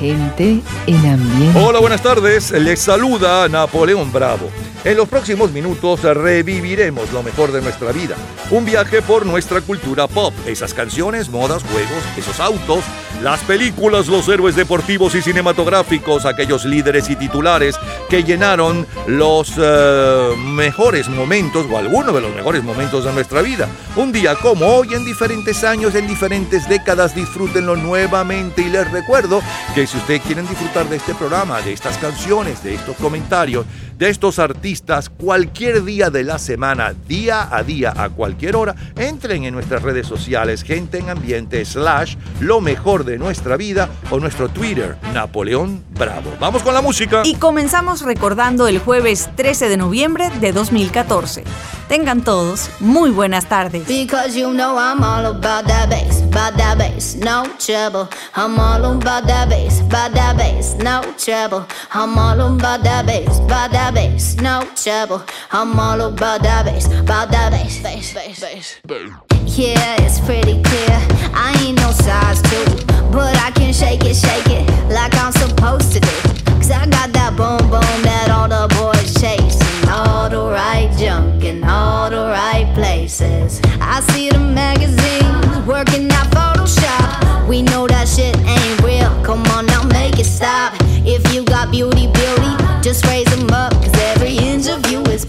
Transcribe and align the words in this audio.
Gente 0.00 0.62
en 0.86 1.06
ambiente. 1.06 1.58
Hola, 1.62 1.78
buenas 1.78 2.02
tardes. 2.02 2.52
Les 2.52 2.80
saluda 2.80 3.46
Napoleón 3.50 4.10
Bravo. 4.10 4.48
En 4.82 4.96
los 4.96 5.10
próximos 5.10 5.52
minutos 5.52 6.00
reviviremos 6.02 7.12
lo 7.12 7.22
mejor 7.22 7.52
de 7.52 7.60
nuestra 7.60 7.92
vida. 7.92 8.16
Un 8.50 8.64
viaje 8.64 9.02
por 9.02 9.26
nuestra 9.26 9.60
cultura 9.60 10.06
pop. 10.06 10.32
Esas 10.46 10.72
canciones, 10.72 11.28
modas, 11.28 11.62
juegos, 11.64 12.02
esos 12.16 12.40
autos, 12.40 12.82
las 13.22 13.40
películas, 13.40 14.08
los 14.08 14.26
héroes 14.28 14.56
deportivos 14.56 15.14
y 15.14 15.20
cinematográficos, 15.20 16.24
aquellos 16.24 16.64
líderes 16.64 17.10
y 17.10 17.16
titulares 17.16 17.76
que 18.08 18.24
llenaron 18.24 18.86
los 19.06 19.52
eh, 19.58 20.30
mejores 20.38 21.10
momentos 21.10 21.66
o 21.70 21.76
algunos 21.76 22.14
de 22.14 22.22
los 22.22 22.34
mejores 22.34 22.64
momentos 22.64 23.04
de 23.04 23.12
nuestra 23.12 23.42
vida. 23.42 23.68
Un 23.96 24.12
día 24.12 24.34
como 24.36 24.64
hoy, 24.64 24.94
en 24.94 25.04
diferentes 25.04 25.62
años, 25.62 25.94
en 25.94 26.08
diferentes 26.08 26.66
décadas, 26.66 27.14
disfrútenlo 27.14 27.76
nuevamente 27.76 28.62
y 28.62 28.70
les 28.70 28.90
recuerdo 28.90 29.42
que 29.74 29.86
si 29.86 29.98
ustedes 29.98 30.22
quieren 30.22 30.48
disfrutar 30.48 30.88
de 30.88 30.96
este 30.96 31.14
programa, 31.14 31.60
de 31.60 31.74
estas 31.74 31.98
canciones, 31.98 32.62
de 32.64 32.76
estos 32.76 32.96
comentarios, 32.96 33.66
de 34.00 34.08
estos 34.08 34.38
artistas 34.38 35.10
cualquier 35.10 35.84
día 35.84 36.08
de 36.08 36.24
la 36.24 36.38
semana, 36.38 36.94
día 37.06 37.54
a 37.54 37.62
día, 37.62 37.92
a 37.94 38.08
cualquier 38.08 38.56
hora, 38.56 38.74
entren 38.96 39.44
en 39.44 39.52
nuestras 39.52 39.82
redes 39.82 40.06
sociales, 40.06 40.62
gente 40.62 40.98
en 40.98 41.10
ambiente, 41.10 41.62
slash, 41.66 42.16
lo 42.40 42.62
mejor 42.62 43.04
de 43.04 43.18
nuestra 43.18 43.58
vida 43.58 43.90
o 44.10 44.18
nuestro 44.18 44.48
Twitter, 44.48 44.96
Napoleón 45.12 45.84
Bravo. 45.90 46.32
Vamos 46.40 46.62
con 46.62 46.72
la 46.72 46.80
música. 46.80 47.22
Y 47.26 47.34
comenzamos 47.34 48.00
recordando 48.00 48.68
el 48.68 48.78
jueves 48.78 49.28
13 49.36 49.68
de 49.68 49.76
noviembre 49.76 50.30
de 50.40 50.52
2014. 50.52 51.44
Tengan 51.90 52.22
todos 52.22 52.70
muy 52.80 53.10
buenas 53.10 53.46
tardes. 53.46 53.86
Because 53.86 54.38
you 54.38 54.52
know 54.52 54.78
I'm 54.78 55.02
all 55.02 55.26
about 55.26 55.66
that 55.66 55.90
bass, 55.90 56.22
about 56.22 56.56
that 56.56 56.78
bass, 56.78 57.16
no 57.16 57.42
trouble. 57.58 58.08
I'm 58.34 58.58
all 58.58 58.82
about 58.84 59.26
that 59.26 59.48
bass, 59.50 59.80
about 59.80 60.14
that 60.14 60.36
bass, 60.36 60.76
no 60.78 61.02
trouble. 61.18 61.66
I'm 61.92 62.16
all 62.16 62.40
about 62.40 62.82
that 62.84 63.04
bass, 63.06 63.40
about 63.40 63.72
that 63.72 63.89
bass, 63.92 64.36
no 64.36 64.68
trouble. 64.76 65.24
I'm 65.52 65.78
all 65.78 66.00
about 66.00 66.42
that 66.42 66.64
bass, 66.64 66.86
about 66.86 67.30
that 67.30 67.50
bass, 67.50 67.82
bass, 67.82 68.14
bass, 68.14 68.40
bass. 68.86 69.20
Yeah, 69.58 69.96
it's 70.02 70.20
pretty 70.20 70.62
clear. 70.62 70.96
I 71.34 71.56
ain't 71.64 71.78
no 71.78 71.90
size 71.90 72.40
two, 72.42 72.64
but 73.10 73.36
I 73.38 73.50
can 73.52 73.72
shake 73.72 74.04
it, 74.04 74.14
shake 74.14 74.48
it 74.48 74.68
like 74.92 75.14
I'm 75.16 75.32
supposed 75.32 75.92
to 75.92 76.00
do. 76.00 76.08
Cause 76.56 76.70
I 76.70 76.86
got 76.86 77.12
that 77.12 77.36
boom 77.36 77.58
boom 77.70 78.02
that 78.02 78.30
all 78.30 78.48
the 78.48 78.72
boys 78.76 79.14
chase. 79.20 79.58
All 79.88 80.28
the 80.28 80.42
right 80.52 80.90
junk 80.98 81.42
in 81.44 81.64
all 81.64 82.10
the 82.10 82.26
right 82.28 82.70
places. 82.74 83.60
I 83.80 84.00
see 84.12 84.30
the 84.30 84.38
magazines 84.38 85.66
working 85.66 86.10
out 86.12 86.30
Photoshop. 86.30 87.48
We 87.48 87.62
know 87.62 87.86
that 87.88 88.06
shit 88.06 88.36
ain't 88.38 88.82
real. 88.82 89.10
Come 89.24 89.42
on 89.56 89.66
now, 89.66 89.82
make 89.84 90.18
it 90.18 90.26
stop. 90.26 90.74
If 91.04 91.34
you 91.34 91.44
got 91.44 91.70
beauty, 91.72 92.06
beauty, 92.12 92.52
just 92.82 93.04
raise 93.06 93.29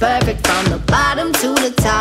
perfect 0.01 0.47
from 0.47 0.65
the 0.71 0.79
bottom 0.87 1.31
to 1.31 1.53
the 1.61 1.71
top. 1.77 2.00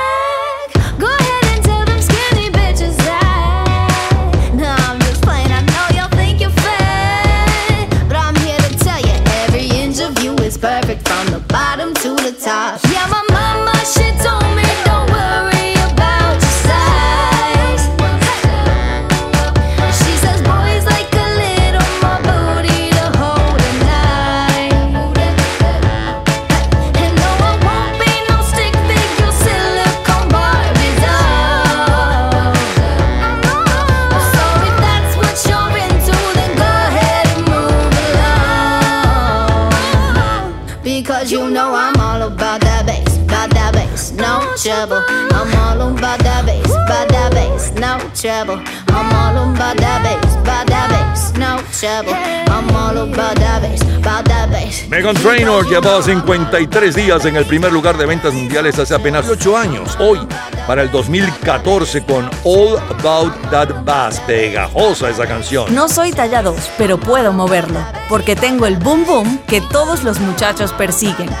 Megan 54.87 55.15
Trainor 55.15 55.67
llevaba 55.67 56.03
53 56.03 56.95
días 56.95 57.25
en 57.25 57.35
el 57.35 57.45
primer 57.45 57.71
lugar 57.71 57.97
de 57.97 58.05
ventas 58.05 58.35
mundiales 58.35 58.77
hace 58.77 58.93
apenas 58.93 59.27
8 59.27 59.57
años. 59.57 59.97
Hoy, 59.99 60.19
para 60.67 60.83
el 60.83 60.91
2014, 60.91 62.03
con 62.03 62.29
All 62.43 62.77
About 62.99 63.33
That 63.49 63.83
Bass. 63.83 64.19
Pegajosa 64.27 65.09
esa 65.09 65.25
canción. 65.25 65.73
No 65.73 65.89
soy 65.89 66.11
talla 66.11 66.43
2, 66.43 66.55
pero 66.77 66.99
puedo 66.99 67.33
moverlo, 67.33 67.79
porque 68.09 68.35
tengo 68.35 68.67
el 68.67 68.75
boom 68.75 69.03
boom 69.03 69.39
que 69.47 69.59
todos 69.59 70.03
los 70.03 70.19
muchachos 70.19 70.73
persiguen. 70.73 71.31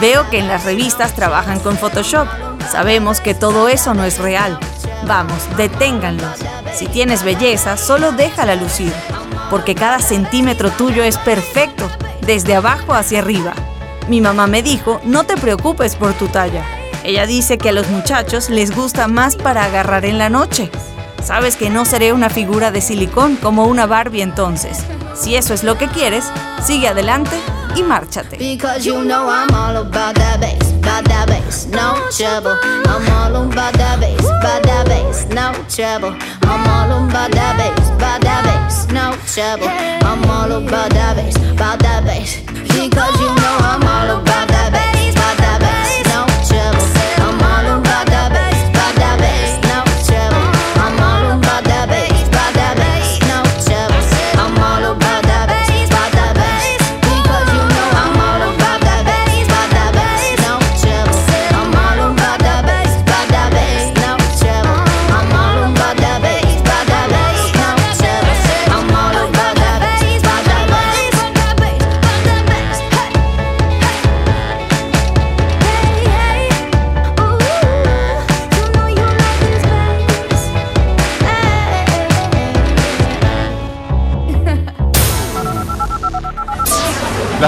Veo 0.00 0.28
que 0.28 0.40
en 0.40 0.48
las 0.48 0.64
revistas 0.64 1.14
trabajan 1.14 1.60
con 1.60 1.78
Photoshop. 1.78 2.26
Sabemos 2.68 3.20
que 3.20 3.34
todo 3.34 3.68
eso 3.68 3.94
no 3.94 4.02
es 4.02 4.18
real. 4.18 4.58
Vamos, 5.06 5.38
deténganlo. 5.56 6.26
Si 6.74 6.88
tienes 6.88 7.22
belleza, 7.22 7.76
solo 7.76 8.10
déjala 8.10 8.56
lucir, 8.56 8.92
porque 9.50 9.74
cada 9.74 10.00
centímetro 10.00 10.70
tuyo 10.70 11.02
es 11.02 11.18
perfecto, 11.18 11.88
desde 12.22 12.54
abajo 12.54 12.94
hacia 12.94 13.20
arriba. 13.20 13.52
Mi 14.08 14.20
mamá 14.20 14.46
me 14.46 14.62
dijo, 14.62 15.00
no 15.04 15.24
te 15.24 15.36
preocupes 15.36 15.96
por 15.96 16.14
tu 16.14 16.28
talla. 16.28 16.64
Ella 17.04 17.26
dice 17.26 17.58
que 17.58 17.70
a 17.70 17.72
los 17.72 17.88
muchachos 17.88 18.50
les 18.50 18.74
gusta 18.74 19.08
más 19.08 19.36
para 19.36 19.64
agarrar 19.64 20.04
en 20.04 20.18
la 20.18 20.30
noche. 20.30 20.70
Sabes 21.22 21.56
que 21.56 21.70
no 21.70 21.84
seré 21.84 22.12
una 22.12 22.30
figura 22.30 22.70
de 22.70 22.80
silicón 22.80 23.36
como 23.36 23.66
una 23.66 23.86
Barbie 23.86 24.22
entonces. 24.22 24.78
Si 25.14 25.34
eso 25.36 25.52
es 25.52 25.64
lo 25.64 25.76
que 25.76 25.88
quieres, 25.88 26.24
sigue 26.64 26.88
adelante 26.88 27.36
y 27.74 27.82
márchate. 27.82 28.36
trouble. 39.38 39.68
I'm 39.68 40.24
all 40.28 40.50
about 40.50 40.90
that 40.90 41.14
bass, 41.14 41.36
about 41.52 41.78
that 41.80 42.04
bass. 42.04 42.40
Because 42.42 43.20
you 43.20 43.28
know 43.28 43.56
I'm 43.70 43.82
all 43.86 44.20
about 44.20 44.47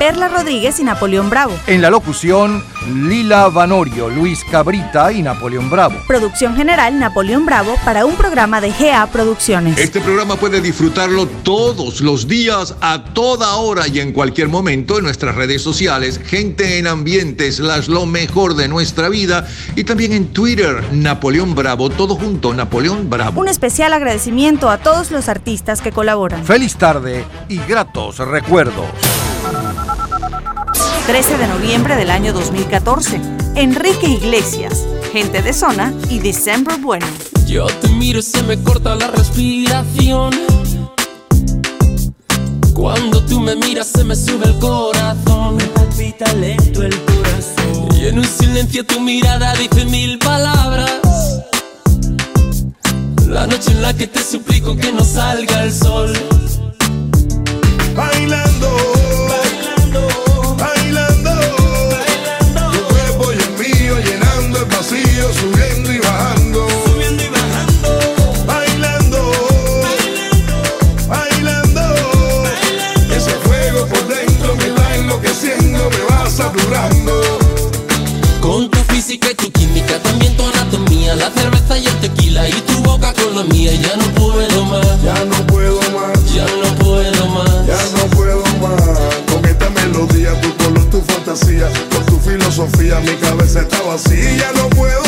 Perla 0.00 0.28
Rodríguez 0.28 0.80
y 0.80 0.84
Napoleón 0.84 1.28
Bravo. 1.28 1.52
En 1.66 1.82
la 1.82 1.90
locución, 1.90 2.64
Lila 2.88 3.50
Vanorio, 3.50 4.08
Luis 4.08 4.42
Cabrita 4.50 5.12
y 5.12 5.20
Napoleón 5.20 5.68
Bravo. 5.68 5.96
Producción 6.08 6.56
general, 6.56 6.98
Napoleón 6.98 7.44
Bravo, 7.44 7.74
para 7.84 8.06
un 8.06 8.14
programa 8.14 8.62
de 8.62 8.70
GA 8.70 9.06
Producciones. 9.08 9.76
Este 9.76 10.00
programa 10.00 10.36
puede 10.36 10.62
disfrutarlo 10.62 11.26
todos 11.26 12.00
los 12.00 12.26
días, 12.26 12.76
a 12.80 13.04
toda 13.12 13.56
hora 13.56 13.88
y 13.88 14.00
en 14.00 14.12
cualquier 14.12 14.48
momento 14.48 14.96
en 14.96 15.04
nuestras 15.04 15.34
redes 15.34 15.60
sociales, 15.60 16.18
Gente 16.24 16.78
en 16.78 16.86
Ambiente, 16.86 17.52
slash 17.52 17.88
lo 17.88 18.06
mejor 18.06 18.56
de 18.56 18.68
nuestra 18.68 19.10
vida, 19.10 19.46
y 19.76 19.84
también 19.84 20.14
en 20.14 20.28
Twitter, 20.28 20.82
Napoleón 20.92 21.54
Bravo, 21.54 21.90
todo 21.90 22.14
junto, 22.14 22.54
Napoleón 22.54 23.10
Bravo. 23.10 23.38
Un 23.38 23.48
especial 23.48 23.92
agradecimiento 23.92 24.70
a 24.70 24.78
todos 24.78 25.10
los 25.10 25.28
artistas 25.28 25.82
que 25.82 25.92
colaboran. 25.92 26.42
Feliz 26.42 26.76
tarde 26.76 27.22
y 27.50 27.58
gratos 27.68 28.16
recuerdos. 28.16 28.86
13 31.10 31.38
de 31.38 31.48
noviembre 31.48 31.96
del 31.96 32.08
año 32.08 32.32
2014. 32.32 33.20
Enrique 33.56 34.06
Iglesias, 34.06 34.86
Gente 35.12 35.42
de 35.42 35.52
Zona 35.52 35.92
y 36.08 36.20
December 36.20 36.78
Bueno. 36.78 37.04
Yo 37.48 37.66
te 37.66 37.88
miro 37.88 38.20
y 38.20 38.22
se 38.22 38.44
me 38.44 38.56
corta 38.62 38.94
la 38.94 39.08
respiración. 39.08 40.30
Cuando 42.72 43.24
tú 43.24 43.40
me 43.40 43.56
miras 43.56 43.88
se 43.88 44.04
me 44.04 44.14
sube 44.14 44.46
el 44.46 44.58
corazón. 44.60 45.56
Me 45.56 45.64
palpita 45.64 46.32
lento 46.34 46.84
el 46.84 46.96
corazón. 47.00 47.88
Y 48.00 48.06
en 48.06 48.20
un 48.20 48.24
silencio 48.24 48.86
tu 48.86 49.00
mirada 49.00 49.52
dice 49.54 49.86
mil 49.86 50.16
palabras. 50.16 50.92
La 53.26 53.48
noche 53.48 53.72
en 53.72 53.82
la 53.82 53.94
que 53.94 54.06
te 54.06 54.22
suplico 54.22 54.76
que 54.76 54.92
no 54.92 55.02
salga 55.04 55.64
el 55.64 55.72
sol. 55.72 56.12
Bailando, 57.96 58.49
y 82.48 82.60
tu 82.62 82.78
boca 82.82 83.12
con 83.14 83.36
la 83.36 83.44
mía. 83.44 83.72
Ya 83.74 83.96
no 83.96 84.04
puedo 84.14 84.64
más, 84.64 85.02
Ya 85.02 85.24
no 85.24 85.46
puedo 85.46 85.80
más, 85.92 86.34
ya 86.34 86.44
no 86.62 86.74
puedo 86.76 87.26
más. 87.28 87.66
ya 87.66 87.78
no 87.98 88.06
puedo 88.16 88.42
más. 88.60 88.82
Con 89.32 89.44
esta 89.44 89.70
melodía, 89.70 90.40
tu 90.40 90.54
color, 90.62 90.84
tu 90.90 91.00
fantasía, 91.02 91.68
con 91.94 92.06
tu 92.06 92.18
filosofía, 92.20 93.00
mi 93.00 93.14
cabeza 93.16 93.60
está 93.60 93.80
vacía. 93.82 94.36
Ya 94.36 94.52
no 94.52 94.68
puedo 94.70 95.02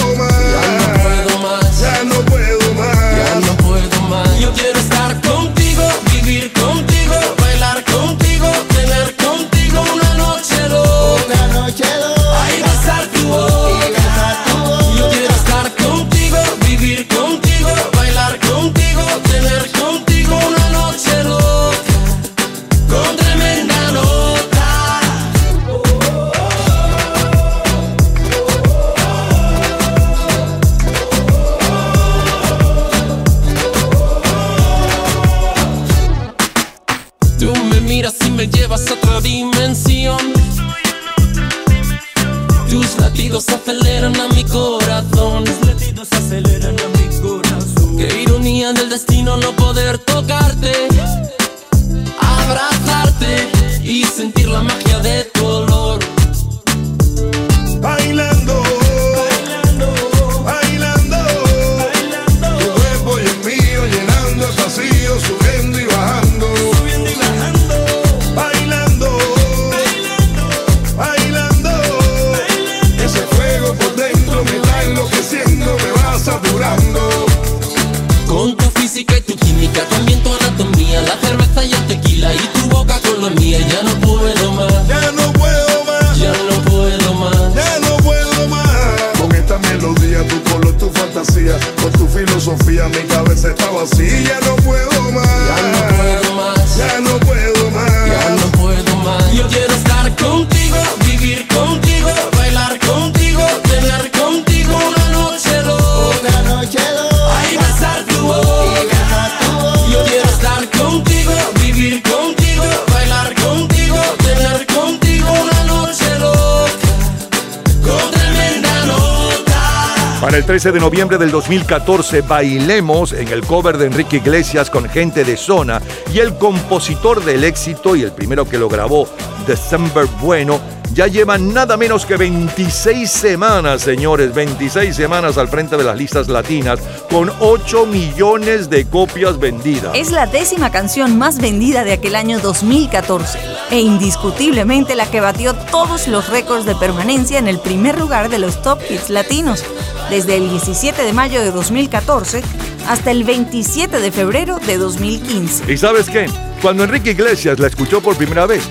13 120.63 120.79
de 120.79 120.81
noviembre 120.81 121.19
del 121.19 121.33
2014 121.33 122.21
bailemos 122.21 123.13
en 123.13 123.27
el 123.27 123.45
cover 123.45 123.79
de 123.79 123.87
Enrique 123.87 124.19
Iglesias 124.19 124.71
con 124.71 124.89
gente 124.89 125.25
de 125.25 125.37
zona 125.37 125.83
y 126.15 126.21
el 126.21 126.39
compositor 126.39 127.25
del 127.25 127.43
éxito 127.43 127.97
y 127.97 128.03
el 128.03 128.13
primero 128.13 128.49
que 128.49 128.59
lo 128.59 128.69
grabó, 128.69 129.09
December 129.45 130.07
Bueno, 130.21 130.61
ya 130.95 131.07
lleva 131.07 131.39
nada 131.39 131.77
menos 131.77 132.05
que 132.05 132.17
26 132.17 133.11
semanas, 133.11 133.81
señores, 133.81 134.35
26 134.35 134.95
semanas 134.95 135.39
al 135.39 135.49
frente 135.49 135.77
de 135.77 135.85
las 135.85 135.97
listas 135.97 136.29
latinas 136.29 136.79
con 137.11 137.33
8 137.41 137.87
millones 137.87 138.69
de 138.69 138.87
copias 138.87 139.39
vendidas. 139.39 139.93
Es 139.95 140.13
la 140.13 140.27
décima 140.27 140.71
canción 140.71 141.19
más 141.19 141.39
vendida 141.39 141.83
de 141.83 141.93
aquel 141.93 142.15
año 142.15 142.41
2014 142.41 143.39
e 143.71 143.81
indiscutiblemente 143.81 144.95
la 144.95 145.11
que 145.11 145.21
batió 145.21 145.55
todos 145.55 146.09
los 146.09 146.29
récords 146.29 146.67
de 146.67 146.75
permanencia 146.75 147.39
en 147.39 147.49
el 147.49 147.59
primer 147.59 147.99
lugar 147.99 148.29
de 148.29 148.39
los 148.39 148.61
top 148.61 148.79
hits 148.91 149.09
latinos, 149.09 149.65
desde 150.13 150.37
el 150.37 150.51
17 150.51 151.05
de 151.05 151.13
mayo 151.15 151.41
de 151.41 151.51
2014 151.51 152.43
hasta 152.87 153.11
el 153.11 153.25
27 153.25 153.99
de 153.99 154.13
febrero 154.13 154.59
de 154.59 154.77
2015. 154.77 155.73
¿Y 155.73 155.79
sabes 155.79 156.11
qué? 156.11 156.27
Cuando 156.61 156.85
Enrique 156.85 157.13
Iglesias 157.13 157.59
la 157.59 157.69
escuchó 157.69 158.03
por 158.03 158.15
primera 158.17 158.45
vez, 158.45 158.63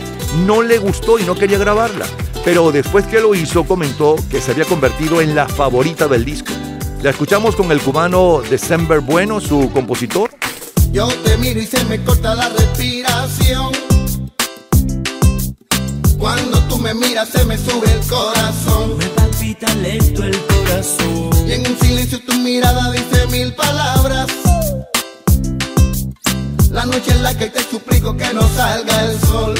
no 0.45 0.61
le 0.61 0.77
gustó 0.77 1.17
y 1.17 1.23
no 1.23 1.33
quería 1.33 1.57
grabarla. 1.57 2.05
Pero 2.45 2.71
después 2.71 3.07
que 3.07 3.19
lo 3.19 3.33
hizo, 3.33 3.63
comentó 3.63 4.17
que 4.29 4.39
se 4.39 4.51
había 4.51 4.65
convertido 4.65 5.19
en 5.19 5.33
la 5.33 5.47
favorita 5.47 6.07
del 6.07 6.25
disco. 6.25 6.51
La 7.01 7.09
escuchamos 7.09 7.55
con 7.55 7.71
el 7.71 7.81
cubano 7.81 8.43
December 8.47 8.99
Bueno, 8.99 9.41
su 9.41 9.71
compositor. 9.73 10.29
yo 10.91 11.07
te 11.07 11.37
miro 11.39 11.59
y 11.59 11.65
se 11.65 11.83
me 11.85 12.03
corta 12.03 12.35
la 12.35 12.49
respiración. 12.49 13.71
Cuando 16.19 16.59
tú 16.69 16.77
me 16.77 16.93
miras 16.93 17.29
se 17.29 17.43
me 17.45 17.57
sube 17.57 17.91
el 17.91 18.07
corazón. 18.07 19.10
El 19.63 20.09
corazón. 20.47 21.29
Y 21.47 21.51
en 21.51 21.67
un 21.67 21.79
silencio 21.79 22.19
tu 22.25 22.33
mirada 22.39 22.91
dice 22.91 23.27
mil 23.27 23.53
palabras. 23.53 24.27
La 26.71 26.85
noche 26.87 27.11
en 27.11 27.21
la 27.21 27.37
que 27.37 27.47
te 27.47 27.61
suplico 27.69 28.17
que 28.17 28.33
no 28.33 28.41
salga 28.55 29.05
el 29.05 29.19
sol. 29.19 29.53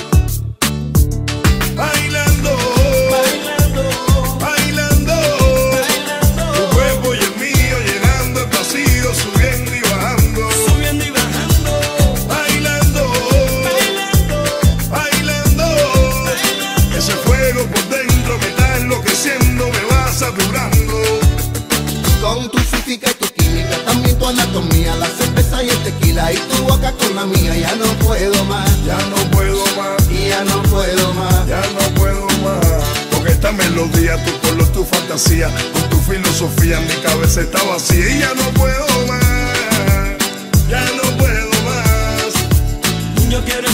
Mía. 27.14 27.56
Ya 27.58 27.76
no 27.76 27.86
puedo 28.06 28.46
más, 28.46 28.70
Ya 28.86 28.98
no 29.10 29.16
puedo 29.32 29.64
más, 29.78 30.10
y 30.10 30.30
ya 30.30 30.44
no 30.46 30.64
puedo 30.64 31.14
más. 31.14 31.48
ya 31.48 31.62
no 31.74 31.96
puedo 31.96 32.26
más. 32.44 32.66
Con 33.14 33.28
esta 33.28 33.52
melodía, 33.52 34.18
tu 34.26 34.48
color, 34.48 34.68
tu 34.70 34.86
fantasía, 34.86 35.50
con 35.74 35.90
tu 35.90 35.98
filosofía, 36.12 36.80
mi 36.80 36.96
cabeza 37.04 37.42
está 37.42 37.62
vacía 37.64 38.10
y 38.10 38.20
ya 38.20 38.34
no 38.34 38.44
puedo 38.54 38.86
más, 39.08 40.18
ya 40.70 40.82
no 40.96 41.18
puedo 41.18 41.50
más. 41.66 43.30
yo 43.30 43.44
quiero 43.46 43.71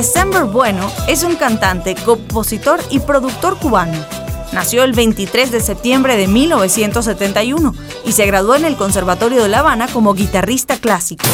December 0.00 0.44
Bueno 0.44 0.90
es 1.08 1.24
un 1.24 1.36
cantante, 1.36 1.94
compositor 1.94 2.80
y 2.88 3.00
productor 3.00 3.58
cubano. 3.58 4.02
Nació 4.50 4.82
el 4.82 4.94
23 4.94 5.50
de 5.50 5.60
septiembre 5.60 6.16
de 6.16 6.26
1971 6.26 7.74
y 8.06 8.12
se 8.12 8.24
graduó 8.24 8.54
en 8.54 8.64
el 8.64 8.76
Conservatorio 8.76 9.42
de 9.42 9.50
La 9.50 9.58
Habana 9.58 9.88
como 9.88 10.14
guitarrista 10.14 10.78
clásico. 10.78 11.26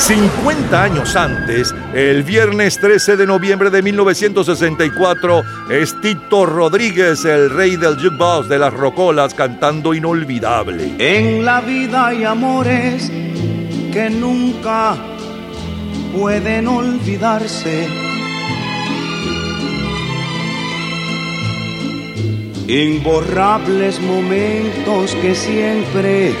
50 0.00 0.82
años 0.82 1.14
antes, 1.14 1.72
el 1.94 2.24
viernes 2.24 2.80
13 2.80 3.18
de 3.18 3.26
noviembre 3.28 3.70
de 3.70 3.80
1964, 3.80 5.42
es 5.70 5.94
Tito 6.00 6.44
Rodríguez, 6.44 7.24
el 7.24 7.50
rey 7.50 7.76
del 7.76 7.94
jukebox 8.02 8.48
de 8.48 8.58
las 8.58 8.74
rocolas, 8.74 9.32
cantando 9.32 9.94
Inolvidable. 9.94 10.96
En 10.98 11.44
la 11.44 11.60
vida 11.60 12.08
hay 12.08 12.24
amores 12.24 13.08
que 13.92 14.10
nunca 14.10 15.13
pueden 16.16 16.68
olvidarse. 16.68 17.86
Imborrables 22.68 24.00
momentos 24.00 25.14
que 25.16 25.34
siempre 25.34 26.32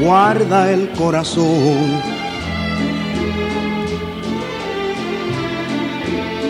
guarda 0.00 0.72
el 0.72 0.88
corazón. 0.90 2.02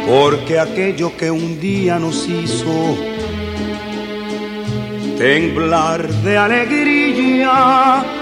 Porque 0.07 0.59
aquello 0.59 1.17
que 1.17 1.31
un 1.31 1.61
día 1.61 1.99
nos 1.99 2.29
hizo 2.29 2.97
temblar 5.19 6.09
de 6.09 6.37
alegría. 6.37 8.22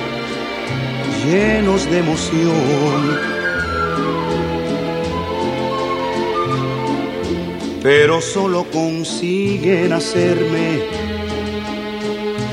llenos 1.25 1.89
de 1.89 1.99
emoción. 1.99 3.19
Pero 7.83 8.21
solo 8.21 8.65
consiguen 8.71 9.93
hacerme 9.93 10.81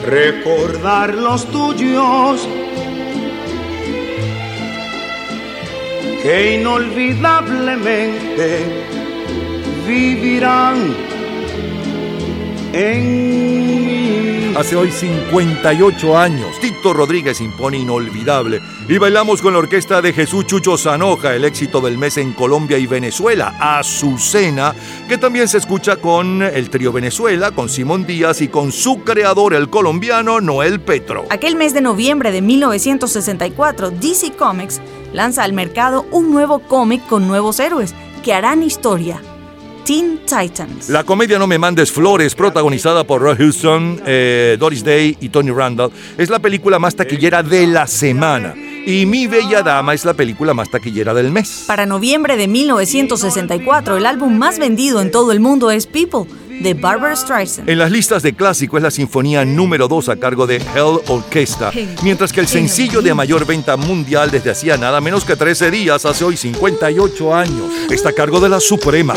recordar 0.06 1.14
los 1.14 1.44
tuyos 1.46 2.46
que 6.22 6.58
inolvidablemente 6.58 8.60
vivirán 9.87 10.94
en 12.72 13.87
mí. 13.87 14.54
Hace 14.56 14.76
hoy 14.76 14.90
58 14.90 16.18
años, 16.18 16.58
Rodríguez 16.82 17.40
impone 17.40 17.78
Inolvidable 17.78 18.61
y 18.88 18.99
bailamos 18.99 19.42
con 19.42 19.52
la 19.52 19.58
orquesta 19.58 20.00
de 20.00 20.12
Jesús 20.12 20.47
Chucho 20.47 20.78
Zanoja, 20.78 21.35
el 21.35 21.44
éxito 21.44 21.80
del 21.80 21.99
mes 21.99 22.16
en 22.16 22.32
Colombia 22.32 22.78
y 22.78 22.87
Venezuela, 22.87 23.54
Azucena, 23.61 24.75
que 25.08 25.18
también 25.18 25.49
se 25.49 25.58
escucha 25.58 25.97
con 25.97 26.42
el 26.42 26.70
trío 26.70 26.92
Venezuela, 26.92 27.50
con 27.50 27.68
Simón 27.68 28.06
Díaz 28.06 28.40
y 28.40 28.49
con 28.49 28.73
su 28.73 29.02
creador, 29.02 29.54
el 29.54 29.68
colombiano 29.68 30.40
Noel 30.40 30.80
Petro. 30.80 31.26
Aquel 31.30 31.56
mes 31.56 31.75
de 31.75 31.80
noviembre 31.80 32.30
de 32.30 32.40
1964, 32.40 33.90
DC 33.90 34.32
Comics 34.37 34.80
lanza 35.12 35.42
al 35.42 35.52
mercado 35.52 36.06
un 36.12 36.30
nuevo 36.30 36.61
cómic 36.61 37.06
con 37.06 37.26
nuevos 37.26 37.61
héroes 37.61 37.94
que 38.23 38.32
harán 38.32 38.62
historia. 38.62 39.20
Teen 39.88 40.18
Titans. 40.26 40.90
La 40.90 41.02
comedia 41.02 41.38
No 41.38 41.47
me 41.47 41.57
mandes 41.57 41.90
flores, 41.90 42.35
protagonizada 42.35 43.04
por 43.04 43.23
Roy 43.23 43.37
Houston, 43.37 44.02
eh, 44.04 44.59
Doris 44.61 44.85
Day 44.85 45.16
y 45.18 45.30
Tony 45.30 45.50
Randall, 45.50 45.90
es 46.18 46.28
la 46.28 46.40
película 46.40 46.78
más 46.78 46.95
taquillera 46.95 47.42
de 47.42 47.66
la 47.66 47.87
semana. 47.87 48.54
Y 48.85 49.07
Mi 49.07 49.26
Bella 49.26 49.62
Dama 49.62 49.95
es 49.95 50.04
la 50.04 50.12
película 50.12 50.52
más 50.52 50.71
taquillera 50.71 51.14
del 51.14 51.33
mes. 51.33 51.64
Para 51.66 51.87
noviembre 51.87 52.37
de 52.37 52.49
1964, 52.49 53.97
el 53.97 54.04
álbum 54.04 54.37
más 54.37 54.59
vendido 54.59 55.00
en 55.00 55.11
todo 55.11 55.33
el 55.33 55.40
mundo 55.40 55.71
es 55.71 55.87
People, 55.87 56.26
de 56.60 56.74
Barbara 56.74 57.14
Streisand. 57.14 57.68
En 57.68 57.78
las 57.78 57.90
listas 57.90 58.22
de 58.22 58.34
clásico 58.34 58.76
es 58.76 58.82
la 58.82 58.90
sinfonía 58.90 59.44
número 59.44 59.88
2 59.88 60.08
a 60.08 60.16
cargo 60.16 60.46
de 60.46 60.56
Hell 60.56 61.00
Orchestra, 61.08 61.72
mientras 62.02 62.32
que 62.32 62.40
el 62.40 62.48
sencillo 62.48 63.02
de 63.02 63.14
mayor 63.14 63.46
venta 63.46 63.76
mundial 63.76 64.30
desde 64.30 64.50
hacía 64.50 64.76
nada 64.76 65.00
menos 65.00 65.24
que 65.24 65.36
13 65.36 65.70
días, 65.70 66.04
hace 66.04 66.24
hoy 66.24 66.36
58 66.36 67.34
años, 67.34 67.72
está 67.90 68.10
a 68.10 68.12
cargo 68.12 68.40
de 68.40 68.48
la 68.48 68.60
Suprema. 68.60 69.14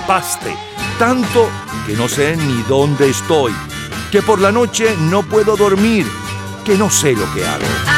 Atrapaste, 0.00 0.54
tanto 0.98 1.48
que 1.86 1.94
no 1.94 2.08
sé 2.08 2.36
ni 2.36 2.62
dónde 2.62 3.10
estoy, 3.10 3.52
que 4.10 4.22
por 4.22 4.40
la 4.40 4.50
noche 4.50 4.96
no 4.98 5.22
puedo 5.22 5.56
dormir, 5.56 6.06
que 6.64 6.76
no 6.76 6.90
sé 6.90 7.12
lo 7.12 7.32
que 7.34 7.44
hago. 7.44 7.89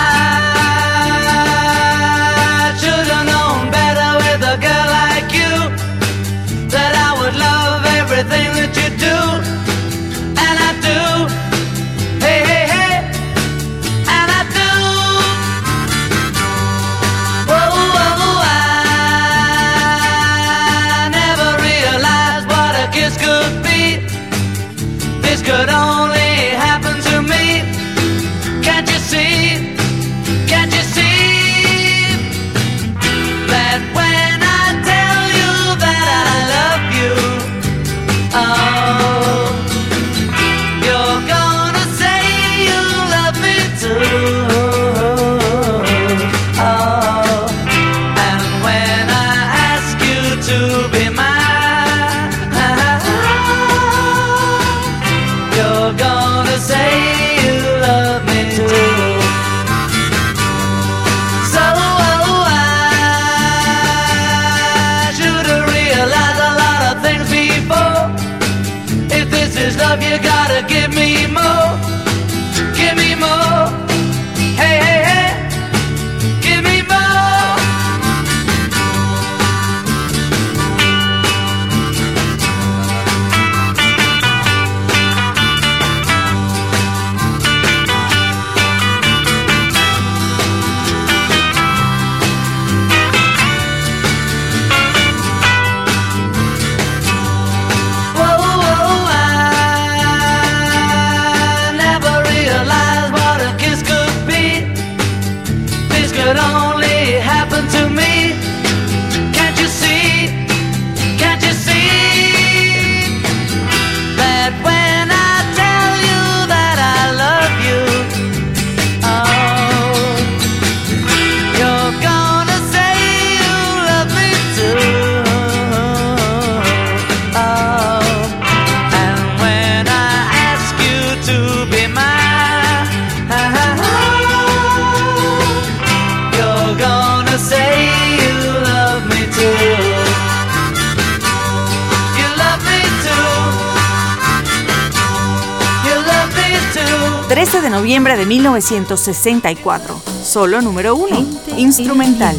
Noviembre 147.82 148.16
de 148.16 148.26
1964. 148.26 150.00
Solo 150.22 150.62
número 150.62 150.94
1. 150.94 151.56
Instrumental. 151.56 152.36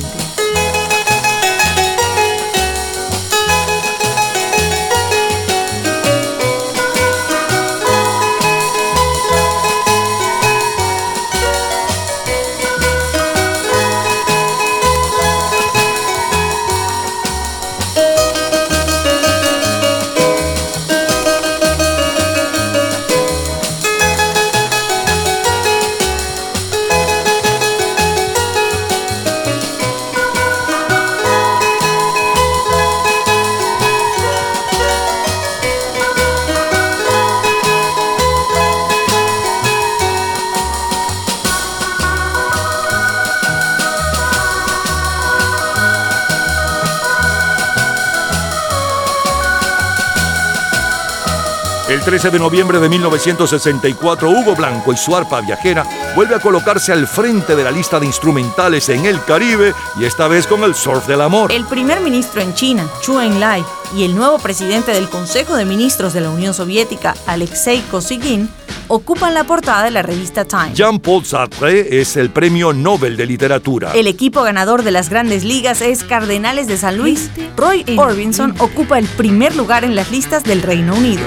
13 52.14 52.30
de 52.30 52.38
noviembre 52.38 52.80
de 52.80 52.90
1964, 52.90 54.30
Hugo 54.30 54.56
Blanco 54.56 54.94
y 54.94 54.98
su 54.98 55.16
arpa 55.16 55.42
viajera 55.42 55.84
vuelve 56.16 56.36
a 56.36 56.40
colocarse 56.40 56.92
al 56.94 57.08
frente 57.08 57.56
de 57.56 57.64
la 57.64 57.72
lista 57.72 58.00
de 58.00 58.06
instrumentales 58.06 58.88
en 58.90 59.08
el 59.08 59.24
Caribe 59.24 59.74
y 60.00 60.06
esta 60.06 60.28
vez 60.28 60.46
con 60.46 60.64
el 60.64 60.76
surf 60.76 61.08
del 61.08 61.22
amor. 61.22 61.52
El 61.52 61.66
primer 61.66 62.02
ministro 62.02 62.40
en 62.40 62.54
China, 62.54 62.88
Chu 63.02 63.20
Enlai, 63.20 63.66
y 63.98 64.04
el 64.04 64.16
nuevo 64.16 64.38
presidente 64.38 64.92
del 64.92 65.10
Consejo 65.10 65.56
de 65.56 65.66
Ministros 65.66 66.14
de 66.14 66.22
la 66.22 66.30
Unión 66.30 66.54
Soviética, 66.54 67.16
Alexei 67.26 67.82
Kosygin, 67.90 68.48
ocupan 68.90 69.34
la 69.34 69.46
portada 69.46 69.84
de 69.84 69.90
la 69.90 70.04
revista 70.04 70.46
Time. 70.46 70.76
Jean-Paul 70.76 71.26
Sartre 71.26 72.00
es 72.00 72.16
el 72.16 72.30
premio 72.30 72.74
Nobel 72.74 73.18
de 73.18 73.26
Literatura. 73.26 73.92
El 73.96 74.06
equipo 74.06 74.44
ganador 74.44 74.84
de 74.84 74.92
las 74.92 75.10
grandes 75.10 75.44
ligas 75.44 75.82
es 75.82 76.04
Cardenales 76.04 76.68
de 76.68 76.78
San 76.78 76.96
Luis. 76.96 77.32
Roy 77.58 77.84
Orbison 77.98 78.54
ocupa 78.60 79.00
el 79.00 79.08
primer 79.08 79.56
lugar 79.56 79.84
en 79.84 79.96
las 79.96 80.12
listas 80.12 80.44
del 80.44 80.62
Reino 80.62 80.94
Unido. 80.94 81.24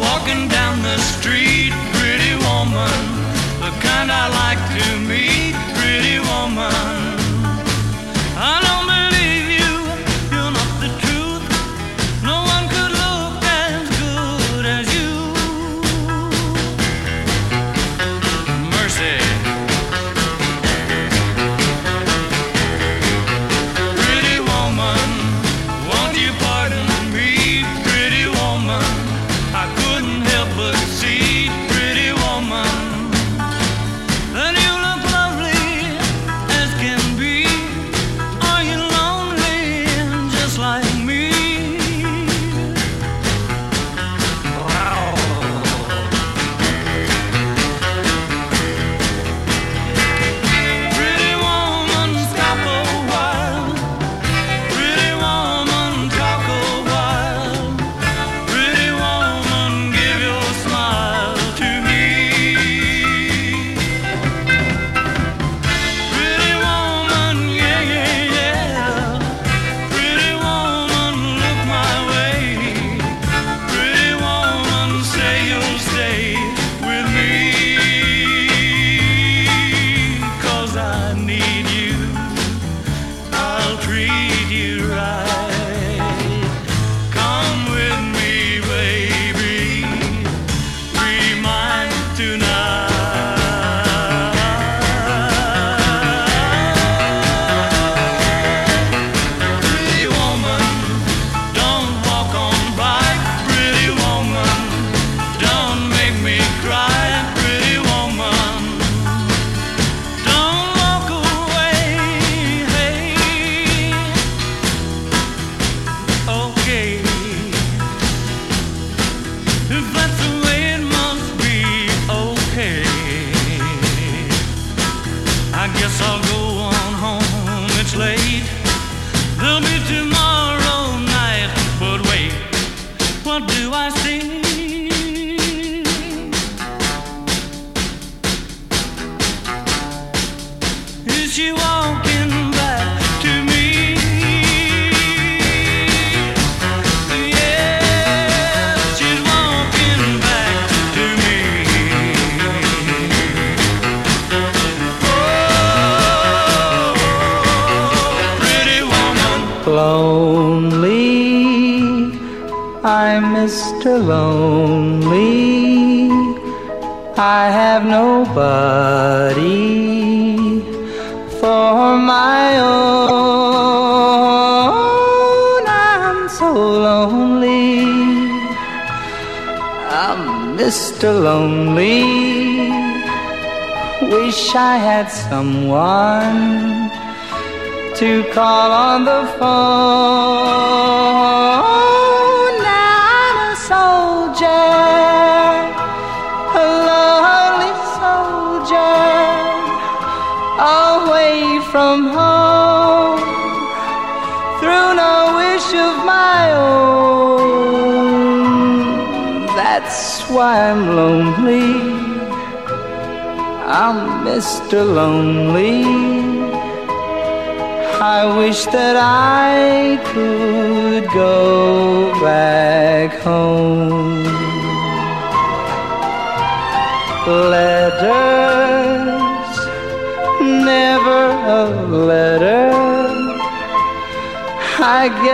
Walking 0.00 0.48
down 0.48 0.82
the 0.82 0.98
street. 0.98 1.47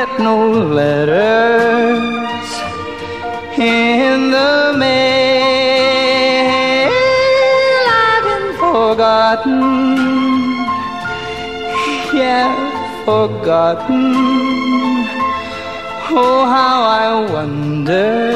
Get 0.05 0.21
no 0.21 0.51
letters 0.79 2.49
in 3.59 4.31
the 4.31 4.75
mail. 4.77 6.03
I've 8.09 8.25
been 8.29 8.49
forgotten 8.65 9.63
yeah, 12.13 12.51
forgotten. 13.05 14.15
Oh, 16.17 16.47
how 16.55 16.77
I 17.05 17.33
wonder. 17.33 18.31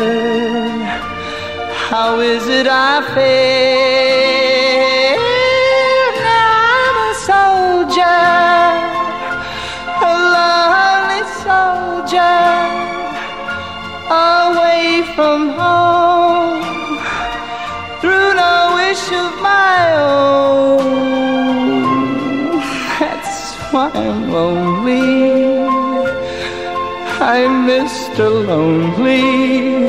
How 1.91 2.21
is 2.21 2.49
it 2.49 2.67
I 2.67 3.03
feel? 3.15 3.68
Mr. 28.19 28.47
Lonely. 28.49 29.89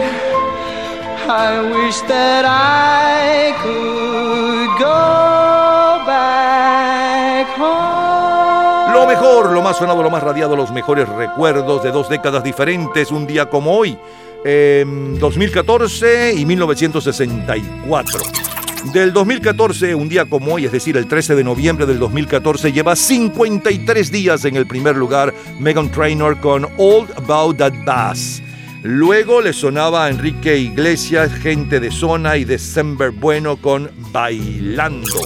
I 1.28 1.62
wish 1.74 2.00
that 2.02 2.46
I 2.46 3.56
could 3.64 4.70
go 4.78 6.06
back 6.06 7.48
home. 7.58 8.94
Lo 8.94 9.08
mejor, 9.08 9.52
lo 9.52 9.64
más 9.64 9.78
sonado, 9.78 10.04
lo 10.04 10.12
más 10.12 10.22
radiado, 10.22 10.56
los 10.56 10.72
mejores 10.72 11.10
recuerdos 11.10 11.82
de 11.82 11.90
dos 11.90 12.08
décadas 12.08 12.44
diferentes, 12.44 13.10
un 13.10 13.26
día 13.26 13.50
como 13.50 13.76
hoy, 13.76 13.98
em, 14.46 15.18
2014 15.18 16.36
y 16.36 16.46
1964. 16.46 18.49
Del 18.86 19.14
2014, 19.14 19.94
un 19.94 20.10
día 20.10 20.26
como 20.26 20.56
hoy, 20.56 20.66
es 20.66 20.72
decir, 20.72 20.98
el 20.98 21.06
13 21.06 21.36
de 21.36 21.44
noviembre 21.44 21.86
del 21.86 22.00
2014, 22.00 22.72
lleva 22.72 22.96
53 22.96 24.12
días 24.12 24.46
en 24.46 24.56
el 24.56 24.66
primer 24.66 24.96
lugar 24.96 25.34
Megan 25.60 25.92
Trainor 25.92 26.40
con 26.40 26.66
All 26.78 27.08
About 27.18 27.58
That 27.58 27.74
Bass. 27.86 28.42
Luego 28.82 29.42
le 29.42 29.54
sonaba 29.54 30.06
a 30.06 30.10
Enrique 30.10 30.58
Iglesias, 30.58 31.32
Gente 31.34 31.80
de 31.80 31.92
Zona 31.92 32.38
y 32.38 32.46
December 32.46 33.12
Bueno 33.12 33.58
con 33.58 33.92
Bailando. 34.12 35.20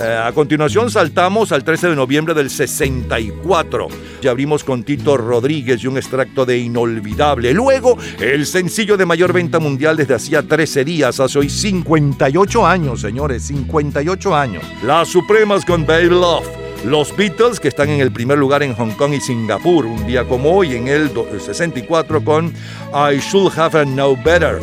Eh, 0.00 0.22
a 0.24 0.32
continuación 0.32 0.90
saltamos 0.90 1.52
al 1.52 1.62
13 1.62 1.88
de 1.88 1.96
noviembre 1.96 2.32
del 2.32 2.48
64. 2.48 3.88
Abrimos 4.28 4.64
con 4.64 4.82
Tito 4.84 5.16
Rodríguez 5.16 5.82
y 5.82 5.86
un 5.86 5.96
extracto 5.96 6.44
de 6.46 6.58
Inolvidable. 6.58 7.52
Luego, 7.52 7.96
el 8.20 8.46
sencillo 8.46 8.96
de 8.96 9.06
mayor 9.06 9.32
venta 9.32 9.58
mundial 9.58 9.96
desde 9.96 10.14
hacía 10.14 10.42
13 10.42 10.84
días, 10.84 11.20
hace 11.20 11.38
hoy 11.38 11.48
58 11.48 12.66
años, 12.66 13.00
señores, 13.00 13.42
58 13.44 14.34
años. 14.36 14.62
Las 14.84 15.08
Supremas 15.08 15.64
con 15.64 15.84
Baby 15.86 16.08
Love. 16.10 16.46
Los 16.84 17.16
Beatles, 17.16 17.60
que 17.60 17.68
están 17.68 17.88
en 17.88 18.00
el 18.00 18.12
primer 18.12 18.36
lugar 18.36 18.62
en 18.62 18.74
Hong 18.74 18.90
Kong 18.90 19.14
y 19.14 19.20
Singapur, 19.20 19.86
un 19.86 20.06
día 20.06 20.24
como 20.24 20.52
hoy, 20.54 20.74
en 20.74 20.86
el 20.88 21.14
do- 21.14 21.26
el 21.32 21.40
64, 21.40 22.22
con 22.22 22.48
I 22.92 23.18
Should 23.20 23.58
Have 23.58 23.86
Known 23.86 24.22
Better. 24.22 24.60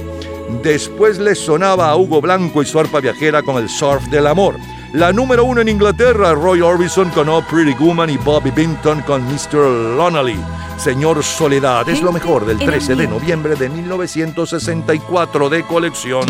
Después 0.64 1.18
les 1.18 1.40
sonaba 1.40 1.90
a 1.90 1.96
Hugo 1.98 2.22
Blanco 2.22 2.62
y 2.62 2.66
su 2.66 2.80
arpa 2.80 3.00
viajera 3.00 3.42
con 3.42 3.56
el 3.58 3.70
Surf 3.70 4.04
del 4.12 4.28
Amor. 4.28 4.56
La 4.94 5.14
número 5.14 5.46
uno 5.46 5.62
en 5.62 5.70
Inglaterra, 5.70 6.34
Roy 6.34 6.60
Orbison 6.60 7.10
con 7.12 7.30
Oh 7.30 7.42
Pretty 7.42 7.74
Woman 7.80 8.10
y 8.10 8.18
Bobby 8.18 8.52
Binton 8.52 9.02
con 9.04 9.24
Mr. 9.24 9.96
Lonely. 9.96 10.38
Señor 10.78 11.24
Soledad, 11.24 11.88
es 11.88 12.02
lo 12.02 12.12
mejor 12.12 12.46
del 12.46 12.58
13 12.58 12.96
de 12.96 13.08
noviembre 13.08 13.56
de 13.56 13.70
1964 13.70 15.50
de 15.50 15.64
colección. 15.64 16.26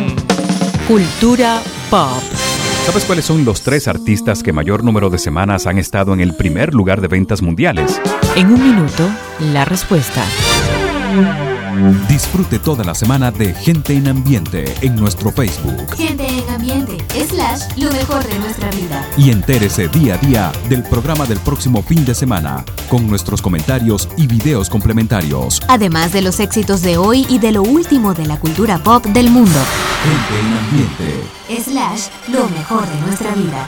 Cultura 0.87 1.59
pop. 1.89 2.21
¿Sabes 2.85 3.03
cuáles 3.05 3.25
son 3.25 3.45
los 3.45 3.61
tres 3.63 3.87
artistas 3.87 4.43
que 4.43 4.53
mayor 4.53 4.83
número 4.83 5.09
de 5.09 5.17
semanas 5.17 5.65
han 5.65 5.79
estado 5.79 6.13
en 6.13 6.19
el 6.19 6.35
primer 6.35 6.75
lugar 6.75 7.01
de 7.01 7.07
ventas 7.07 7.41
mundiales? 7.41 7.99
En 8.35 8.47
un 8.47 8.61
minuto, 8.61 9.09
la 9.53 9.65
respuesta. 9.65 10.23
Disfrute 12.07 12.59
toda 12.59 12.83
la 12.83 12.93
semana 12.93 13.31
de 13.31 13.53
Gente 13.53 13.93
en 13.93 14.07
Ambiente 14.07 14.65
en 14.81 14.95
nuestro 14.95 15.31
Facebook 15.31 15.95
Gente 15.95 16.27
en 16.27 16.49
ambiente, 16.49 16.97
slash, 17.29 17.61
lo 17.77 17.91
mejor 17.91 18.23
de 18.27 18.39
nuestra 18.39 18.69
vida. 18.71 19.07
y 19.17 19.31
entérese 19.31 19.87
día 19.87 20.15
a 20.15 20.17
día 20.17 20.51
del 20.69 20.83
programa 20.83 21.25
del 21.25 21.39
próximo 21.39 21.81
fin 21.81 22.03
de 22.05 22.13
semana 22.13 22.65
con 22.89 23.07
nuestros 23.07 23.41
comentarios 23.41 24.09
y 24.17 24.27
videos 24.27 24.69
complementarios. 24.69 25.61
Además 25.67 26.11
de 26.11 26.21
los 26.21 26.39
éxitos 26.39 26.81
de 26.81 26.97
hoy 26.97 27.25
y 27.29 27.39
de 27.39 27.51
lo 27.51 27.63
último 27.63 28.13
de 28.13 28.25
la 28.25 28.39
cultura 28.39 28.77
pop 28.79 29.05
del 29.05 29.29
mundo. 29.29 29.59
Gente 30.03 30.39
en 30.39 30.57
Ambiente. 30.57 31.71
Slash, 31.71 32.07
lo 32.33 32.49
mejor 32.49 32.87
de 32.87 33.01
nuestra 33.01 33.33
vida. 33.35 33.67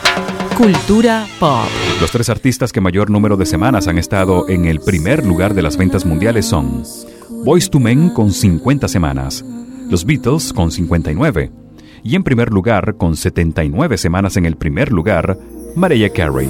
Cultura 0.57 1.25
pop. 1.39 1.67
Los 2.01 2.11
tres 2.11 2.29
artistas 2.29 2.71
que 2.71 2.81
mayor 2.81 3.09
número 3.09 3.37
de 3.37 3.45
semanas 3.45 3.87
han 3.87 3.97
estado 3.97 4.49
en 4.49 4.65
el 4.65 4.79
primer 4.81 5.25
lugar 5.25 5.53
de 5.53 5.61
las 5.61 5.77
ventas 5.77 6.05
mundiales 6.05 6.45
son 6.45 6.83
Boys 7.45 7.69
to 7.69 7.77
Men 7.77 8.09
con 8.09 8.31
50 8.31 8.87
semanas, 8.87 9.43
los 9.89 10.05
Beatles 10.05 10.53
con 10.53 10.71
59 10.71 11.51
y 12.01 12.15
en 12.15 12.23
primer 12.23 12.51
lugar 12.51 12.95
con 12.95 13.17
79 13.17 13.97
semanas 13.97 14.37
en 14.37 14.45
el 14.45 14.55
primer 14.55 14.93
lugar, 14.93 15.37
Mariah 15.75 16.09
Carey. 16.09 16.49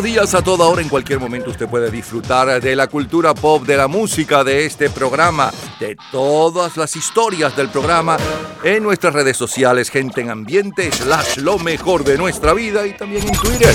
Los 0.00 0.04
días, 0.04 0.34
a 0.34 0.42
toda 0.42 0.66
hora, 0.66 0.80
en 0.80 0.88
cualquier 0.88 1.20
momento 1.20 1.50
usted 1.50 1.68
puede 1.68 1.90
disfrutar 1.90 2.60
de 2.62 2.74
la 2.74 2.86
cultura 2.86 3.34
pop, 3.34 3.64
de 3.66 3.76
la 3.76 3.86
música, 3.86 4.42
de 4.44 4.64
este 4.64 4.88
programa, 4.88 5.52
de 5.78 5.94
todas 6.10 6.78
las 6.78 6.96
historias 6.96 7.54
del 7.54 7.68
programa 7.68 8.16
en 8.62 8.82
nuestras 8.82 9.12
redes 9.12 9.36
sociales, 9.36 9.90
gente 9.90 10.22
en 10.22 10.30
ambiente, 10.30 10.90
slash 10.90 11.36
lo 11.38 11.58
mejor 11.58 12.04
de 12.04 12.16
nuestra 12.16 12.54
vida 12.54 12.86
y 12.86 12.96
también 12.96 13.28
en 13.28 13.34
Twitter. 13.34 13.74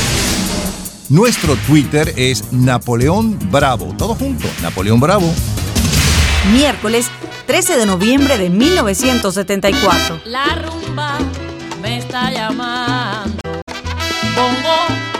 Nuestro 1.09 1.55
Twitter 1.67 2.11
es 2.15 2.51
Napoleón 2.51 3.37
Bravo. 3.51 3.93
Todo 3.95 4.15
junto, 4.15 4.47
Napoleón 4.63 4.99
Bravo. 4.99 5.31
Miércoles 6.51 7.07
13 7.45 7.77
de 7.77 7.85
noviembre 7.85 8.39
de 8.39 8.49
1974. 8.49 10.21
La 10.25 10.55
rumba 10.55 11.19
me 11.81 11.99
está 11.99 12.31
llamando. 12.31 13.37
Bongo, 14.35 15.14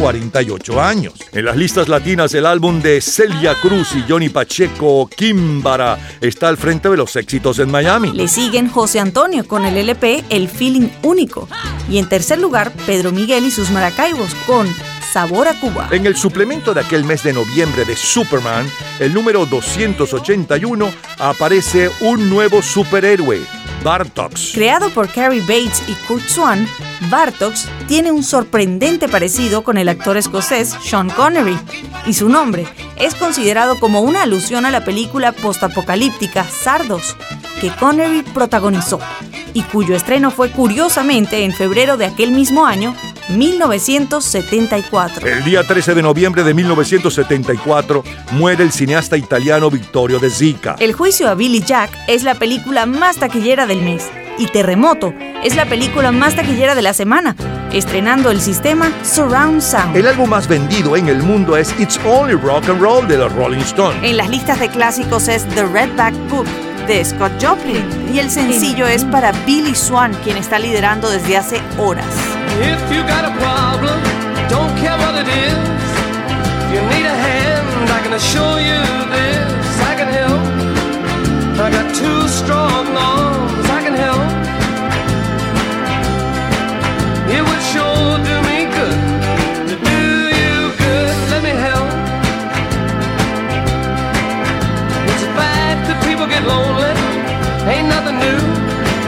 48 0.00 0.80
años. 0.80 1.12
En 1.32 1.44
las 1.44 1.56
listas 1.56 1.88
latinas, 1.88 2.32
el 2.32 2.46
álbum 2.46 2.80
de 2.80 3.02
Celia 3.02 3.54
Cruz 3.60 3.94
y 3.94 4.02
Johnny 4.08 4.30
Pacheco, 4.30 5.06
Kimbara, 5.14 5.98
está 6.22 6.48
al 6.48 6.56
frente 6.56 6.88
de 6.88 6.96
los 6.96 7.14
éxitos 7.16 7.58
en 7.58 7.70
Miami. 7.70 8.10
Le 8.12 8.26
siguen 8.26 8.70
José 8.70 8.98
Antonio 8.98 9.46
con 9.46 9.66
el 9.66 9.76
LP 9.76 10.24
El 10.30 10.48
Feeling 10.48 10.88
Único. 11.02 11.48
Y 11.90 11.98
en 11.98 12.08
tercer 12.08 12.38
lugar, 12.38 12.72
Pedro 12.86 13.12
Miguel 13.12 13.44
y 13.44 13.50
sus 13.50 13.70
Maracaibos 13.70 14.34
con 14.46 14.66
Sabor 15.12 15.48
a 15.48 15.60
Cuba. 15.60 15.88
En 15.90 16.06
el 16.06 16.16
suplemento 16.16 16.72
de 16.72 16.80
aquel 16.80 17.04
mes 17.04 17.22
de 17.22 17.34
noviembre 17.34 17.84
de 17.84 17.94
Superman, 17.94 18.66
el 19.00 19.12
número 19.12 19.44
281, 19.44 20.90
aparece 21.18 21.90
un 22.00 22.30
nuevo 22.30 22.62
superhéroe, 22.62 23.40
Bartox. 23.82 24.52
Creado 24.52 24.90
por 24.90 25.08
Carrie 25.08 25.40
Bates 25.40 25.82
y 25.88 25.94
Kurt 26.06 26.26
Swan, 26.28 26.66
Bartox 27.10 27.68
tiene 27.88 28.12
un 28.12 28.22
sorprendente 28.22 29.08
parecido 29.08 29.62
con 29.62 29.78
el 29.78 29.88
actor 29.88 30.16
escocés 30.16 30.76
Sean 30.82 31.10
Connery, 31.10 31.58
y 32.06 32.14
su 32.14 32.28
nombre 32.28 32.66
es 32.96 33.14
considerado 33.14 33.78
como 33.78 34.00
una 34.00 34.22
alusión 34.22 34.66
a 34.66 34.70
la 34.70 34.84
película 34.84 35.32
postapocalíptica 35.32 36.44
Sardos, 36.44 37.16
que 37.60 37.70
Connery 37.70 38.22
protagonizó, 38.22 39.00
y 39.54 39.62
cuyo 39.62 39.94
estreno 39.94 40.30
fue 40.30 40.50
curiosamente 40.50 41.44
en 41.44 41.52
febrero 41.52 41.96
de 41.96 42.06
aquel 42.06 42.32
mismo 42.32 42.66
año, 42.66 42.94
1974. 43.30 45.26
El 45.26 45.44
día 45.44 45.66
13 45.66 45.94
de 45.94 46.02
noviembre 46.02 46.42
de 46.44 46.54
1974 46.54 48.04
muere 48.32 48.62
el 48.62 48.72
cineasta 48.72 49.16
italiano 49.16 49.70
Vittorio 49.70 50.18
De 50.18 50.30
Sica. 50.30 50.76
El 50.78 50.92
juicio 50.92 51.28
a 51.28 51.34
Billy 51.34 51.60
Jack 51.60 51.90
es 52.08 52.22
la 52.22 52.34
película 52.34 52.86
más 52.86 53.16
taquillera 53.16 53.66
del 53.66 53.82
mes 53.82 54.10
y 54.38 54.46
Terremoto 54.46 55.12
es 55.44 55.54
la 55.54 55.66
película 55.66 56.12
más 56.12 56.34
taquillera 56.34 56.74
de 56.74 56.82
la 56.82 56.94
semana, 56.94 57.36
estrenando 57.72 58.30
el 58.30 58.40
sistema 58.40 58.90
Surround 59.04 59.60
Sound. 59.60 59.96
El 59.96 60.06
álbum 60.06 60.30
más 60.30 60.48
vendido 60.48 60.96
en 60.96 61.08
el 61.08 61.22
mundo 61.22 61.56
es 61.56 61.74
It's 61.78 62.00
Only 62.04 62.34
Rock 62.34 62.68
and 62.68 62.80
Roll 62.80 63.06
de 63.06 63.18
los 63.18 63.32
Rolling 63.34 63.60
Stones. 63.60 64.02
En 64.02 64.16
las 64.16 64.30
listas 64.30 64.58
de 64.58 64.68
clásicos 64.68 65.28
es 65.28 65.46
The 65.48 65.66
Redback 65.66 66.14
Book 66.30 66.46
de 66.86 67.04
Scott 67.04 67.32
Joplin. 67.40 68.10
Y 68.12 68.18
el 68.18 68.30
sencillo 68.30 68.86
es 68.86 69.04
para 69.04 69.32
Billy 69.46 69.74
Swan, 69.74 70.12
quien 70.24 70.36
está 70.36 70.58
liderando 70.58 71.10
desde 71.10 71.36
hace 71.36 71.60
horas. 71.78 72.06
If 72.60 72.94
you 72.94 73.02
got 73.02 73.24
a 73.24 73.32
problem, 73.38 74.00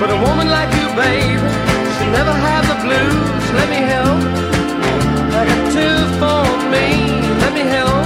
but 0.03 0.11
a 0.11 0.17
woman 0.17 0.49
like 0.49 0.69
you, 0.75 0.89
baby, 0.97 1.39
should 1.95 2.11
never 2.11 2.33
have 2.33 2.65
the 2.67 2.79
blues. 2.85 3.45
Let 3.59 3.69
me 3.71 3.81
help. 3.95 4.19
I 5.39 5.43
got 5.51 5.61
two 5.77 5.99
for 6.21 6.43
me. 6.75 6.87
Let 7.43 7.53
me 7.55 7.65
help. 7.77 8.03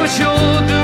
Would 0.00 0.10
sure 0.10 0.60
do 0.68 0.77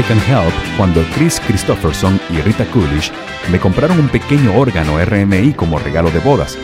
I 0.00 0.02
Can 0.02 0.18
Help 0.18 0.54
cuando 0.78 1.04
Chris 1.14 1.38
Christopherson 1.46 2.18
y 2.30 2.40
Rita 2.40 2.64
Coolidge 2.70 3.12
me 3.52 3.60
compraron 3.60 4.00
un 4.00 4.08
pequeño 4.08 4.56
órgano 4.56 4.98
RMI 4.98 5.52
como 5.52 5.78
regalo 5.78 6.10
de 6.10 6.20
bodas. 6.20 6.56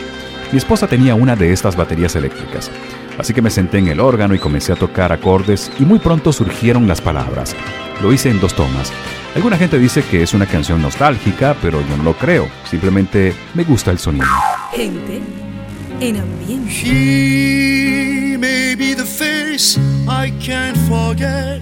Mi 0.51 0.57
esposa 0.57 0.87
tenía 0.87 1.13
una 1.13 1.35
de 1.35 1.53
estas 1.53 1.75
baterías 1.75 2.15
eléctricas, 2.15 2.71
así 3.19 3.35
que 3.35 3.43
me 3.43 3.51
senté 3.51 3.77
en 3.77 3.89
el 3.89 3.99
órgano 3.99 4.33
y 4.33 4.39
comencé 4.39 4.73
a 4.73 4.75
tocar 4.75 5.11
acordes 5.11 5.71
y 5.79 5.83
muy 5.83 5.99
pronto 5.99 6.33
surgieron 6.33 6.87
las 6.87 6.99
palabras. 6.99 7.55
Lo 8.01 8.11
hice 8.11 8.31
en 8.31 8.39
dos 8.39 8.55
tomas. 8.55 8.91
Alguna 9.35 9.57
gente 9.57 9.77
dice 9.77 10.01
que 10.01 10.23
es 10.23 10.33
una 10.33 10.47
canción 10.47 10.81
nostálgica, 10.81 11.55
pero 11.61 11.79
yo 11.87 11.95
no 11.95 12.03
lo 12.03 12.17
creo, 12.17 12.47
simplemente 12.67 13.35
me 13.53 13.63
gusta 13.65 13.91
el 13.91 13.99
sonido. 13.99 14.25
Gente 14.71 15.21
en 15.99 16.17
ambiente. 16.17 16.71
She 16.71 18.35
may 18.39 18.73
be 18.75 18.95
the 18.95 19.05
face 19.05 19.79
I 20.07 20.31
can't 20.39 20.77
forget, 20.89 21.61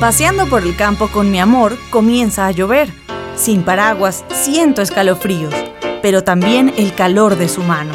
Paseando 0.00 0.48
por 0.48 0.62
el 0.62 0.76
campo 0.76 1.08
con 1.08 1.30
mi 1.30 1.38
amor, 1.38 1.76
comienza 1.90 2.46
a 2.46 2.52
llover. 2.52 2.90
Sin 3.36 3.62
paraguas, 3.62 4.24
siento 4.30 4.80
escalofríos, 4.80 5.54
pero 6.00 6.24
también 6.24 6.72
el 6.78 6.94
calor 6.94 7.36
de 7.36 7.50
su 7.50 7.62
mano. 7.62 7.92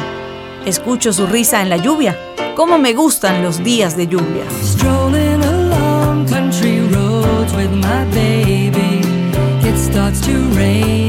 Escucho 0.64 1.12
su 1.12 1.26
risa 1.26 1.62
en 1.62 1.68
la 1.68 1.78
lluvia. 1.78 2.16
Cómo 2.54 2.78
me 2.78 2.94
gustan 2.94 3.42
los 3.42 3.64
días 3.64 3.96
de 3.96 4.06
lluvia. 4.06 4.44
Starts 9.76 10.20
to 10.22 10.32
rain, 10.56 11.05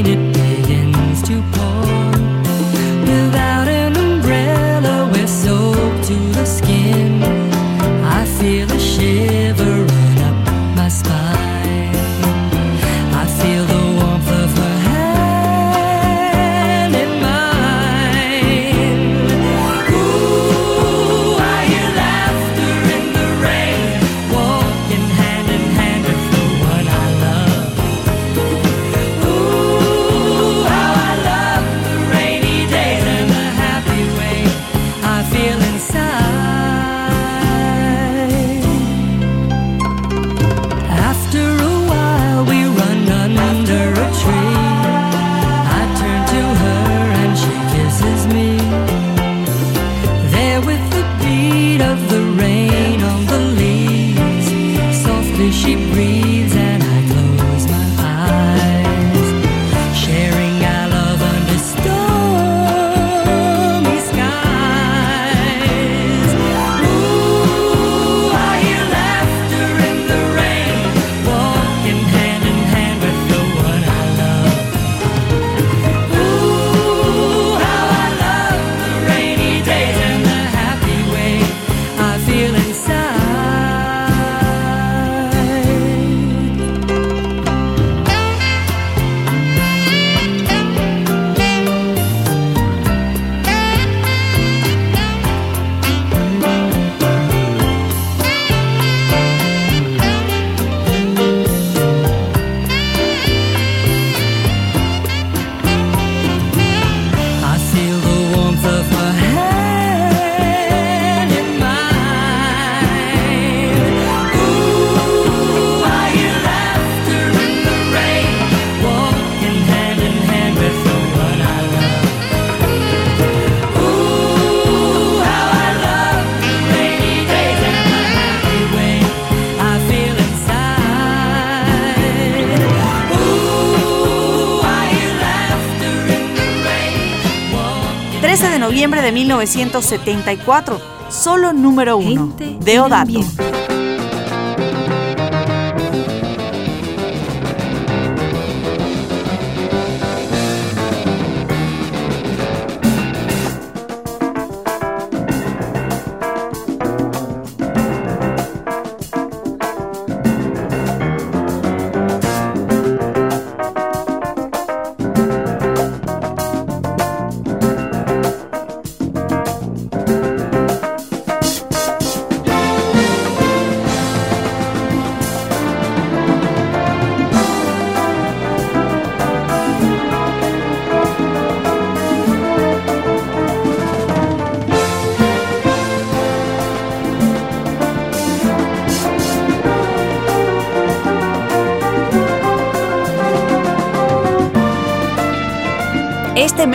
noviembre 138.78 139.02
de 139.02 139.10
1974, 139.10 140.80
solo 141.10 141.52
número 141.52 141.96
uno, 141.96 142.32
Deodato. 142.60 143.47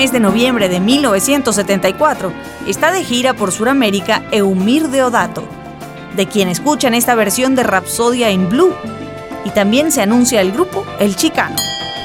Mes 0.04 0.12
de 0.12 0.20
noviembre 0.20 0.68
de 0.68 0.82
1974 0.82 2.34
está 2.68 2.92
de 2.92 3.06
gira 3.06 3.34
por 3.34 3.54
Sudamérica 3.54 4.22
Eumir 4.34 4.90
Deodato, 4.90 5.46
de 6.18 6.28
quien 6.28 6.50
escuchan 6.50 6.94
esta 6.94 7.16
versión 7.16 7.56
de 7.56 7.64
Rapsodia 7.64 8.30
in 8.30 8.50
Blue. 8.50 8.74
Y 9.46 9.52
también 9.52 9.94
se 9.94 10.02
anuncia 10.02 10.42
el 10.42 10.52
grupo 10.52 10.86
El 11.00 11.16
Chicano. 11.16 11.56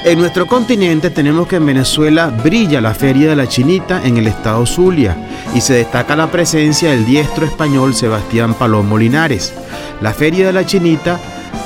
En 0.05 0.21
nuestro 0.21 0.47
continente 0.47 1.11
tenemos 1.11 1.49
que 1.49 1.57
en 1.57 1.67
Venezuela 1.67 2.29
brilla 2.29 2.81
la 2.81 2.95
Feria 2.95 3.31
de 3.31 3.35
la 3.35 3.49
Chinita 3.49 4.01
en 4.05 4.17
el 4.17 4.29
estado 4.29 4.65
Zulia 4.65 5.17
y 5.53 5.61
se 5.61 5.75
destaca 5.75 6.15
la 6.15 6.31
presencia 6.31 6.93
del 6.93 7.05
diestro 7.05 7.47
español 7.47 7.97
Sebastián 7.97 8.55
Palomo 8.55 8.97
Linares. 8.97 9.53
La 10.01 10.15
Feria 10.15 10.47
de 10.47 10.53
la 10.53 10.65
Chinita 10.65 11.19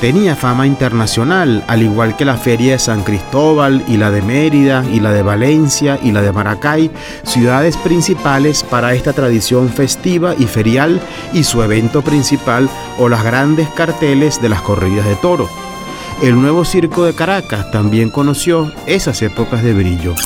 tenía 0.03 0.35
fama 0.35 0.67
internacional, 0.67 1.63
al 1.69 1.81
igual 1.81 2.17
que 2.17 2.25
la 2.25 2.37
Feria 2.37 2.73
de 2.73 2.81
San 2.81 3.05
Cristóbal 3.05 3.85
y 3.87 3.99
la 3.99 4.11
de 4.11 4.21
Mérida 4.21 4.85
y 4.93 4.99
la 4.99 5.13
de 5.13 5.23
Valencia 5.23 5.97
y 6.03 6.11
la 6.11 6.23
de 6.23 6.33
Maracay, 6.33 6.91
ciudades 7.23 7.77
principales 7.77 8.65
para 8.65 8.95
esta 8.95 9.13
tradición 9.13 9.69
festiva 9.69 10.35
y 10.37 10.47
ferial 10.47 11.01
y 11.33 11.45
su 11.45 11.63
evento 11.63 12.03
principal 12.03 12.69
o 12.99 13.09
las 13.09 13.23
grandes 13.23 13.69
carteles 13.69 14.43
de 14.43 14.49
las 14.49 14.61
corridas 14.63 15.07
de 15.07 15.15
toro. 15.15 15.49
El 16.21 16.35
nuevo 16.35 16.65
circo 16.65 17.05
de 17.05 17.15
Caracas 17.15 17.71
también 17.71 18.11
conoció 18.11 18.73
esas 18.87 19.23
épocas 19.23 19.63
de 19.63 19.73
brillo. 19.73 20.17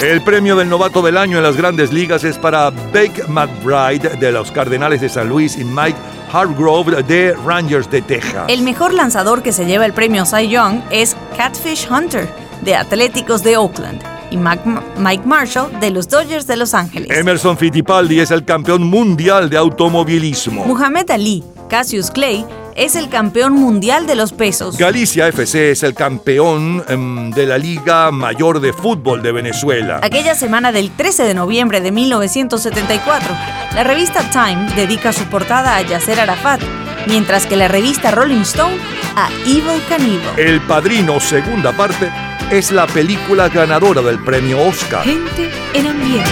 El 0.00 0.22
premio 0.22 0.56
del 0.56 0.68
novato 0.68 1.02
del 1.02 1.16
año 1.16 1.36
en 1.36 1.44
las 1.44 1.56
grandes 1.56 1.92
ligas 1.92 2.24
es 2.24 2.36
para 2.36 2.70
Beck 2.92 3.28
McBride 3.28 4.16
de 4.18 4.32
los 4.32 4.50
Cardenales 4.50 5.00
de 5.00 5.08
San 5.08 5.28
Luis 5.28 5.56
y 5.56 5.64
Mike 5.64 5.93
Hargrove 6.34 7.04
de 7.04 7.32
Rangers 7.46 7.88
de 7.88 8.02
Texas. 8.02 8.46
El 8.48 8.62
mejor 8.62 8.92
lanzador 8.92 9.40
que 9.40 9.52
se 9.52 9.66
lleva 9.66 9.86
el 9.86 9.92
premio 9.92 10.26
Cy 10.26 10.48
Young 10.48 10.80
es 10.90 11.16
Catfish 11.36 11.88
Hunter 11.88 12.28
de 12.62 12.74
Atléticos 12.74 13.44
de 13.44 13.56
Oakland 13.56 14.02
y 14.32 14.36
Mike 14.36 15.22
Marshall 15.24 15.78
de 15.78 15.92
los 15.92 16.08
Dodgers 16.08 16.48
de 16.48 16.56
Los 16.56 16.74
Ángeles. 16.74 17.16
Emerson 17.16 17.56
Fittipaldi 17.56 18.18
es 18.18 18.32
el 18.32 18.44
campeón 18.44 18.82
mundial 18.82 19.48
de 19.48 19.56
automovilismo. 19.56 20.64
Muhammad 20.64 21.08
Ali, 21.12 21.44
Cassius 21.68 22.10
Clay, 22.10 22.44
es 22.74 22.96
el 22.96 23.08
campeón 23.08 23.52
mundial 23.52 24.06
de 24.06 24.14
los 24.14 24.32
pesos. 24.32 24.76
Galicia 24.76 25.28
FC 25.28 25.70
es 25.70 25.82
el 25.82 25.94
campeón 25.94 26.84
em, 26.88 27.30
de 27.30 27.46
la 27.46 27.58
Liga 27.58 28.10
Mayor 28.10 28.60
de 28.60 28.72
Fútbol 28.72 29.22
de 29.22 29.32
Venezuela. 29.32 30.00
Aquella 30.02 30.34
semana 30.34 30.72
del 30.72 30.90
13 30.90 31.24
de 31.24 31.34
noviembre 31.34 31.80
de 31.80 31.92
1974, 31.92 33.28
la 33.74 33.84
revista 33.84 34.28
Time 34.30 34.72
dedica 34.74 35.12
su 35.12 35.24
portada 35.24 35.76
a 35.76 35.82
Yasser 35.82 36.20
Arafat, 36.20 36.60
mientras 37.06 37.46
que 37.46 37.56
la 37.56 37.68
revista 37.68 38.10
Rolling 38.10 38.42
Stone 38.42 38.76
a 39.16 39.28
Evil 39.46 39.80
Knievel. 39.88 40.38
El 40.38 40.60
Padrino, 40.62 41.20
segunda 41.20 41.72
parte, 41.72 42.10
es 42.50 42.70
la 42.72 42.86
película 42.86 43.48
ganadora 43.48 44.02
del 44.02 44.22
premio 44.22 44.60
Oscar. 44.60 45.04
Gente 45.04 45.50
en 45.72 45.86
ambiente. 45.86 46.30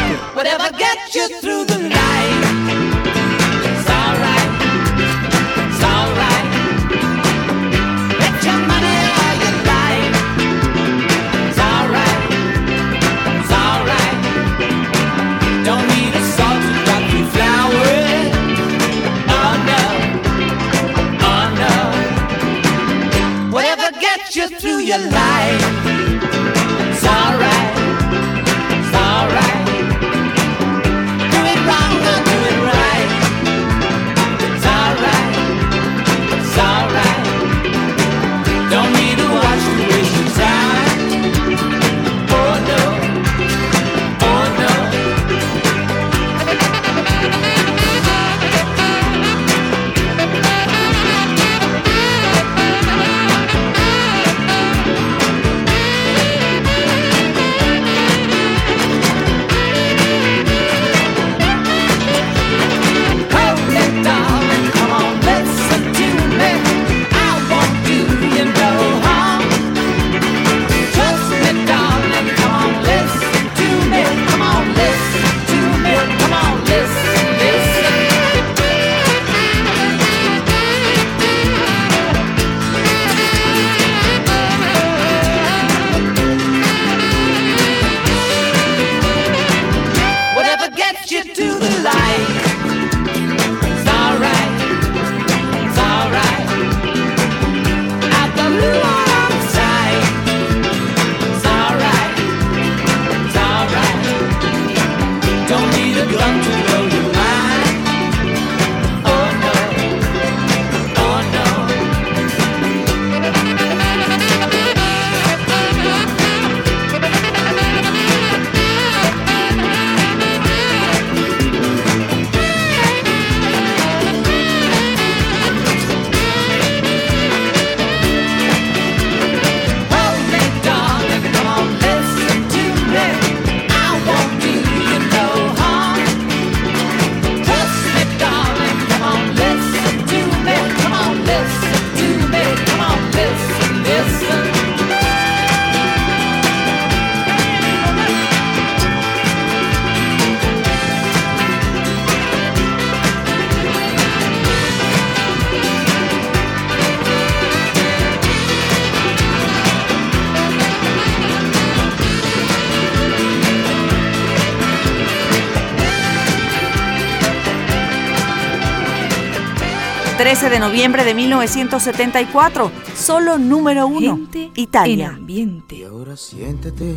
De 170.52 170.58
noviembre 170.58 171.02
de 171.02 171.14
1974, 171.14 172.70
solo 172.94 173.38
número 173.38 173.86
uno, 173.86 174.28
Italia. 174.54 175.08
ambiente. 175.08 175.76
Y 175.76 175.84
ahora 175.84 176.14
siéntate 176.14 176.94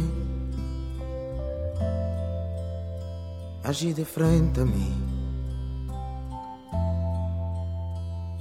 allí 3.64 3.94
de 3.94 4.04
frente 4.04 4.60
a 4.60 4.66
mí. 4.66 4.90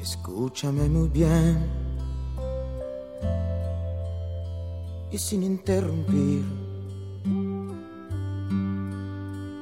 Escúchame 0.03 0.89
muy 0.89 1.09
bien 1.09 1.65
y 5.13 5.17
sin 5.19 5.45
interrumpir. 5.45 6.43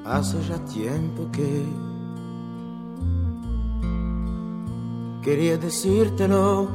Hace 0.07 0.42
ya 0.48 0.59
tiempo 0.64 1.30
que 1.30 1.91
quería 5.22 5.56
decírtelo, 5.56 6.68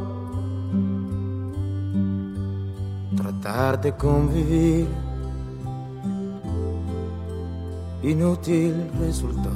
tratar 3.16 3.82
de 3.82 3.92
convivir. 3.96 4.88
Inútil 8.04 8.90
resultó. 9.00 9.50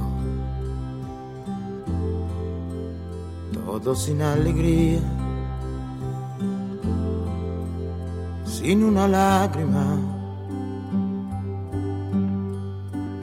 Todo 3.53 3.95
sin 3.95 4.21
alegría, 4.21 4.99
sin 8.43 8.83
una 8.83 9.07
lágrima, 9.07 9.97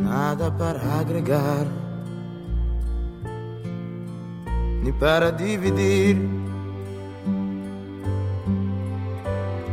nada 0.00 0.56
para 0.56 1.00
agregar, 1.00 1.66
para 4.98 5.30
dividir. 5.30 6.16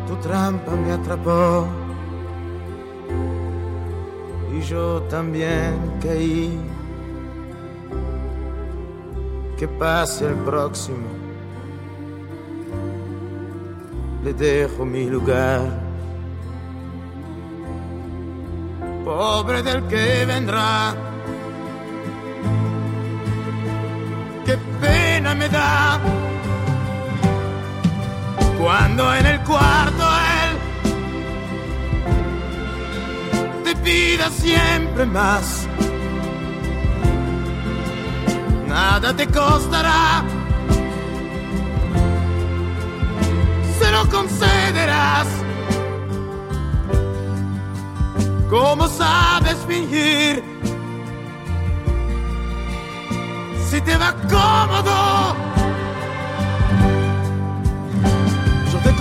Tu 0.08 0.16
trampa 0.18 0.72
me 0.72 0.92
atrapó 0.94 1.68
y 4.54 4.62
yo 4.62 5.02
también 5.04 5.74
caí. 6.02 6.60
Que 9.58 9.70
pase 9.70 10.28
el 10.28 10.36
próximo, 10.36 11.08
le 14.22 14.34
dejo 14.34 14.86
mi 14.86 15.10
lugar. 15.10 15.62
Pobre 19.06 19.64
del 19.64 19.84
que 19.88 20.26
vendrá, 20.26 20.94
cuarto 29.46 30.04
él 30.04 30.58
te 33.64 33.76
pida 33.78 34.30
siempre 34.30 35.06
más. 35.06 35.68
Nada 38.68 39.16
te 39.16 39.26
costará, 39.28 40.24
se 43.80 43.92
lo 43.92 44.10
concederás. 44.10 45.28
¿Cómo 48.50 48.88
sabes 48.88 49.58
fingir? 49.68 50.44
Si 53.70 53.82
te 53.82 53.98
va 53.98 54.14
cómodo, 54.30 55.36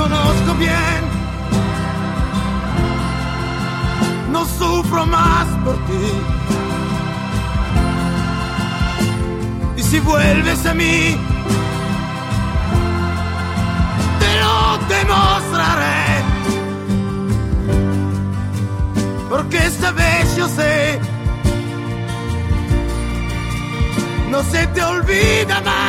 conozco 0.05 0.55
bien. 0.59 1.01
No 4.31 4.45
sufro 4.59 5.07
más 5.07 5.47
por 5.65 5.77
ti. 5.87 6.07
Y 9.77 9.83
si 9.83 10.01
vuelves 10.01 10.67
a 10.67 10.75
mí, 10.75 11.17
te 14.21 14.31
lo 14.43 14.57
demostraré. 14.95 16.05
Porque 19.31 19.57
esta 19.71 19.91
vez 19.93 20.37
yo 20.37 20.47
sé, 20.49 21.01
no 24.31 24.43
se 24.43 24.67
te 24.69 24.83
olvida 24.83 25.61
más. 25.63 25.84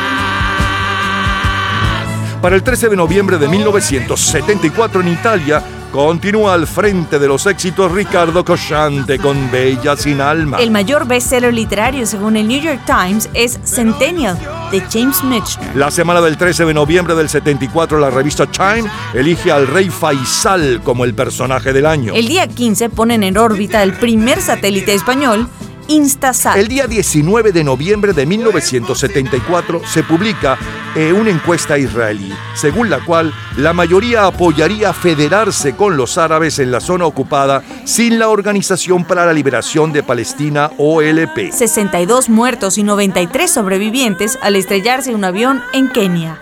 Para 2.46 2.54
el 2.54 2.62
13 2.62 2.90
de 2.90 2.96
noviembre 2.96 3.38
de 3.38 3.48
1974 3.48 5.00
en 5.00 5.08
Italia, 5.08 5.60
continúa 5.90 6.54
al 6.54 6.68
frente 6.68 7.18
de 7.18 7.26
los 7.26 7.44
éxitos 7.44 7.90
Ricardo 7.90 8.44
Cosciante 8.44 9.18
con 9.18 9.50
Bella 9.50 9.96
sin 9.96 10.20
alma. 10.20 10.58
El 10.58 10.70
mayor 10.70 11.08
bestseller 11.08 11.52
literario 11.52 12.06
según 12.06 12.36
el 12.36 12.46
New 12.46 12.60
York 12.60 12.82
Times 12.86 13.28
es 13.34 13.58
Centennial 13.64 14.38
de 14.70 14.80
James 14.80 15.24
Michener. 15.24 15.74
La 15.74 15.90
semana 15.90 16.20
del 16.20 16.36
13 16.36 16.66
de 16.66 16.74
noviembre 16.74 17.16
del 17.16 17.28
74, 17.28 17.98
la 17.98 18.10
revista 18.10 18.46
Time 18.46 18.88
elige 19.12 19.50
al 19.50 19.66
rey 19.66 19.90
Faisal 19.90 20.82
como 20.84 21.04
el 21.04 21.14
personaje 21.14 21.72
del 21.72 21.84
año. 21.84 22.12
El 22.14 22.28
día 22.28 22.46
15 22.46 22.90
ponen 22.90 23.24
en 23.24 23.38
órbita 23.38 23.82
el 23.82 23.92
primer 23.94 24.40
satélite 24.40 24.94
español, 24.94 25.48
Instasat. 25.88 26.56
El 26.56 26.68
día 26.68 26.86
19 26.86 27.52
de 27.52 27.64
noviembre 27.64 28.12
de 28.12 28.26
1974 28.26 29.82
se 29.86 30.02
publica 30.02 30.58
eh, 30.94 31.12
una 31.12 31.30
encuesta 31.30 31.78
israelí, 31.78 32.32
según 32.54 32.88
la 32.88 33.04
cual 33.04 33.32
la 33.56 33.72
mayoría 33.72 34.24
apoyaría 34.24 34.92
federarse 34.92 35.76
con 35.76 35.96
los 35.96 36.16
árabes 36.18 36.58
en 36.58 36.70
la 36.70 36.80
zona 36.80 37.04
ocupada 37.06 37.62
sin 37.84 38.18
la 38.18 38.28
Organización 38.28 39.04
para 39.04 39.26
la 39.26 39.32
Liberación 39.32 39.92
de 39.92 40.02
Palestina, 40.02 40.70
OLP. 40.78 41.52
62 41.52 42.28
muertos 42.28 42.78
y 42.78 42.82
93 42.82 43.50
sobrevivientes 43.50 44.38
al 44.40 44.56
estrellarse 44.56 45.14
un 45.14 45.24
avión 45.24 45.62
en 45.72 45.88
Kenia. 45.88 46.38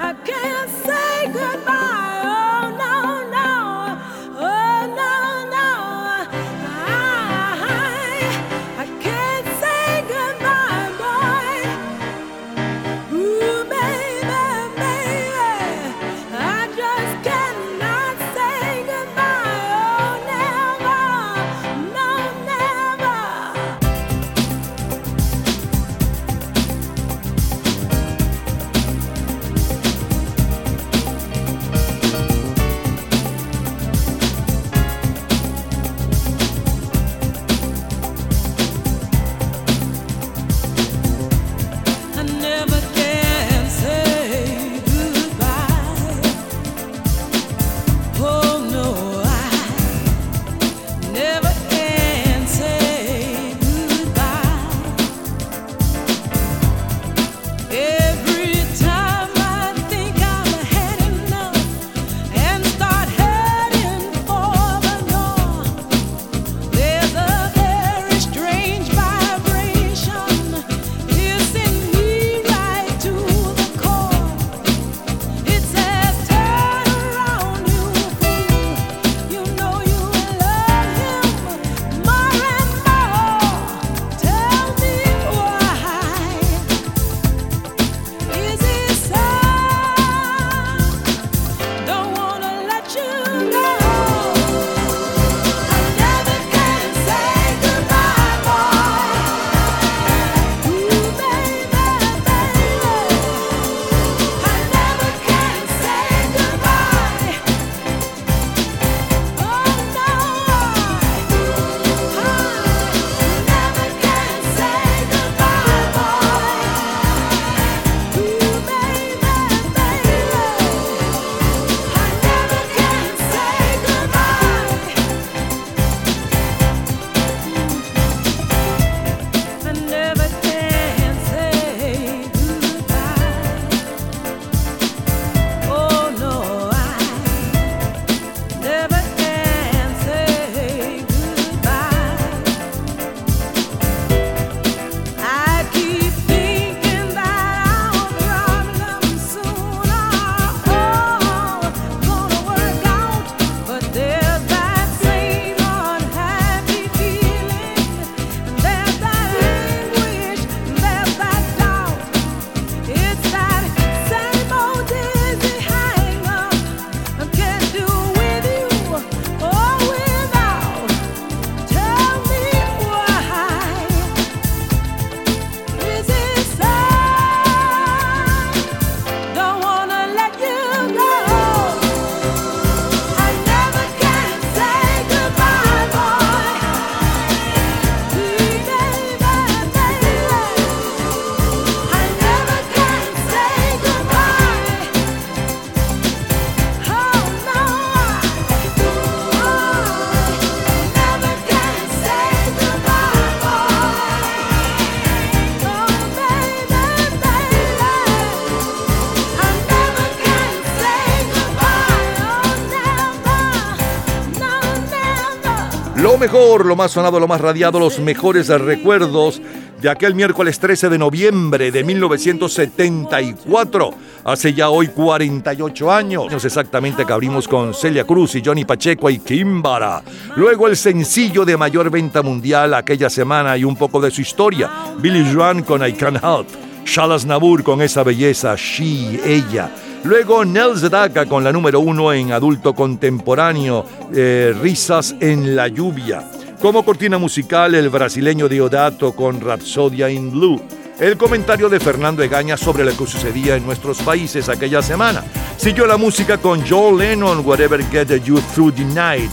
Mejor, 216.25 216.65
lo 216.65 216.75
más 216.75 216.93
sonado, 216.93 217.21
lo 217.21 217.29
más 217.29 217.39
radiado, 217.39 217.79
los 217.79 218.01
mejores 218.01 218.49
recuerdos 218.49 219.43
de 219.83 219.91
aquel 219.91 220.15
miércoles 220.15 220.59
13 220.59 220.89
de 220.89 220.97
noviembre 220.97 221.71
de 221.71 221.85
1974. 221.85 223.91
Hace 224.25 224.55
ya 224.55 224.71
hoy 224.71 224.89
48 224.89 225.93
años 225.93 226.43
exactamente 226.43 227.05
que 227.05 227.13
abrimos 227.13 227.47
con 227.47 227.75
Celia 227.75 228.05
Cruz 228.05 228.37
y 228.37 228.43
Johnny 228.43 228.65
Pacheco 228.65 229.11
y 229.11 229.19
Kimbara. 229.19 230.03
Luego 230.37 230.67
el 230.67 230.79
sencillo 230.79 231.45
de 231.45 231.59
mayor 231.59 231.91
venta 231.91 232.23
mundial 232.23 232.73
aquella 232.73 233.11
semana 233.11 233.59
y 233.59 233.65
un 233.65 233.77
poco 233.77 234.01
de 234.01 234.11
su 234.11 234.23
historia. 234.23 234.71
Billy 235.01 235.31
Joan 235.31 235.63
con 235.63 235.87
I 235.87 235.93
Can't 235.93 236.25
Help. 236.25 236.49
Shalas 236.87 237.27
Nabur 237.27 237.63
con 237.63 237.83
esa 237.83 238.03
belleza, 238.03 238.55
She, 238.57 239.21
ella. 239.27 239.71
Luego 240.05 240.45
Nels 240.45 240.81
Sedaka 240.81 241.25
con 241.25 241.43
la 241.43 241.51
número 241.51 241.81
uno 241.81 242.13
en 242.13 242.33
adulto 242.33 242.75
contemporáneo, 242.75 243.87
eh, 244.15 244.55
Risas 244.61 245.15
en 245.19 245.57
la 245.57 245.69
lluvia. 245.69 246.23
Como 246.61 246.85
cortina 246.85 247.17
musical, 247.17 247.75
el 247.75 247.89
brasileño 247.89 248.47
Diodato 248.47 249.15
con 249.15 249.41
Rapsodia 249.41 250.11
in 250.11 250.31
Blue. 250.31 250.61
El 250.99 251.17
comentario 251.17 251.69
de 251.69 251.81
Fernando 251.81 252.23
Egaña 252.23 252.57
sobre 252.57 252.85
lo 252.85 252.93
que 252.97 253.07
sucedía 253.07 253.57
en 253.57 253.67
nuestros 253.67 253.99
países 253.99 254.49
aquella 254.49 254.81
semana. 254.81 255.25
Siguió 255.57 255.87
la 255.87 255.97
música 255.97 256.39
con 256.39 256.65
Joe 256.65 256.97
Lennon, 256.97 257.45
Whatever 257.45 257.85
Get 257.91 258.23
You 258.23 258.41
Through 258.55 258.75
the 258.77 258.85
Night. 258.85 259.33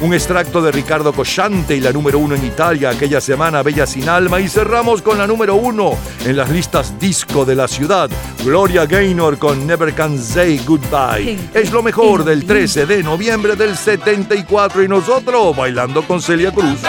Un 0.00 0.14
extracto 0.14 0.62
de 0.62 0.72
Ricardo 0.72 1.12
Cosciante 1.12 1.76
y 1.76 1.80
la 1.80 1.92
número 1.92 2.18
uno 2.18 2.34
en 2.34 2.44
Italia 2.44 2.90
aquella 2.90 3.20
semana, 3.20 3.62
Bella 3.62 3.86
sin 3.86 4.08
Alma. 4.08 4.40
Y 4.40 4.48
cerramos 4.48 5.02
con 5.02 5.18
la 5.18 5.26
número 5.26 5.54
uno 5.54 5.98
en 6.24 6.34
las 6.34 6.48
listas 6.48 6.98
disco 6.98 7.44
de 7.44 7.56
la 7.56 7.68
ciudad, 7.68 8.10
Gloria 8.42 8.86
Gaynor 8.86 9.38
con 9.38 9.66
Never 9.66 9.92
Can 9.92 10.18
Say 10.18 10.62
Goodbye. 10.66 11.38
Es 11.52 11.72
lo 11.72 11.82
mejor 11.82 12.24
del 12.24 12.46
13 12.46 12.86
de 12.86 13.02
noviembre 13.02 13.54
del 13.54 13.76
74 13.76 14.82
y 14.82 14.88
nosotros 14.88 15.54
bailando 15.54 16.02
con 16.02 16.22
Celia 16.22 16.52
Cruz. 16.52 16.80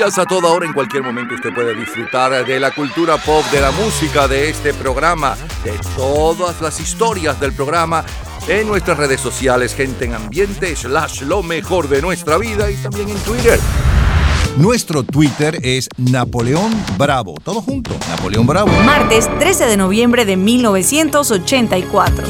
Días, 0.00 0.18
a 0.18 0.24
toda 0.24 0.48
hora, 0.48 0.64
en 0.64 0.72
cualquier 0.72 1.02
momento, 1.02 1.34
usted 1.34 1.52
puede 1.52 1.74
disfrutar 1.74 2.46
de 2.46 2.58
la 2.58 2.70
cultura 2.70 3.18
pop, 3.18 3.44
de 3.52 3.60
la 3.60 3.70
música, 3.70 4.26
de 4.26 4.48
este 4.48 4.72
programa, 4.72 5.36
de 5.62 5.78
todas 5.94 6.62
las 6.62 6.80
historias 6.80 7.38
del 7.38 7.52
programa 7.52 8.02
en 8.48 8.66
nuestras 8.66 8.96
redes 8.96 9.20
sociales, 9.20 9.74
gente 9.74 10.06
en 10.06 10.14
ambiente, 10.14 10.74
slash 10.74 11.22
lo 11.22 11.42
mejor 11.42 11.88
de 11.88 12.00
nuestra 12.00 12.38
vida 12.38 12.70
y 12.70 12.76
también 12.76 13.10
en 13.10 13.18
Twitter. 13.18 13.60
Nuestro 14.56 15.02
Twitter 15.02 15.58
es 15.62 15.86
Napoleón 15.98 16.72
Bravo. 16.96 17.34
Todo 17.42 17.60
junto, 17.60 17.94
Napoleón 18.08 18.46
Bravo. 18.46 18.72
Martes 18.84 19.28
13 19.38 19.66
de 19.66 19.76
noviembre 19.76 20.24
de 20.24 20.38
1984. 20.38 22.26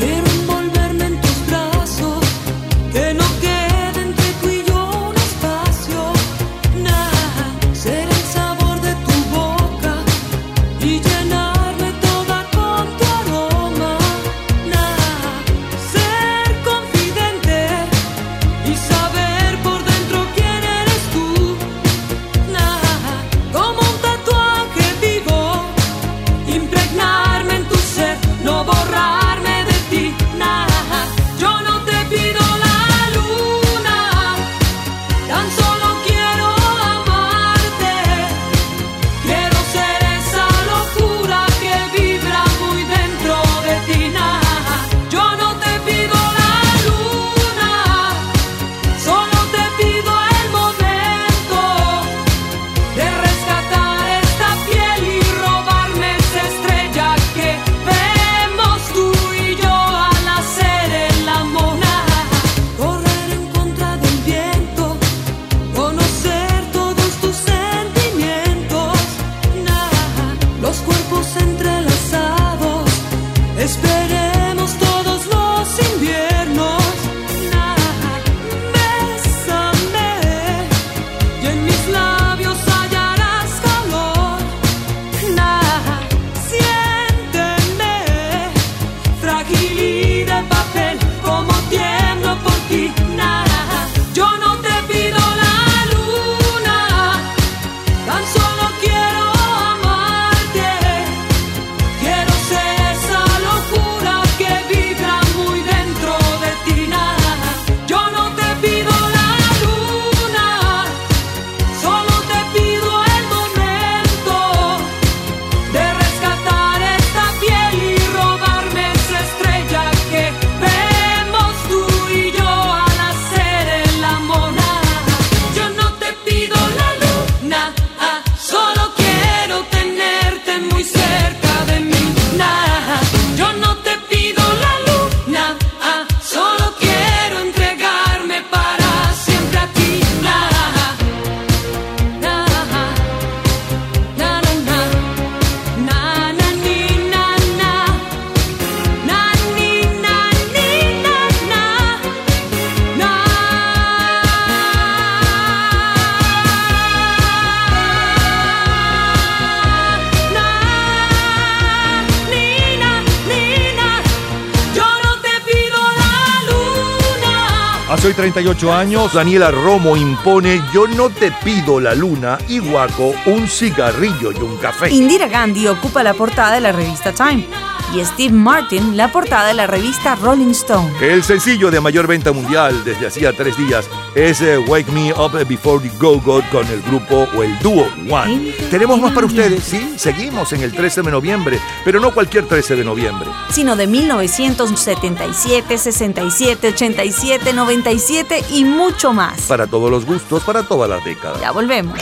48 168.42 168.72
años, 168.72 169.12
Daniela 169.12 169.50
Romo 169.50 169.98
impone 169.98 170.62
Yo 170.72 170.86
no 170.86 171.10
te 171.10 171.30
pido 171.44 171.78
la 171.78 171.94
luna 171.94 172.38
y 172.48 172.58
Guaco 172.58 173.12
un 173.26 173.46
cigarrillo 173.46 174.32
y 174.32 174.36
un 174.36 174.56
café. 174.56 174.88
Indira 174.90 175.28
Gandhi 175.28 175.66
ocupa 175.68 176.02
la 176.02 176.14
portada 176.14 176.54
de 176.54 176.62
la 176.62 176.72
revista 176.72 177.12
Time 177.12 177.46
y 177.94 178.02
Steve 178.02 178.32
Martin 178.32 178.96
la 178.96 179.12
portada 179.12 179.48
de 179.48 179.54
la 179.54 179.66
revista 179.66 180.14
Rolling 180.14 180.52
Stone. 180.52 180.90
El 181.02 181.22
sencillo 181.22 181.70
de 181.70 181.80
mayor 181.82 182.06
venta 182.06 182.32
mundial 182.32 182.82
desde 182.82 183.08
hacía 183.08 183.34
tres 183.34 183.58
días 183.58 183.86
es 184.14 184.40
eh, 184.40 184.58
Wake 184.58 184.90
Me 184.92 185.12
Up 185.12 185.32
Before 185.46 185.82
You 185.84 185.90
Go 185.98 186.20
Go 186.20 186.42
con 186.50 186.66
el 186.66 186.82
grupo 186.82 187.28
o 187.36 187.42
el 187.42 187.58
dúo 187.60 187.86
One. 188.08 188.52
Tenemos 188.70 189.00
más 189.00 189.12
para 189.12 189.26
ustedes, 189.26 189.62
sí, 189.64 189.94
seguimos 189.96 190.52
en 190.52 190.62
el 190.62 190.72
13 190.72 191.02
de 191.02 191.10
noviembre, 191.10 191.58
pero 191.84 192.00
no 192.00 192.12
cualquier 192.12 192.46
13 192.46 192.76
de 192.76 192.84
noviembre. 192.84 193.28
Sino 193.50 193.76
de 193.76 193.86
1977, 193.86 195.78
67, 195.78 196.68
87, 196.68 197.52
97 197.52 198.44
y 198.50 198.64
mucho 198.64 199.12
más. 199.12 199.42
Para 199.42 199.66
todos 199.66 199.90
los 199.90 200.04
gustos, 200.04 200.42
para 200.44 200.62
todas 200.62 200.88
las 200.90 201.04
décadas. 201.04 201.40
Ya 201.40 201.52
volvemos. 201.52 201.98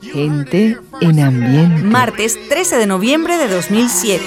Gente 0.00 0.78
en 1.00 1.20
ambiente. 1.20 1.82
Martes 1.82 2.38
13 2.48 2.78
de 2.78 2.86
noviembre 2.86 3.36
de 3.36 3.48
2007. 3.48 4.24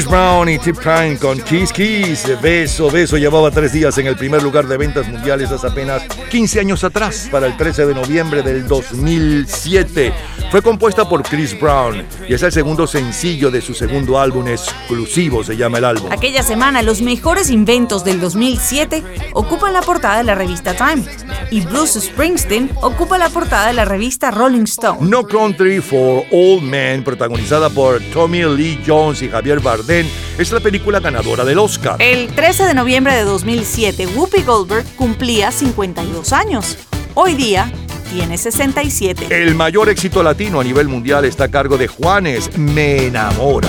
Chris 0.00 0.10
Brown 0.10 0.48
y 0.48 0.58
Tip 0.58 0.78
Time 0.80 1.18
con 1.18 1.38
Kiss 1.42 1.74
Kiss. 1.74 2.26
Beso, 2.40 2.90
beso. 2.90 3.18
Llevaba 3.18 3.50
tres 3.50 3.70
días 3.70 3.98
en 3.98 4.06
el 4.06 4.16
primer 4.16 4.42
lugar 4.42 4.66
de 4.66 4.78
ventas 4.78 5.06
mundiales 5.06 5.50
hace 5.50 5.66
apenas 5.66 6.04
15 6.30 6.58
años 6.58 6.84
atrás, 6.84 7.28
para 7.30 7.46
el 7.46 7.54
13 7.54 7.84
de 7.84 7.94
noviembre 7.94 8.42
del 8.42 8.66
2007. 8.66 10.14
Fue 10.50 10.62
compuesta 10.62 11.06
por 11.06 11.22
Chris 11.22 11.58
Brown 11.60 12.02
y 12.26 12.32
es 12.32 12.42
el 12.42 12.50
segundo 12.50 12.86
sencillo 12.86 13.50
de 13.50 13.60
su 13.60 13.74
segundo 13.74 14.18
álbum 14.18 14.48
exclusivo, 14.48 15.44
se 15.44 15.58
llama 15.58 15.76
el 15.76 15.84
álbum. 15.84 16.10
Aquella 16.10 16.42
semana, 16.42 16.80
los 16.80 17.02
mejores 17.02 17.50
inventos 17.50 18.02
del 18.02 18.20
2007 18.20 19.04
ocupan 19.34 19.74
la 19.74 19.82
portada 19.82 20.16
de 20.16 20.24
la 20.24 20.34
revista 20.34 20.74
Time 20.74 21.04
y 21.50 21.60
Bruce 21.62 22.00
Springsteen 22.00 22.70
ocupa 22.82 23.18
la 23.18 23.28
portada 23.28 23.68
de 23.68 23.74
la 23.74 23.84
revista 23.84 24.30
Rolling 24.30 24.64
Stone. 24.64 25.08
No 25.08 25.26
Country 25.26 25.80
for 25.80 26.24
Old 26.30 26.62
Men, 26.62 27.02
protagonizada 27.04 27.68
por 27.70 28.00
Tommy 28.12 28.42
Lee 28.44 28.80
Jones 28.86 29.22
y 29.22 29.28
Javier 29.28 29.60
Bardem, 29.60 30.06
es 30.38 30.52
la 30.52 30.60
película 30.60 31.00
ganadora 31.00 31.44
del 31.44 31.58
Oscar. 31.58 31.96
El 31.98 32.28
13 32.28 32.64
de 32.64 32.74
noviembre 32.74 33.14
de 33.14 33.22
2007, 33.22 34.06
Whoopi 34.08 34.42
Goldberg 34.42 34.84
cumplía 34.96 35.50
52 35.50 36.32
años. 36.32 36.78
Hoy 37.14 37.34
día 37.34 37.72
tiene 38.10 38.38
67. 38.38 39.28
El 39.30 39.54
mayor 39.54 39.88
éxito 39.88 40.22
latino 40.22 40.60
a 40.60 40.64
nivel 40.64 40.88
mundial 40.88 41.24
está 41.24 41.44
a 41.44 41.48
cargo 41.48 41.76
de 41.78 41.86
Juanes, 41.86 42.56
Me 42.58 43.06
enamora 43.06 43.68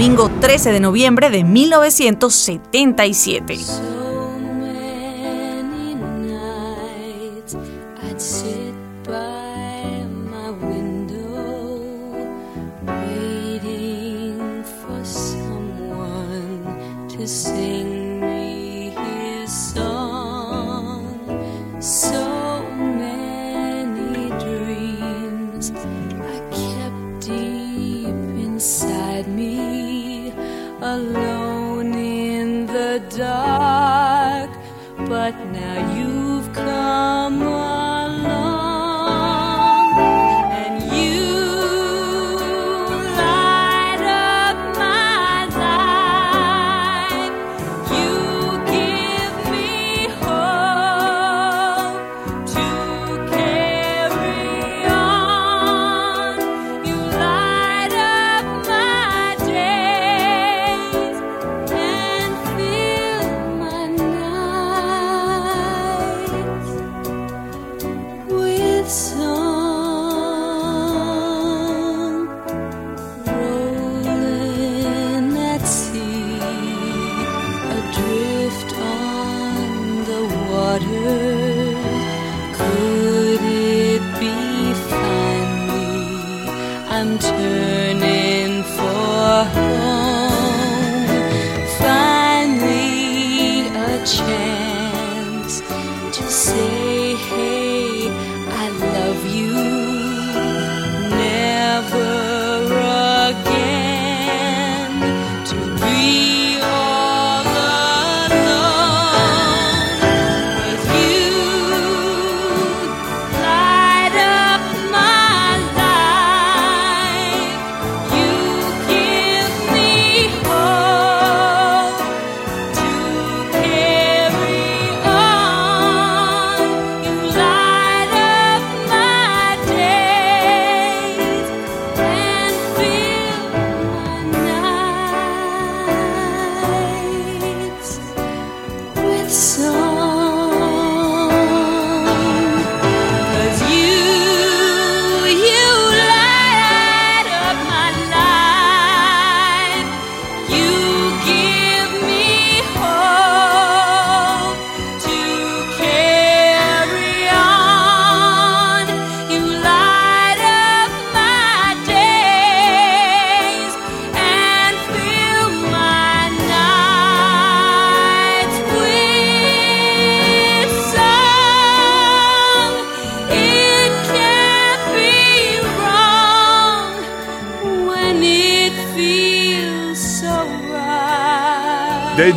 domingo 0.00 0.30
13 0.40 0.72
de 0.72 0.80
noviembre 0.80 1.28
de 1.28 1.44
1977. 1.44 3.99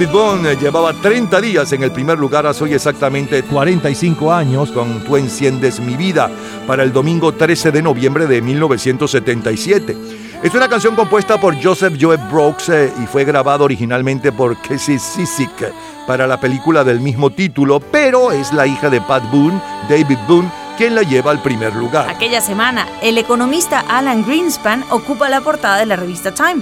David 0.05 0.45
eh, 0.45 0.57
llevaba 0.59 0.91
30 0.91 1.39
días 1.39 1.71
en 1.71 1.83
el 1.83 1.91
primer 1.91 2.17
lugar 2.17 2.45
hace 2.45 2.65
hoy 2.65 2.73
exactamente 2.73 3.41
45 3.43 4.33
años 4.33 4.71
con 4.71 5.01
Tú 5.05 5.15
enciendes 5.15 5.79
mi 5.79 5.95
vida 5.95 6.29
para 6.67 6.83
el 6.83 6.91
domingo 6.91 7.31
13 7.31 7.71
de 7.71 7.81
noviembre 7.81 8.27
de 8.27 8.41
1977. 8.41 9.95
Es 10.43 10.53
una 10.53 10.67
canción 10.67 10.95
compuesta 10.95 11.39
por 11.39 11.61
Joseph 11.61 11.95
Joe 11.99 12.17
Brooks 12.17 12.69
eh, 12.69 12.91
y 13.01 13.05
fue 13.05 13.23
grabada 13.23 13.63
originalmente 13.63 14.33
por 14.33 14.61
Casey 14.61 14.99
Sisik 14.99 15.71
para 16.05 16.27
la 16.27 16.37
película 16.37 16.83
del 16.83 16.99
mismo 16.99 17.29
título, 17.29 17.79
pero 17.79 18.31
es 18.31 18.51
la 18.51 18.67
hija 18.67 18.89
de 18.89 18.99
Pat 18.99 19.23
Boone, 19.31 19.61
David 19.87 20.17
Boone, 20.27 20.51
quien 20.77 20.95
la 20.95 21.03
lleva 21.03 21.31
al 21.31 21.41
primer 21.41 21.73
lugar. 21.75 22.09
Aquella 22.09 22.41
semana, 22.41 22.87
el 23.01 23.17
economista 23.17 23.85
Alan 23.87 24.25
Greenspan 24.25 24.83
ocupa 24.89 25.29
la 25.29 25.39
portada 25.39 25.77
de 25.77 25.85
la 25.85 25.95
revista 25.95 26.33
Time, 26.33 26.61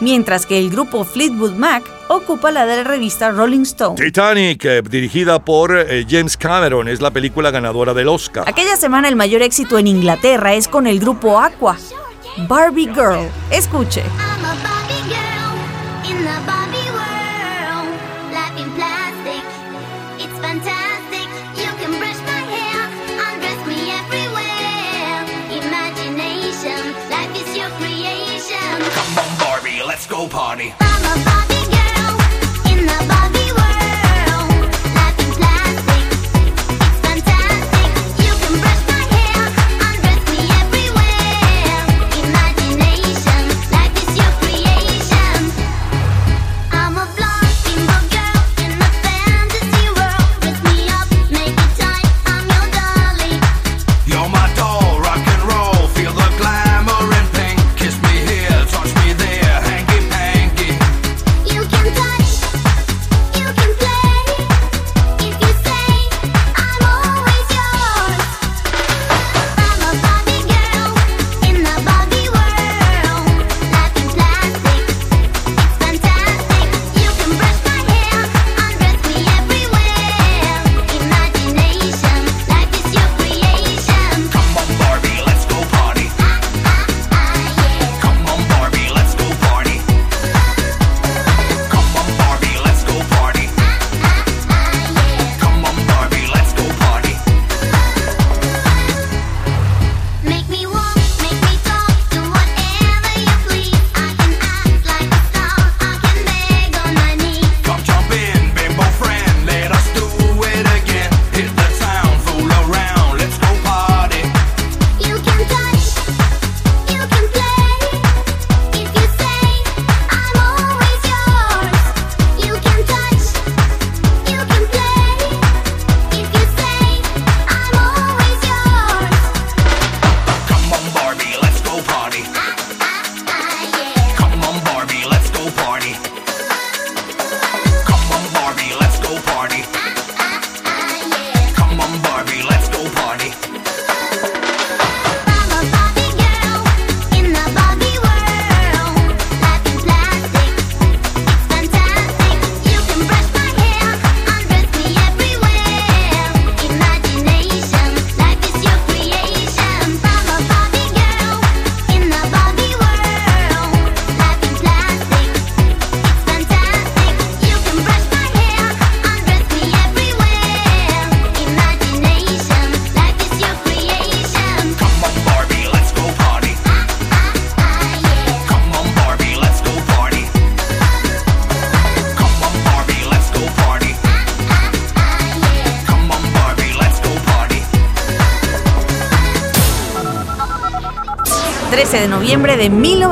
mientras 0.00 0.44
que 0.44 0.58
el 0.58 0.68
grupo 0.68 1.04
Fleetwood 1.04 1.54
Mac 1.54 1.84
ocupa 2.16 2.50
la 2.50 2.66
de 2.66 2.76
la 2.76 2.84
revista 2.84 3.30
Rolling 3.30 3.62
Stone. 3.62 3.96
Titanic, 3.96 4.64
eh, 4.64 4.82
dirigida 4.82 5.44
por 5.44 5.76
eh, 5.76 6.06
James 6.08 6.36
Cameron, 6.36 6.88
es 6.88 7.00
la 7.00 7.10
película 7.10 7.50
ganadora 7.50 7.94
del 7.94 8.08
Oscar. 8.08 8.44
Aquella 8.46 8.76
semana 8.76 9.08
el 9.08 9.16
mayor 9.16 9.42
éxito 9.42 9.78
en 9.78 9.86
Inglaterra 9.86 10.54
es 10.54 10.68
con 10.68 10.86
el 10.86 11.00
grupo 11.00 11.38
Aqua, 11.38 11.76
Barbie 12.48 12.88
Girl. 12.94 13.28
Escuche. 13.50 14.02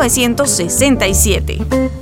1967. 0.09 2.00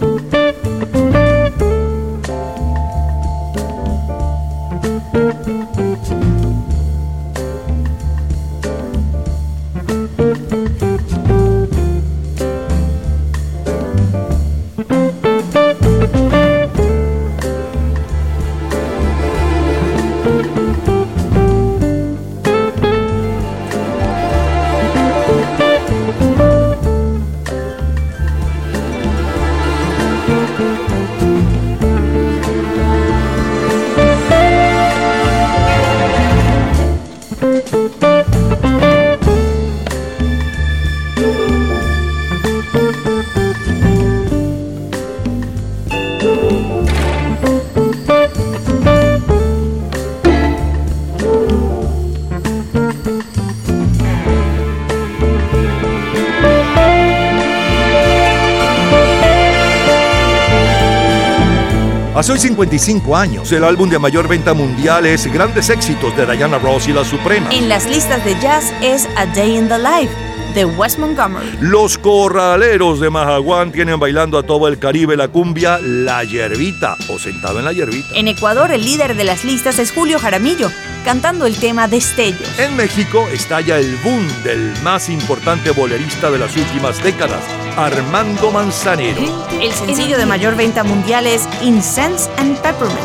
Celebramos 62.28 62.30
hoy 62.30 62.38
55 62.38 63.16
años. 63.16 63.52
El 63.52 63.64
álbum 63.64 63.88
de 63.88 63.98
mayor 63.98 64.28
venta 64.28 64.52
mundial 64.52 65.06
es 65.06 65.26
Grandes 65.32 65.70
Éxitos 65.70 66.14
de 66.16 66.26
Diana 66.26 66.58
Ross 66.58 66.86
y 66.88 66.92
La 66.92 67.04
Suprema. 67.04 67.48
En 67.50 67.68
las 67.68 67.86
listas 67.86 68.24
de 68.24 68.38
jazz 68.40 68.72
es 68.82 69.08
A 69.16 69.26
Day 69.26 69.56
in 69.56 69.68
the 69.68 69.78
Life 69.78 70.12
de 70.54 70.64
West 70.64 70.98
Montgomery. 70.98 71.46
Los 71.60 71.98
corraleros 71.98 73.00
de 73.00 73.10
Majaguán 73.10 73.72
tienen 73.72 73.98
bailando 73.98 74.38
a 74.38 74.42
todo 74.42 74.68
el 74.68 74.78
Caribe 74.78 75.16
la 75.16 75.28
cumbia 75.28 75.78
La 75.82 76.24
Yerbita 76.24 76.96
o 77.08 77.18
Sentado 77.18 77.58
en 77.58 77.64
la 77.64 77.72
Yerbita. 77.72 78.14
En 78.14 78.28
Ecuador, 78.28 78.72
el 78.72 78.84
líder 78.84 79.16
de 79.16 79.24
las 79.24 79.44
listas 79.44 79.78
es 79.78 79.92
Julio 79.92 80.18
Jaramillo, 80.18 80.70
cantando 81.04 81.46
el 81.46 81.56
tema 81.56 81.88
Destellos. 81.88 82.58
En 82.58 82.76
México 82.76 83.26
estalla 83.32 83.78
el 83.78 83.96
boom 84.02 84.26
del 84.42 84.72
más 84.82 85.08
importante 85.08 85.70
bolerista 85.70 86.30
de 86.30 86.38
las 86.38 86.56
últimas 86.56 87.02
décadas, 87.02 87.42
Armando 87.78 88.50
Manzanero. 88.50 89.22
El 89.60 89.72
sencillo 89.72 90.18
de 90.18 90.26
mayor 90.26 90.56
venta 90.56 90.82
mundial 90.82 91.28
es 91.28 91.48
Incense 91.62 92.28
and 92.38 92.58
Peppermints. 92.58 92.98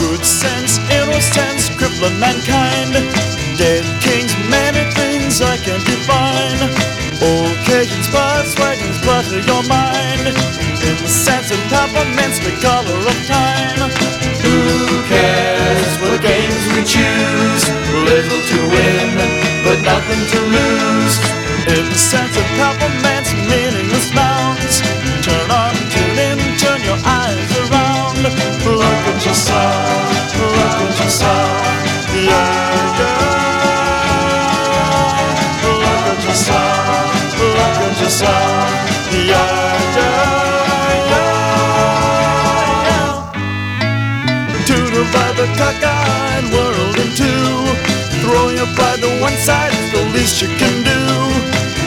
Good 0.00 0.24
sense, 0.24 0.80
innocence, 0.90 1.70
crippling 1.78 2.18
mankind. 2.18 2.94
Dead 3.56 3.84
kings, 4.02 4.34
many 4.50 4.82
things 4.98 5.40
I 5.40 5.56
can't 5.58 5.84
define. 5.86 6.58
Occasions, 7.22 8.08
persuasions, 8.10 8.98
clutter 9.02 9.38
your 9.46 9.62
mind. 9.70 10.34
Incense 10.82 11.52
and 11.52 11.62
peppermints, 11.70 12.40
the 12.42 12.58
color 12.60 13.06
of 13.06 13.18
time. 13.30 13.88
Who 14.42 15.02
cares 15.06 15.94
what 16.02 16.20
games 16.20 16.62
we 16.74 16.82
choose? 16.82 17.70
Little 18.02 18.42
to 18.50 18.58
win, 18.66 19.14
but 19.62 19.78
nothing 19.86 20.26
to 20.26 20.40
lose. 20.50 21.14
Incense 21.70 22.36
and 22.36 22.50
peppermints, 22.58 23.11
yourself, 29.42 30.38
look 30.38 30.78
at 30.78 31.00
yourself. 31.02 31.82
Yeah. 32.14 32.72
To 44.66 44.76
divide 44.94 45.36
the 45.36 45.46
world 46.54 46.96
in 47.02 47.10
two. 47.18 47.46
Throw 48.22 48.48
your 48.50 48.70
pride 48.76 49.00
to 49.02 49.10
one 49.20 49.36
side, 49.36 49.72
it's 49.72 49.90
the 49.92 50.04
least 50.14 50.40
you 50.40 50.48
can 50.60 50.84
do. 50.84 51.00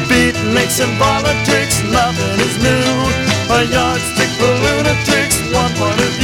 Beatniks 0.10 0.84
and 0.84 0.94
politics, 1.00 1.82
nothing 1.84 2.40
is 2.48 2.58
new. 2.60 2.92
A 3.56 3.64
yardstick 3.64 4.32
for 4.40 4.54
lunatics, 4.66 5.40
one 5.54 5.74
point 5.76 6.02
of 6.02 6.15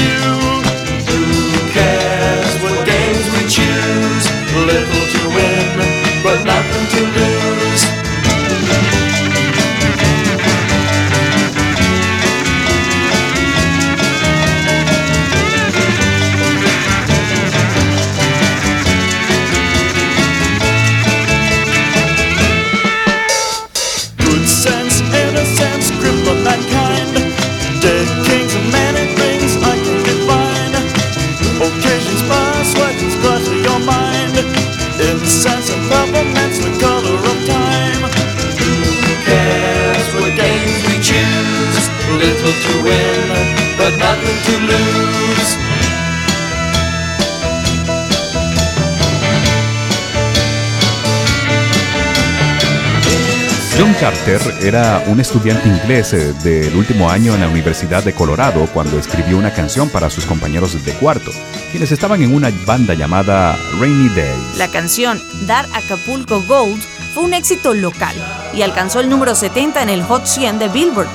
Carter 54.01 54.41
era 54.63 55.03
un 55.05 55.19
estudiante 55.19 55.69
inglés 55.69 56.11
eh, 56.13 56.33
del 56.43 56.75
último 56.75 57.11
año 57.11 57.35
en 57.35 57.41
la 57.41 57.47
Universidad 57.47 58.03
de 58.03 58.13
Colorado 58.13 58.67
cuando 58.73 58.97
escribió 58.97 59.37
una 59.37 59.53
canción 59.53 59.89
para 59.89 60.09
sus 60.09 60.25
compañeros 60.25 60.83
de 60.83 60.91
cuarto, 60.93 61.29
quienes 61.69 61.91
estaban 61.91 62.19
en 62.23 62.33
una 62.33 62.51
banda 62.65 62.95
llamada 62.95 63.55
Rainy 63.79 64.09
Day. 64.15 64.53
La 64.57 64.69
canción 64.69 65.21
Dar 65.45 65.67
Acapulco 65.75 66.41
Gold 66.47 66.81
fue 67.13 67.25
un 67.25 67.35
éxito 67.35 67.75
local 67.75 68.15
y 68.55 68.63
alcanzó 68.63 69.01
el 69.01 69.07
número 69.07 69.35
70 69.35 69.83
en 69.83 69.89
el 69.89 70.01
Hot 70.01 70.25
100 70.25 70.57
de 70.57 70.69
Billboard. 70.69 71.07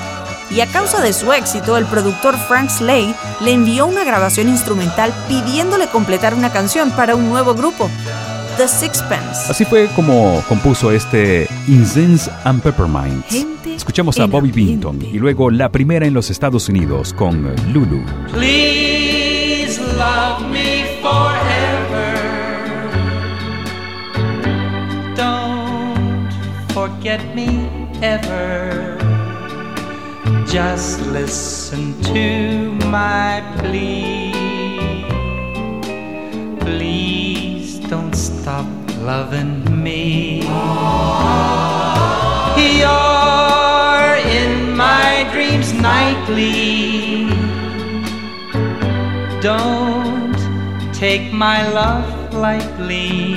Y 0.48 0.60
a 0.60 0.66
causa 0.66 1.02
de 1.02 1.12
su 1.12 1.32
éxito, 1.32 1.76
el 1.76 1.86
productor 1.86 2.38
Frank 2.46 2.70
Slade 2.70 3.16
le 3.40 3.50
envió 3.50 3.86
una 3.86 4.04
grabación 4.04 4.48
instrumental 4.48 5.12
pidiéndole 5.26 5.88
completar 5.88 6.34
una 6.34 6.52
canción 6.52 6.92
para 6.92 7.16
un 7.16 7.28
nuevo 7.28 7.54
grupo, 7.54 7.90
The 8.56 8.68
Sixpence. 8.68 9.50
Así 9.50 9.66
fue 9.66 9.86
como 9.94 10.42
compuso 10.48 10.90
este 10.90 11.46
Incense 11.68 12.30
and 12.44 12.62
Peppermint. 12.62 13.24
Escuchamos 13.66 14.18
a 14.18 14.24
Bobby 14.24 14.50
Binton 14.50 14.98
y 15.02 15.18
luego 15.18 15.50
la 15.50 15.68
primera 15.70 16.06
en 16.06 16.14
los 16.14 16.30
Estados 16.30 16.68
Unidos 16.70 17.12
con 17.12 17.54
Lulu. 17.72 18.02
Please 18.32 19.78
love 19.98 20.40
me 20.50 20.86
forever. 21.02 22.16
Don't 25.16 26.32
forget 26.72 27.20
me 27.34 27.68
ever. 28.00 28.96
Just 30.46 31.06
listen 31.08 31.94
to 32.04 32.72
my 32.86 33.42
plea. 33.58 34.32
Please 36.60 37.25
don't 37.88 38.14
stop 38.14 38.66
loving 39.02 39.62
me. 39.82 40.42
You're 42.80 44.16
in 44.38 44.76
my 44.76 45.28
dreams 45.32 45.72
nightly. 45.72 47.28
Don't 49.40 50.36
take 50.92 51.32
my 51.32 51.68
love 51.68 52.34
lightly. 52.34 53.36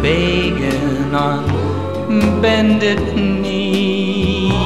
Begging 0.00 1.14
on 1.14 2.40
bended 2.40 3.14
knees. 3.14 4.56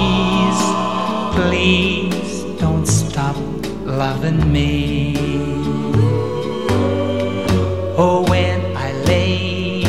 Please 1.34 2.44
don't 2.60 2.86
stop 2.86 3.36
loving 3.84 4.52
me. 4.52 5.59
Oh, 8.02 8.24
when 8.30 8.74
I 8.78 8.92
lay 9.04 9.84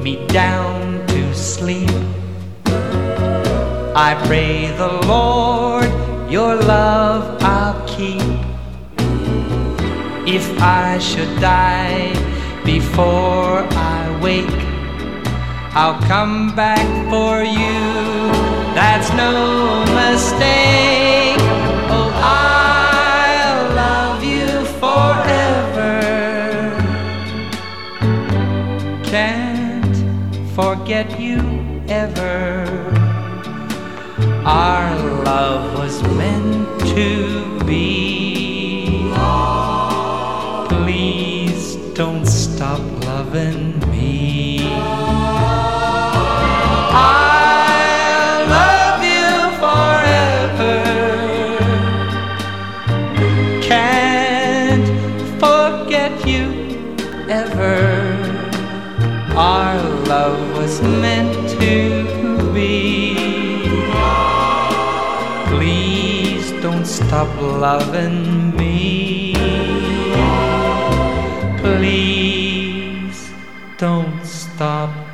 me 0.00 0.24
down 0.28 1.04
to 1.08 1.34
sleep, 1.34 1.90
I 4.08 4.14
pray 4.28 4.70
the 4.82 4.92
Lord 5.08 5.90
your 6.30 6.54
love 6.54 7.42
I'll 7.42 7.84
keep. 7.88 8.22
If 10.28 10.46
I 10.62 10.98
should 11.00 11.40
die 11.40 12.14
before 12.64 13.66
I 13.74 14.16
wake, 14.22 14.62
I'll 15.74 16.00
come 16.06 16.54
back 16.54 16.86
for 17.10 17.42
you. 17.42 17.80
That's 18.78 19.10
no 19.10 19.84
mistake. 19.92 20.95
Forget 30.96 31.20
you 31.20 31.82
ever. 31.88 32.64
Our 34.46 34.96
love 35.24 35.78
was 35.78 36.02
meant 36.16 36.80
to 36.94 37.64
be. 37.66 39.10
Please 40.70 41.76
don't 41.92 42.24
stop 42.24 42.80
loving 43.04 43.78
me. 43.90 44.70
I 46.98 47.25
stop 67.16 67.40
loving 67.40 68.54
me. 68.58 69.32
Please 71.62 73.30
don't 73.78 74.22
stop 74.22 75.05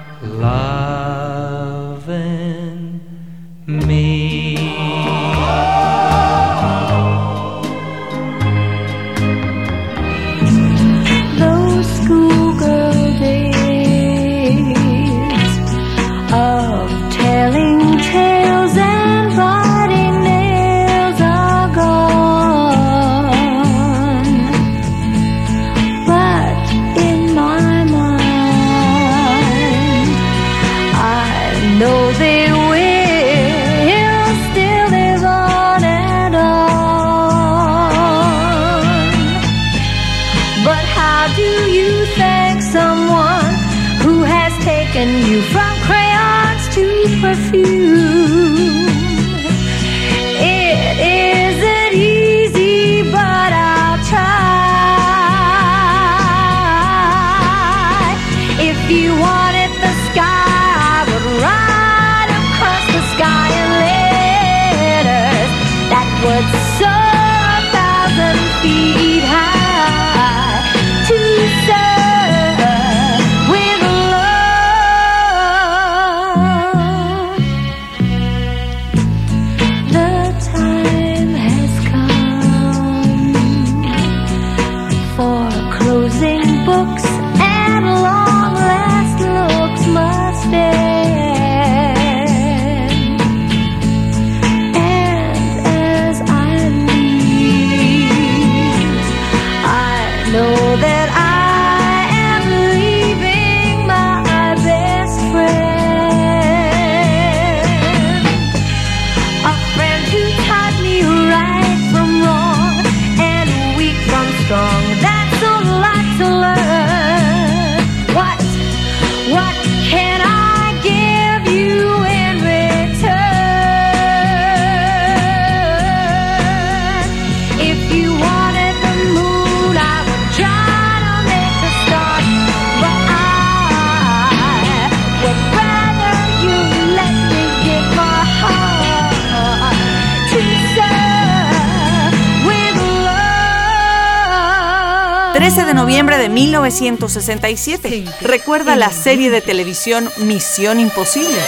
noviembre 145.82 146.16
de 146.16 146.28
1967. 146.28 148.04
Recuerda 148.20 148.76
la 148.76 148.90
serie 148.90 149.32
de 149.32 149.40
televisión 149.40 150.08
Misión 150.18 150.78
Imposible. 150.78 151.40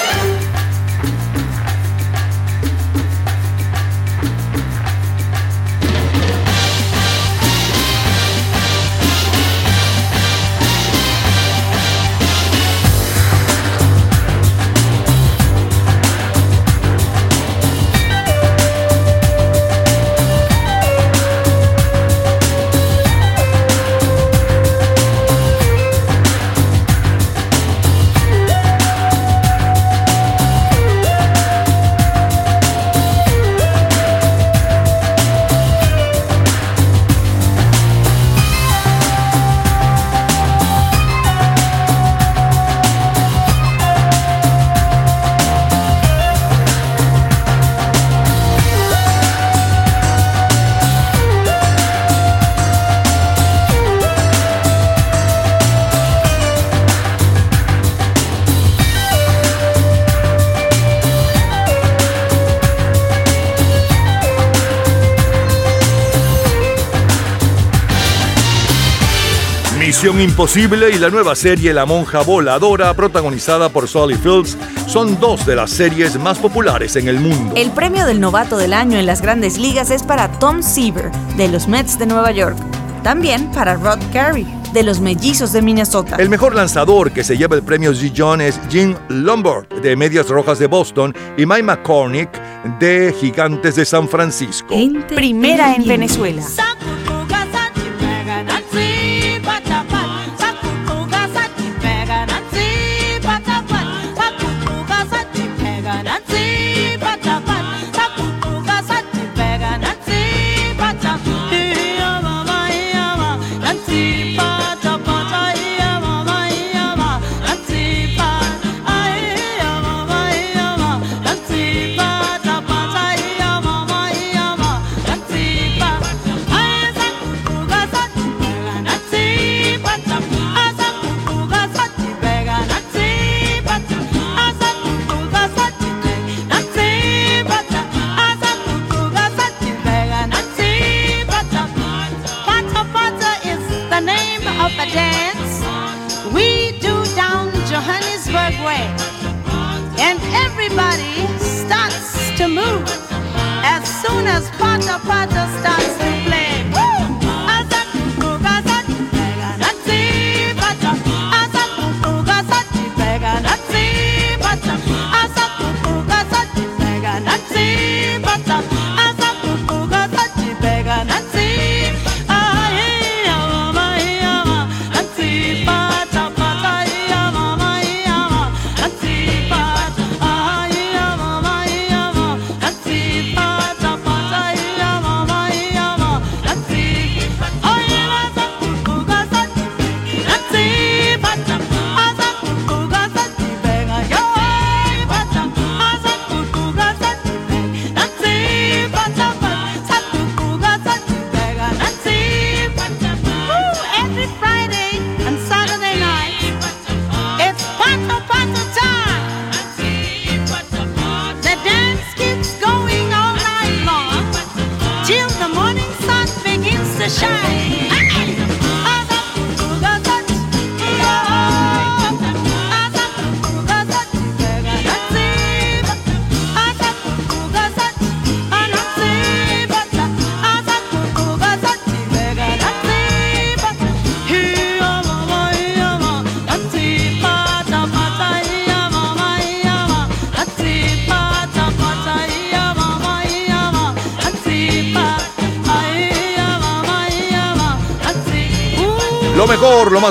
Imposible 70.25 70.89
y 70.89 70.99
la 70.99 71.11
nueva 71.11 71.35
serie 71.35 71.75
La 71.75 71.85
Monja 71.85 72.23
Voladora, 72.23 72.95
protagonizada 72.95 73.69
por 73.69 73.87
Solly 73.87 74.15
Fields, 74.15 74.57
son 74.87 75.21
dos 75.21 75.45
de 75.45 75.55
las 75.55 75.71
series 75.71 76.19
más 76.19 76.39
populares 76.39 76.97
en 76.97 77.09
el 77.09 77.21
mundo. 77.21 77.53
El 77.55 77.71
premio 77.73 78.07
del 78.07 78.21
novato 78.21 78.57
del 78.57 78.73
año 78.73 78.99
en 78.99 79.05
las 79.05 79.21
grandes 79.21 79.59
ligas 79.59 79.91
es 79.91 80.03
para 80.03 80.31
Tom 80.39 80.63
Seaver, 80.63 81.11
de 81.37 81.49
los 81.49 81.69
Mets 81.69 81.99
de 81.99 82.07
Nueva 82.07 82.33
York. 82.33 82.57
También 83.03 83.51
para 83.53 83.75
Rod 83.75 83.99
Carey, 84.15 84.47
de 84.73 84.83
los 84.83 84.99
Mellizos 85.01 85.53
de 85.53 85.61
Minnesota. 85.61 86.17
El 86.19 86.31
mejor 86.31 86.55
lanzador 86.55 87.13
que 87.13 87.23
se 87.23 87.37
lleva 87.37 87.55
el 87.57 87.63
premio 87.63 87.93
G. 87.93 88.11
John 88.17 88.41
es 88.41 88.59
Jim 88.71 88.95
Lombard, 89.11 89.69
de 89.83 89.95
Medias 89.95 90.31
Rojas 90.31 90.59
de 90.59 90.69
Boston, 90.69 91.15
y 91.37 91.45
Mike 91.45 91.65
McCormick, 91.65 92.31
de 92.79 93.15
Gigantes 93.21 93.77
de 93.77 93.85
San 93.85 94.09
Francisco. 94.09 94.75
Primera 95.15 95.75
en 95.75 95.87
Venezuela. 95.87 96.43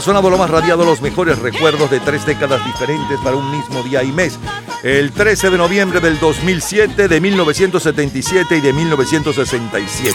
Sonado, 0.03 0.29
lo 0.29 0.37
más 0.37 0.49
radiado, 0.49 0.83
los 0.83 1.01
mejores 1.01 1.39
recuerdos 1.39 1.89
de 1.89 2.01
tres 2.01 2.25
décadas 2.25 2.63
diferentes 2.65 3.17
para 3.23 3.37
un 3.37 3.49
mismo 3.51 3.81
día 3.83 4.03
y 4.03 4.11
mes. 4.11 4.37
El 4.83 5.11
13 5.13 5.49
de 5.49 5.57
noviembre 5.57 6.01
del 6.01 6.19
2007, 6.19 7.07
de 7.07 7.21
1977 7.21 8.57
y 8.57 8.61
de 8.61 8.73
1967. 8.73 10.13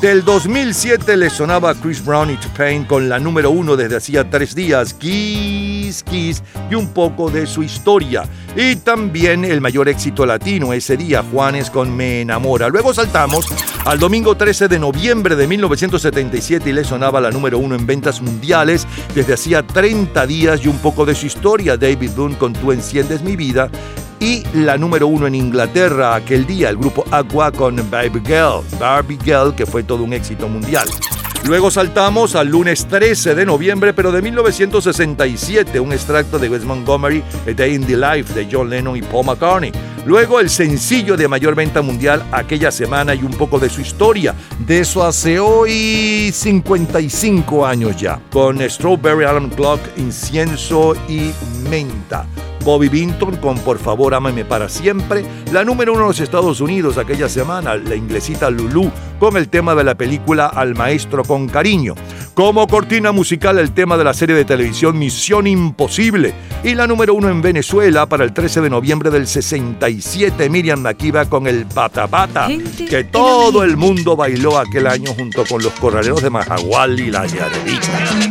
Del 0.00 0.22
2007 0.22 1.16
le 1.16 1.30
sonaba 1.30 1.74
Chris 1.74 2.04
Brown 2.04 2.30
y 2.30 2.36
T-Pain 2.36 2.84
con 2.84 3.08
la 3.08 3.18
número 3.18 3.50
uno 3.50 3.76
desde 3.76 3.96
hacía 3.96 4.28
tres 4.28 4.54
días, 4.54 4.92
Kiss 4.92 6.02
Kiss, 6.02 6.42
y 6.70 6.74
un 6.74 6.88
poco 6.88 7.30
de 7.30 7.46
su 7.46 7.62
historia. 7.62 8.24
Y 8.54 8.76
también 8.76 9.46
el 9.46 9.62
mayor 9.62 9.88
éxito 9.88 10.26
latino 10.26 10.74
ese 10.74 10.98
día, 10.98 11.22
Juanes 11.22 11.70
con 11.70 11.96
Me 11.96 12.20
Enamora. 12.20 12.68
Luego 12.68 12.92
saltamos 12.92 13.46
al 13.86 13.98
domingo 13.98 14.36
13 14.36 14.68
de 14.68 14.78
noviembre 14.78 15.34
de 15.34 15.46
1977 15.46 16.68
y 16.68 16.72
le 16.74 16.84
sonaba 16.84 17.20
la 17.20 17.30
número 17.30 17.58
uno 17.58 17.74
en 17.74 17.86
ventas 17.86 18.20
mundiales 18.20 18.86
desde 19.16 19.32
hacía 19.32 19.66
30 19.66 20.26
días 20.26 20.60
y 20.62 20.68
un 20.68 20.76
poco 20.76 21.06
de 21.06 21.14
su 21.14 21.24
historia, 21.24 21.78
David 21.78 22.10
Boone 22.14 22.36
con 22.36 22.52
Tú 22.52 22.70
enciendes 22.70 23.22
mi 23.22 23.34
vida 23.34 23.70
y 24.20 24.42
la 24.52 24.76
número 24.76 25.06
uno 25.06 25.26
en 25.26 25.34
Inglaterra 25.34 26.14
aquel 26.14 26.46
día, 26.46 26.68
el 26.68 26.76
grupo 26.76 27.02
Aqua 27.10 27.50
con 27.50 27.76
Baby 27.90 28.20
Girl, 28.26 28.62
Barbie 28.78 29.18
Girl, 29.24 29.54
que 29.54 29.64
fue 29.64 29.82
todo 29.82 30.02
un 30.02 30.12
éxito 30.12 30.48
mundial. 30.48 30.86
Luego 31.44 31.70
saltamos 31.70 32.36
al 32.36 32.48
lunes 32.48 32.86
13 32.88 33.34
de 33.34 33.46
noviembre, 33.46 33.94
pero 33.94 34.12
de 34.12 34.20
1967, 34.20 35.80
un 35.80 35.94
extracto 35.94 36.38
de 36.38 36.50
Wes 36.50 36.64
Montgomery, 36.64 37.22
A 37.48 37.52
Day 37.52 37.74
in 37.74 37.86
the 37.86 37.96
Life 37.96 38.34
de 38.34 38.46
John 38.52 38.68
Lennon 38.68 38.96
y 38.96 39.02
Paul 39.02 39.24
McCartney. 39.24 39.72
Luego 40.06 40.38
el 40.38 40.50
sencillo 40.50 41.16
de 41.16 41.26
mayor 41.26 41.56
venta 41.56 41.82
mundial 41.82 42.24
aquella 42.30 42.70
semana 42.70 43.12
y 43.12 43.24
un 43.24 43.32
poco 43.32 43.58
de 43.58 43.68
su 43.68 43.80
historia. 43.80 44.36
De 44.60 44.78
eso 44.78 45.04
hace 45.04 45.40
hoy 45.40 46.30
55 46.32 47.66
años 47.66 47.96
ya, 47.96 48.20
con 48.30 48.60
Strawberry 48.60 49.24
Alarm 49.24 49.50
Clock, 49.50 49.80
Incienso 49.96 50.94
y 51.08 51.32
Menta. 51.68 52.24
Bobby 52.66 52.88
Binton 52.88 53.36
con 53.36 53.56
Por 53.60 53.78
favor 53.78 54.12
ámame 54.12 54.44
para 54.44 54.68
siempre, 54.68 55.24
la 55.52 55.64
número 55.64 55.92
uno 55.92 56.02
en 56.02 56.08
los 56.08 56.18
Estados 56.18 56.60
Unidos 56.60 56.98
aquella 56.98 57.28
semana, 57.28 57.76
la 57.76 57.94
inglesita 57.94 58.50
Lulu 58.50 58.90
con 59.20 59.36
el 59.36 59.48
tema 59.48 59.76
de 59.76 59.84
la 59.84 59.94
película 59.94 60.48
Al 60.48 60.74
Maestro 60.74 61.22
con 61.22 61.48
Cariño. 61.48 61.94
Como 62.34 62.66
cortina 62.66 63.12
musical 63.12 63.60
el 63.60 63.70
tema 63.70 63.96
de 63.96 64.02
la 64.02 64.12
serie 64.12 64.34
de 64.34 64.44
televisión 64.44 64.98
Misión 64.98 65.46
Imposible 65.46 66.34
y 66.64 66.74
la 66.74 66.88
número 66.88 67.14
uno 67.14 67.30
en 67.30 67.40
Venezuela 67.40 68.06
para 68.06 68.24
el 68.24 68.32
13 68.32 68.60
de 68.60 68.68
noviembre 68.68 69.10
del 69.10 69.28
67 69.28 70.50
Miriam 70.50 70.80
Makiba 70.80 71.26
con 71.26 71.46
el 71.46 71.66
Pata 71.66 72.08
Pata, 72.08 72.48
que 72.48 73.04
todo 73.04 73.62
el 73.62 73.76
mundo 73.76 74.16
bailó 74.16 74.58
aquel 74.58 74.88
año 74.88 75.14
junto 75.14 75.44
con 75.46 75.62
los 75.62 75.72
corraleros 75.74 76.20
de 76.20 76.30
Majagual 76.30 76.98
y 76.98 77.12
la 77.12 77.26
Yarerita. 77.26 78.25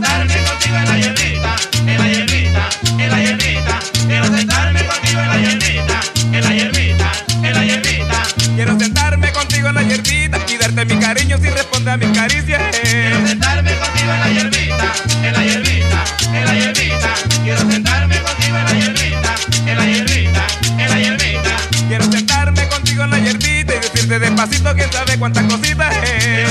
Mi 10.85 10.97
cariño 10.97 11.37
si 11.41 11.49
responde 11.49 11.91
a 11.91 11.97
mis 11.97 12.09
caricias. 12.17 12.61
Quiero 12.81 13.27
sentarme 13.27 13.75
contigo 13.75 14.11
en 14.13 14.19
la 14.19 14.29
hierbita, 14.29 14.93
en 15.23 15.33
la 15.33 15.43
hierbita, 15.43 16.03
en 16.33 16.45
la 16.45 16.53
hierbita. 16.53 17.13
Quiero 17.43 17.71
sentarme 17.71 18.19
contigo 18.21 18.57
en 18.57 18.65
la 18.65 18.71
hierbita, 18.73 19.35
en 19.65 19.77
la 19.77 19.85
hierbita, 19.85 20.47
en 20.77 20.89
la 20.89 20.99
hierbita. 20.99 21.51
Quiero 21.87 22.11
sentarme 22.11 22.67
contigo 22.67 23.03
en 23.03 23.09
la 23.11 23.19
hierbita 23.19 23.73
y 23.75 23.79
decirte 23.79 24.19
despacito 24.19 24.75
quién 24.75 24.91
sabe 24.91 25.17
cuántas 25.17 25.43
cositas. 25.43 25.95
Quiero 25.97 26.49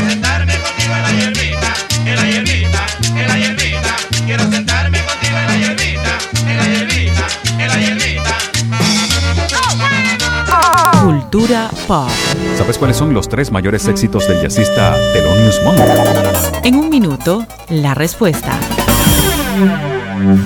Cultura 11.34 11.68
pop. 11.88 12.08
¿Sabes 12.56 12.78
cuáles 12.78 12.96
son 12.96 13.12
los 13.12 13.28
tres 13.28 13.50
mayores 13.50 13.88
éxitos 13.88 14.28
del 14.28 14.40
jazzista 14.40 14.94
Thelonious 15.12 15.60
Monk? 15.64 15.76
En 16.62 16.76
un 16.76 16.88
minuto, 16.88 17.44
la 17.70 17.92
respuesta. 17.92 18.56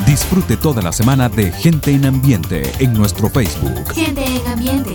Disfrute 0.07 0.57
toda 0.57 0.81
la 0.81 0.91
semana 0.93 1.29
de 1.29 1.53
Gente 1.53 1.91
en 1.91 2.07
Ambiente 2.07 2.73
en 2.79 2.95
nuestro 2.95 3.29
Facebook 3.29 3.93
Gente 3.95 4.25
en 4.25 4.47
ambiente, 4.47 4.95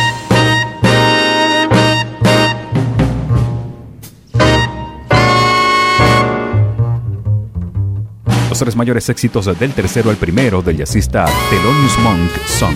Los 8.51 8.59
tres 8.59 8.75
mayores 8.75 9.07
éxitos 9.07 9.45
del 9.57 9.73
tercero 9.73 10.09
al 10.09 10.17
primero 10.17 10.61
del 10.61 10.75
jazzista 10.75 11.23
Thelonious 11.49 11.97
Monk 11.99 12.29
son 12.47 12.75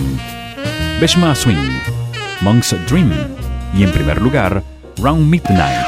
Beshma 0.98 1.34
Swing, 1.34 1.82
Monk's 2.40 2.74
Dream 2.88 3.12
y 3.74 3.82
en 3.82 3.92
primer 3.92 4.22
lugar 4.22 4.62
Round 4.96 5.28
Midnight. 5.28 5.86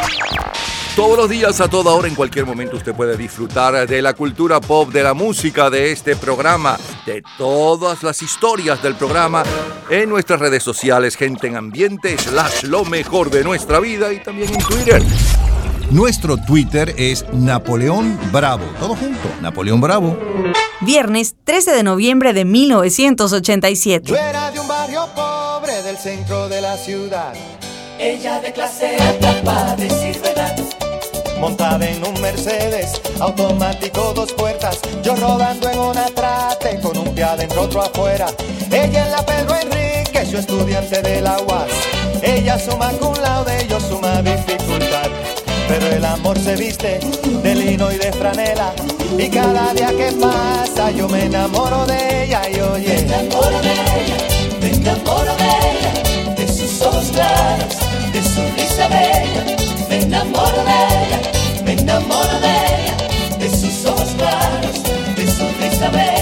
Todos 0.95 1.17
los 1.17 1.31
días, 1.31 1.59
a 1.63 1.69
toda 1.69 1.93
hora, 1.93 2.07
en 2.07 2.15
cualquier 2.15 2.45
momento, 2.45 2.77
usted 2.77 2.95
puede 2.95 3.17
disfrutar 3.17 3.89
de 3.89 4.03
la 4.03 4.13
cultura 4.13 4.61
pop, 4.61 4.93
de 4.93 5.03
la 5.03 5.15
música, 5.15 5.71
de 5.71 5.91
este 5.91 6.17
programa, 6.17 6.77
de 7.07 7.23
todas 7.39 8.03
las 8.03 8.21
historias 8.21 8.83
del 8.83 8.95
programa 8.95 9.43
en 9.89 10.11
nuestras 10.11 10.39
redes 10.39 10.63
sociales, 10.63 11.17
gente 11.17 11.47
en 11.47 11.57
ambiente, 11.57 12.19
slash 12.19 12.65
lo 12.65 12.85
mejor 12.85 13.31
de 13.31 13.43
nuestra 13.43 13.81
vida 13.81 14.13
y 14.13 14.23
también 14.23 14.53
en 14.53 14.61
Twitter. 14.61 15.03
Nuestro 15.91 16.37
Twitter 16.37 16.95
es 16.99 17.25
Napoleón 17.33 18.19
Bravo. 18.31 18.65
Todo 18.79 18.95
junto, 18.95 19.27
Napoleón 19.41 19.81
Bravo. 19.81 20.19
Viernes 20.83 21.35
13 21.45 21.73
de 21.73 21.83
noviembre 21.83 22.35
de 22.35 22.45
1987. 22.45 24.11
Yo 24.11 24.17
era 24.17 24.51
de 24.51 24.61
un 24.61 24.69
barrio 24.69 25.09
pobre 25.15 25.83
del 25.83 25.97
centro 25.97 26.47
de 26.51 26.61
la 26.61 26.77
ciudad. 26.77 27.33
Ella 27.99 28.39
de 28.41 28.53
clase 28.53 28.97
alta 28.97 29.41
para 29.43 29.77
decir 29.77 30.21
verdad. 30.21 30.55
Montada 31.41 31.89
en 31.89 32.07
un 32.07 32.21
Mercedes, 32.21 33.01
automático 33.19 34.13
dos 34.13 34.31
puertas. 34.35 34.81
Yo 35.03 35.17
rodando 35.17 35.71
en 35.71 35.79
una 35.79 36.05
trate 36.07 36.81
con 36.81 36.99
un 36.99 37.15
pie 37.15 37.25
adentro, 37.25 37.63
otro 37.63 37.81
afuera. 37.81 38.27
Ella 38.71 39.07
en 39.07 39.11
la 39.11 39.25
Pedro 39.25 39.55
Enrique, 39.55 40.27
yo 40.31 40.39
estudiante 40.39 41.01
de 41.01 41.23
la 41.23 41.41
UAS. 41.41 41.71
Ella 42.23 42.59
suma 42.59 42.91
cum 43.01 43.15
laude, 43.23 43.67
yo 43.71 43.81
suma 43.81 44.21
dificultad. 44.21 44.58
Pero 45.69 45.87
el 45.89 46.05
amor 46.05 46.39
se 46.39 46.57
viste 46.57 46.99
de 47.43 47.55
lino 47.55 47.93
y 47.93 47.99
de 47.99 48.11
franela. 48.13 48.73
Y 49.19 49.29
cada 49.29 49.75
día 49.75 49.89
que 49.89 50.13
pasa 50.13 50.91
yo 50.91 51.09
me 51.09 51.25
enamoro 51.25 51.87
de 51.87 52.25
ella 52.25 52.43
y 52.49 52.61
oye. 52.61 52.89
Me 52.89 52.99
enamoro 53.01 53.61
de 53.61 53.73
ella, 53.73 54.17
me 54.61 54.69
enamoro 54.71 55.37
de 55.37 55.51
ella, 55.71 56.35
de 56.35 56.49
sus 56.49 56.83
ojos 56.83 57.11
claros, 57.13 57.77
de 58.13 58.23
su 58.23 58.41
risa 58.57 58.89
bella. 58.89 59.57
Me 59.89 60.03
enamoro 60.03 60.65
de 60.65 60.79
ella, 61.05 61.21
me 61.65 61.73
enamoro 61.73 62.41
de 62.41 62.49
ella, 62.49 63.39
de 63.39 63.51
sus 63.51 63.85
ojos 63.87 64.09
claros, 64.17 64.83
de 65.17 65.27
su 65.31 65.45
risa 65.61 65.89
bella. 65.91 66.18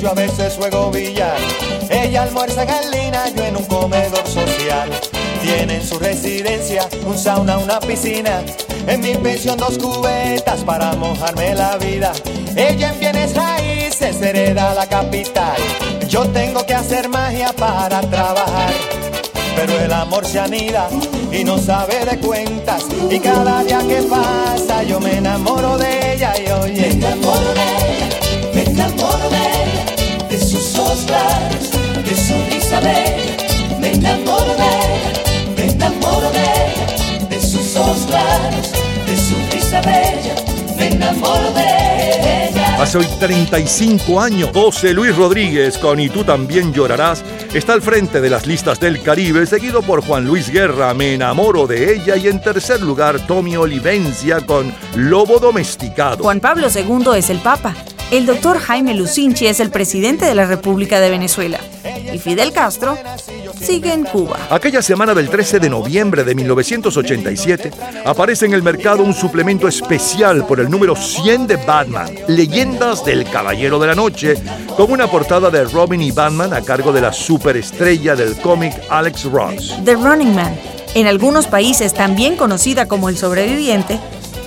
Yo 0.00 0.10
a 0.10 0.14
veces 0.14 0.54
juego 0.56 0.90
billar. 0.90 1.36
Ella 1.90 2.22
almuerza 2.22 2.62
en 2.62 2.90
lina, 2.90 3.28
yo 3.34 3.44
en 3.44 3.56
un 3.56 3.64
comedor 3.64 4.26
social. 4.26 4.90
Tiene 5.42 5.76
en 5.76 5.86
su 5.86 5.98
residencia 5.98 6.88
un 7.06 7.18
sauna, 7.18 7.58
una 7.58 7.80
piscina. 7.80 8.42
En 8.86 9.00
mi 9.00 9.14
pensión 9.14 9.56
dos 9.56 9.78
cubetas 9.78 10.64
para 10.64 10.92
mojarme 10.94 11.54
la 11.54 11.76
vida. 11.76 12.12
Ella 12.56 12.92
en 12.92 13.00
bienes 13.00 13.34
raíces 13.34 14.20
hereda 14.20 14.74
la 14.74 14.86
capital. 14.86 15.56
Yo 16.08 16.26
tengo 16.28 16.64
que 16.66 16.74
hacer 16.74 17.08
magia 17.08 17.52
para 17.52 18.00
trabajar. 18.02 18.72
Pero 19.56 19.78
el 19.78 19.92
amor 19.92 20.24
se 20.26 20.40
anida 20.40 20.88
y 21.30 21.44
no 21.44 21.58
sabe 21.58 22.04
de 22.04 22.18
cuentas. 22.18 22.84
Y 23.10 23.18
cada 23.20 23.62
día 23.64 23.80
que 23.86 24.02
pasa 24.02 24.82
yo 24.82 25.00
me 25.00 25.18
enamoro 25.18 25.76
de 25.78 26.14
ella 26.14 26.32
y 26.38 26.50
oye. 26.50 26.94
Me 26.94 27.08
ella, 27.08 28.01
ella, 30.74 30.78
de 30.78 30.78
sus 30.78 30.78
ojos 30.78 31.04
claros, 31.06 31.70
de 32.04 32.16
su 32.16 32.34
risa 32.50 32.80
bella. 32.80 33.78
Me 33.80 33.92
enamoro 33.92 34.54
de 34.56 34.68
ella, 34.68 35.12
me 35.56 35.70
enamoro 35.70 36.30
de 36.30 36.42
ella, 36.42 37.28
de 37.28 37.40
sus 37.40 37.76
ojos 37.76 38.06
claros, 38.06 38.72
de 39.06 39.16
su 39.16 39.34
risa 39.52 39.80
bella. 39.80 40.34
Me 40.76 40.86
enamoro 40.88 41.52
de 41.52 42.48
ella. 42.48 42.82
Hace 42.82 42.98
hoy 42.98 43.06
35 43.18 44.20
años, 44.20 44.50
José 44.52 44.92
Luis 44.92 45.14
Rodríguez 45.16 45.78
con 45.78 46.00
Y 46.00 46.08
tú 46.08 46.24
también 46.24 46.72
llorarás 46.72 47.22
está 47.54 47.74
al 47.74 47.82
frente 47.82 48.20
de 48.20 48.30
las 48.30 48.46
listas 48.46 48.80
del 48.80 49.02
Caribe, 49.02 49.44
seguido 49.46 49.82
por 49.82 50.02
Juan 50.02 50.24
Luis 50.24 50.50
Guerra, 50.50 50.94
Me 50.94 51.14
enamoro 51.14 51.66
de 51.66 51.94
ella, 51.94 52.16
y 52.16 52.28
en 52.28 52.40
tercer 52.40 52.80
lugar 52.80 53.26
Tommy 53.26 53.56
Olivencia 53.56 54.40
con 54.40 54.72
Lobo 54.96 55.38
Domesticado. 55.38 56.24
Juan 56.24 56.40
Pablo 56.40 56.68
II 56.74 57.10
es 57.16 57.28
el 57.28 57.38
Papa. 57.38 57.74
El 58.12 58.26
doctor 58.26 58.58
Jaime 58.58 58.92
Lucinchi 58.92 59.46
es 59.46 59.58
el 59.58 59.70
presidente 59.70 60.26
de 60.26 60.34
la 60.34 60.44
República 60.44 61.00
de 61.00 61.08
Venezuela. 61.08 61.58
Y 62.12 62.18
Fidel 62.18 62.52
Castro 62.52 62.98
sigue 63.58 63.90
en 63.90 64.04
Cuba. 64.04 64.36
Aquella 64.50 64.82
semana 64.82 65.14
del 65.14 65.30
13 65.30 65.58
de 65.58 65.70
noviembre 65.70 66.22
de 66.22 66.34
1987 66.34 67.70
aparece 68.04 68.44
en 68.44 68.52
el 68.52 68.62
mercado 68.62 69.02
un 69.02 69.14
suplemento 69.14 69.66
especial 69.66 70.46
por 70.46 70.60
el 70.60 70.68
número 70.68 70.94
100 70.94 71.46
de 71.46 71.56
Batman, 71.56 72.14
Leyendas 72.28 73.02
del 73.02 73.24
Caballero 73.24 73.78
de 73.78 73.86
la 73.86 73.94
Noche, 73.94 74.34
con 74.76 74.92
una 74.92 75.06
portada 75.06 75.48
de 75.48 75.64
Robin 75.64 76.02
y 76.02 76.10
Batman 76.10 76.52
a 76.52 76.60
cargo 76.60 76.92
de 76.92 77.00
la 77.00 77.14
superestrella 77.14 78.14
del 78.14 78.36
cómic 78.42 78.74
Alex 78.90 79.24
Ross. 79.24 79.74
The 79.86 79.94
Running 79.94 80.34
Man, 80.34 80.54
en 80.94 81.06
algunos 81.06 81.46
países 81.46 81.94
también 81.94 82.36
conocida 82.36 82.86
como 82.86 83.08
El 83.08 83.16
Sobreviviente, 83.16 83.98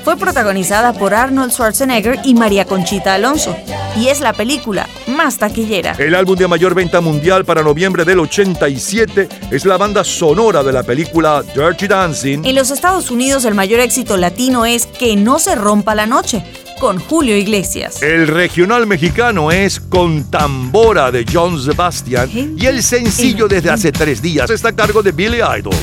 fue 0.06 0.18
protagonizada 0.18 0.94
por 0.94 1.16
Arnold 1.16 1.52
Schwarzenegger 1.52 2.20
y 2.24 2.36
María 2.36 2.66
Conchita 2.66 3.16
Alonso, 3.16 3.58
y 3.98 4.10
es 4.10 4.22
la 4.22 4.34
película 4.34 4.88
más 5.08 5.40
taquillera. 5.40 5.96
El 5.98 6.14
álbum 6.14 6.38
de 6.38 6.48
mayor 6.48 6.76
venta 6.76 7.02
mundial 7.02 7.44
para 7.44 7.64
noviembre 7.64 8.06
del 8.06 8.20
87 8.20 9.28
es 9.50 9.66
la 9.66 9.78
banda 9.78 10.04
sonora 10.04 10.62
de 10.62 10.72
la 10.72 10.84
película 10.84 11.42
Dirty 11.56 11.88
Dancing. 11.88 12.46
En 12.46 12.54
los 12.54 12.70
Estados 12.70 13.10
Unidos 13.10 13.46
el 13.46 13.56
mayor 13.56 13.80
éxito 13.80 14.16
latino 14.16 14.64
es 14.68 14.86
Que 14.86 15.16
no 15.16 15.40
se 15.40 15.56
rompa 15.56 15.96
la 15.96 16.06
noche, 16.06 16.44
con 16.80 17.00
Julio 17.00 17.36
Iglesias. 17.36 18.04
El 18.04 18.28
regional 18.28 18.86
mexicano 18.86 19.52
es 19.52 19.80
Con 19.80 20.30
Tambora 20.30 21.12
de 21.12 21.26
John 21.28 21.60
Sebastian 21.60 22.30
y 22.56 22.64
el 22.68 22.84
sencillo 22.84 23.48
desde 23.48 23.72
hace 23.72 23.92
tres 23.92 24.22
días 24.22 24.52
está 24.52 24.70
a 24.70 24.76
cargo 24.76 25.02
de 25.02 25.12
Billy 25.12 25.40
Idol. 25.58 25.74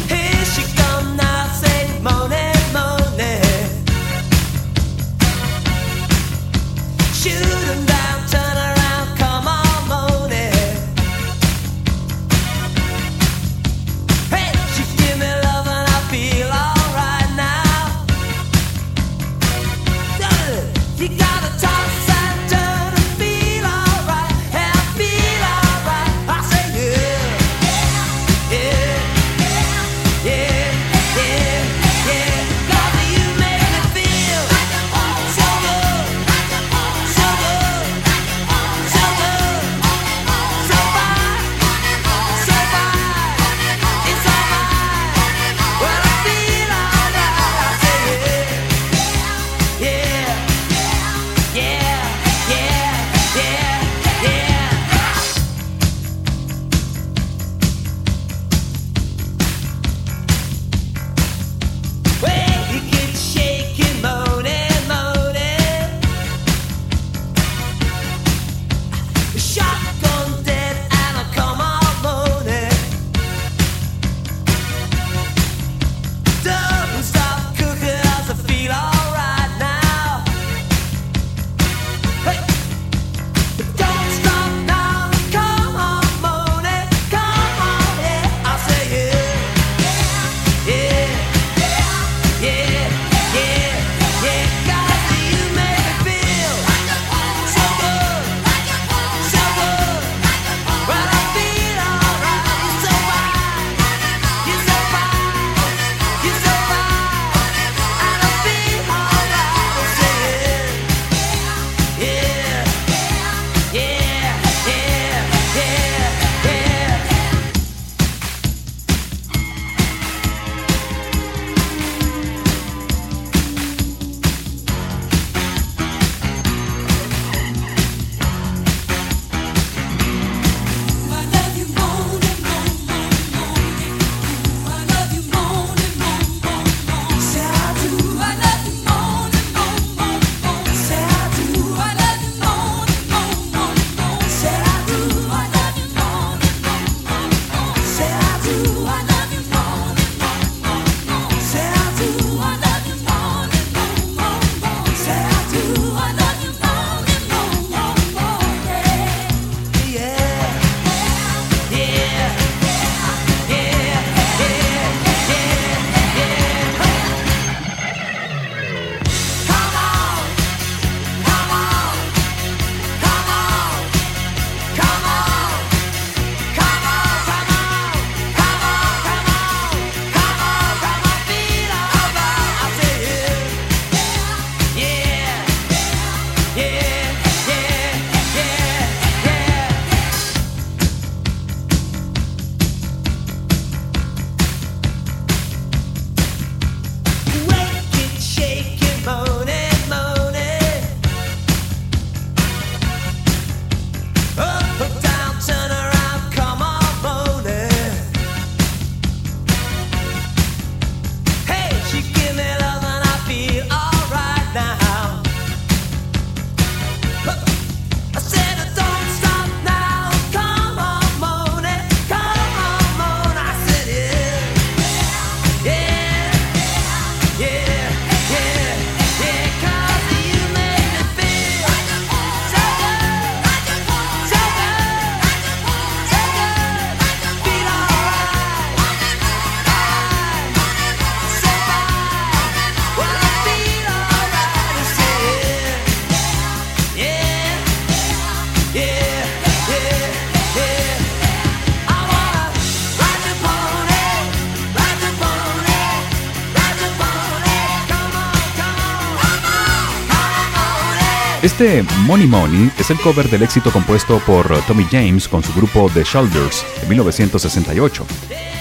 Este 261.62 261.84
Money 262.06 262.26
Money 262.26 262.72
es 262.76 262.90
el 262.90 262.98
cover 262.98 263.30
del 263.30 263.44
éxito 263.44 263.70
compuesto 263.70 264.18
por 264.26 264.52
Tommy 264.62 264.84
James 264.90 265.28
con 265.28 265.44
su 265.44 265.52
grupo 265.52 265.88
The 265.94 266.02
Shoulders 266.02 266.64
en 266.82 266.88
1968. 266.88 268.04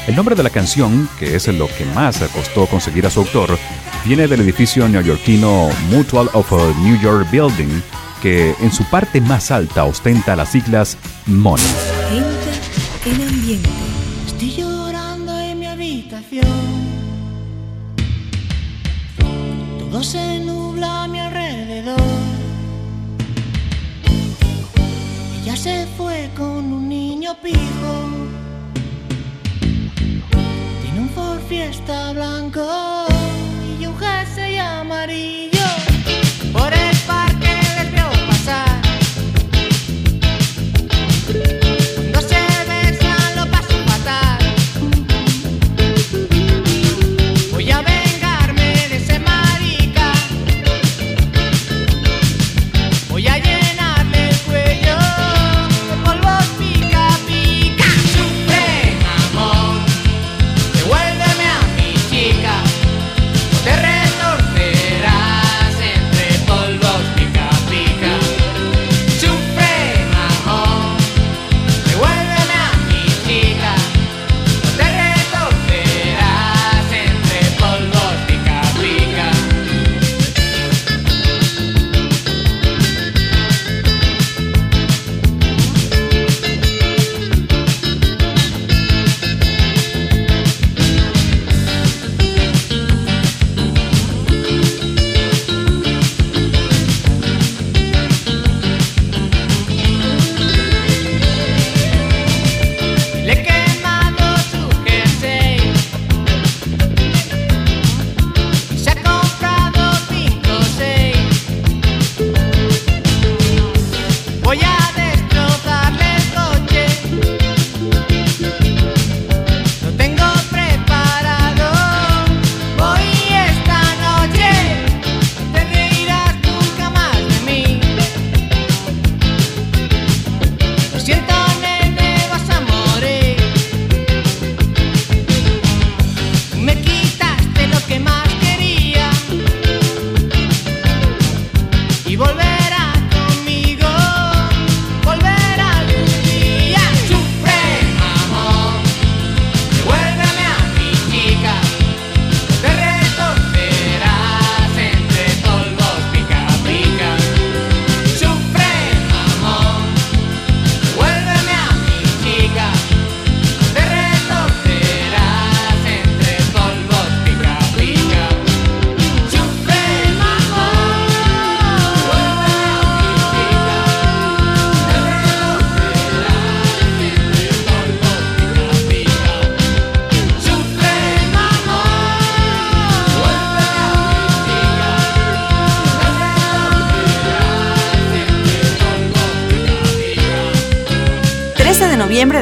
El 0.05 0.15
nombre 0.15 0.35
de 0.35 0.43
la 0.43 0.51
canción, 0.51 1.09
que 1.17 1.35
es 1.35 1.47
lo 1.47 1.67
que 1.67 1.83
más 1.95 2.19
costó 2.31 2.67
conseguir 2.67 3.07
a 3.07 3.09
su 3.09 3.21
autor, 3.21 3.57
viene 4.05 4.27
del 4.27 4.41
edificio 4.41 4.87
neoyorquino 4.87 5.71
Mutual 5.89 6.29
of 6.33 6.51
New 6.83 7.01
York 7.01 7.27
Building, 7.31 7.81
que 8.21 8.53
en 8.61 8.71
su 8.71 8.83
parte 8.83 9.19
más 9.19 9.49
alta 9.49 9.85
ostenta 9.85 10.35
las 10.35 10.51
siglas 10.51 10.95
Money. 11.25 11.65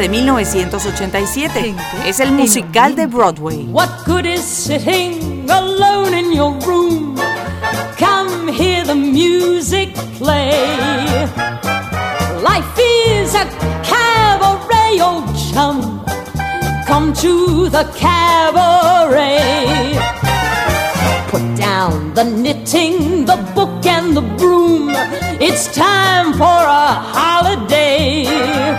De 0.10 0.22
1987. 0.22 1.76
Es 2.06 2.20
el 2.20 2.32
musical 2.32 2.96
de 2.96 3.06
Broadway. 3.08 3.66
What 3.72 3.90
good 4.06 4.26
is 4.26 4.42
sitting 4.42 5.50
alone 5.50 6.14
in 6.14 6.34
your 6.34 6.54
room? 6.66 7.16
Come 7.98 8.52
hear 8.52 8.84
the 8.86 8.96
music 8.96 9.94
play. 10.18 10.52
Life 12.42 12.80
is 12.80 13.36
a 13.36 13.46
cabaret, 13.84 15.00
old 15.02 15.26
chum. 15.54 16.04
Come 16.88 17.14
to 17.14 17.70
the 17.70 17.84
cabaret. 17.96 19.68
Put 21.30 21.56
down 21.56 22.14
the 22.16 22.24
knitting, 22.24 23.26
the 23.26 23.38
book, 23.54 23.86
and 23.86 24.16
the 24.16 24.22
broom. 24.38 24.90
It's 25.40 25.68
time 25.76 26.34
for 26.34 26.44
a 26.46 26.88
holiday. 27.14 28.79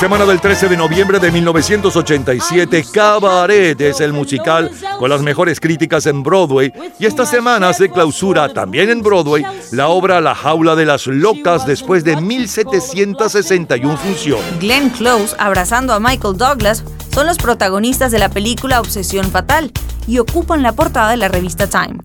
semana 0.00 0.24
del 0.24 0.40
13 0.40 0.70
de 0.70 0.78
noviembre 0.78 1.18
de 1.18 1.30
1987, 1.30 2.86
Cabaret 2.90 3.78
es 3.82 4.00
el 4.00 4.14
musical 4.14 4.70
con 4.98 5.10
las 5.10 5.20
mejores 5.20 5.60
críticas 5.60 6.06
en 6.06 6.22
Broadway 6.22 6.72
y 6.98 7.04
esta 7.04 7.26
semana 7.26 7.70
se 7.74 7.90
clausura 7.90 8.50
también 8.50 8.88
en 8.88 9.02
Broadway 9.02 9.44
la 9.72 9.88
obra 9.88 10.22
La 10.22 10.34
jaula 10.34 10.74
de 10.74 10.86
las 10.86 11.06
locas 11.06 11.66
después 11.66 12.02
de 12.02 12.16
1761 12.16 13.96
funciones. 13.98 14.58
Glenn 14.58 14.88
Close, 14.88 15.36
abrazando 15.38 15.92
a 15.92 16.00
Michael 16.00 16.38
Douglas, 16.38 16.82
son 17.12 17.26
los 17.26 17.36
protagonistas 17.36 18.10
de 18.10 18.20
la 18.20 18.30
película 18.30 18.80
Obsesión 18.80 19.30
Fatal 19.30 19.70
y 20.06 20.18
ocupan 20.18 20.62
la 20.62 20.72
portada 20.72 21.10
de 21.10 21.18
la 21.18 21.28
revista 21.28 21.66
Time, 21.66 21.98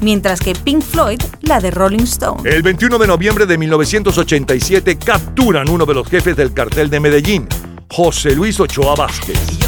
mientras 0.00 0.38
que 0.38 0.54
Pink 0.54 0.82
Floyd 0.82 1.20
de 1.58 1.72
Rolling 1.72 2.04
Stone. 2.04 2.48
El 2.48 2.62
21 2.62 2.96
de 2.96 3.08
noviembre 3.08 3.44
de 3.44 3.58
1987 3.58 4.96
capturan 4.98 5.68
uno 5.68 5.84
de 5.84 5.94
los 5.94 6.06
jefes 6.06 6.36
del 6.36 6.52
cartel 6.52 6.88
de 6.88 7.00
Medellín, 7.00 7.48
José 7.88 8.36
Luis 8.36 8.60
Ochoa 8.60 8.94
Vázquez. 8.94 9.59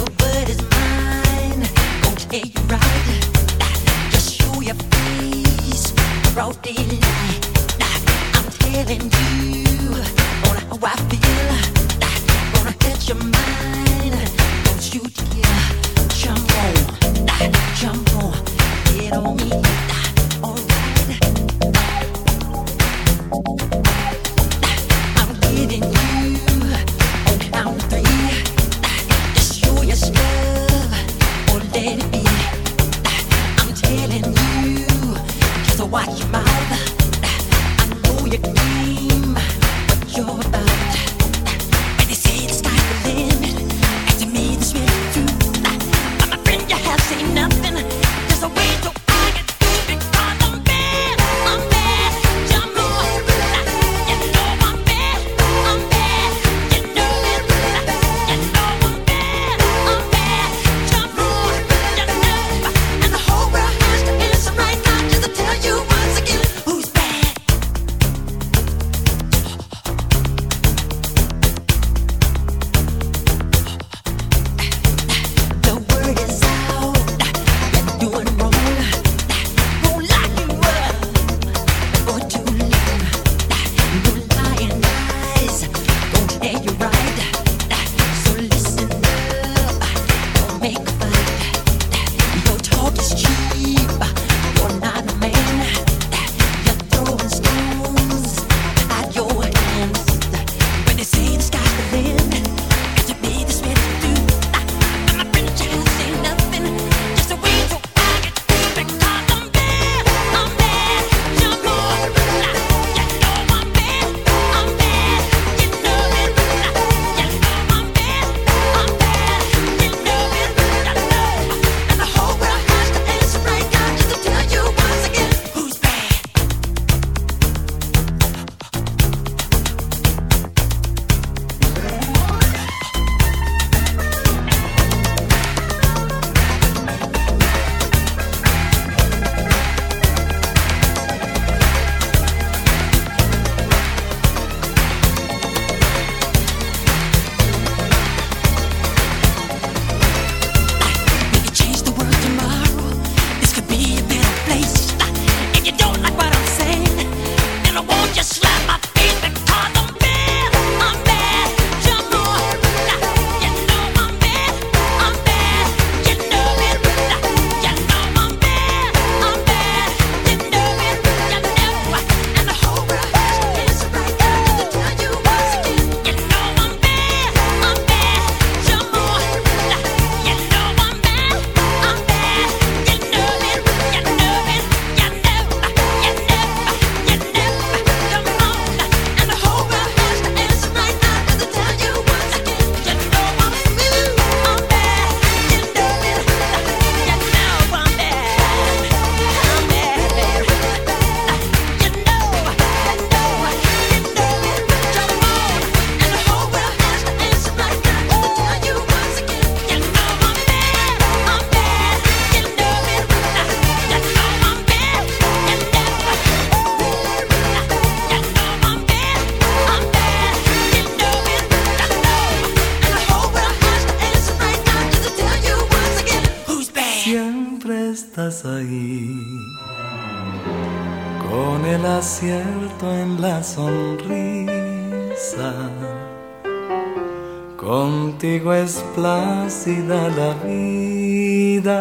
fascina 239.52 240.08
la 240.08 240.34
vida. 240.44 241.78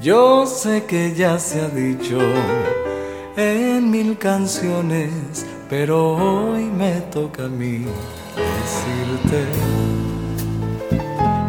Yo 0.00 0.46
sé 0.46 0.84
que 0.84 1.14
ya 1.14 1.38
se 1.38 1.60
ha 1.60 1.68
dicho 1.68 2.18
en 3.36 3.90
mil 3.90 4.18
canciones, 4.18 5.46
pero 5.70 6.16
hoy 6.16 6.64
me 6.64 7.00
toca 7.12 7.44
a 7.44 7.48
mí 7.48 7.84
decirte, 8.36 9.44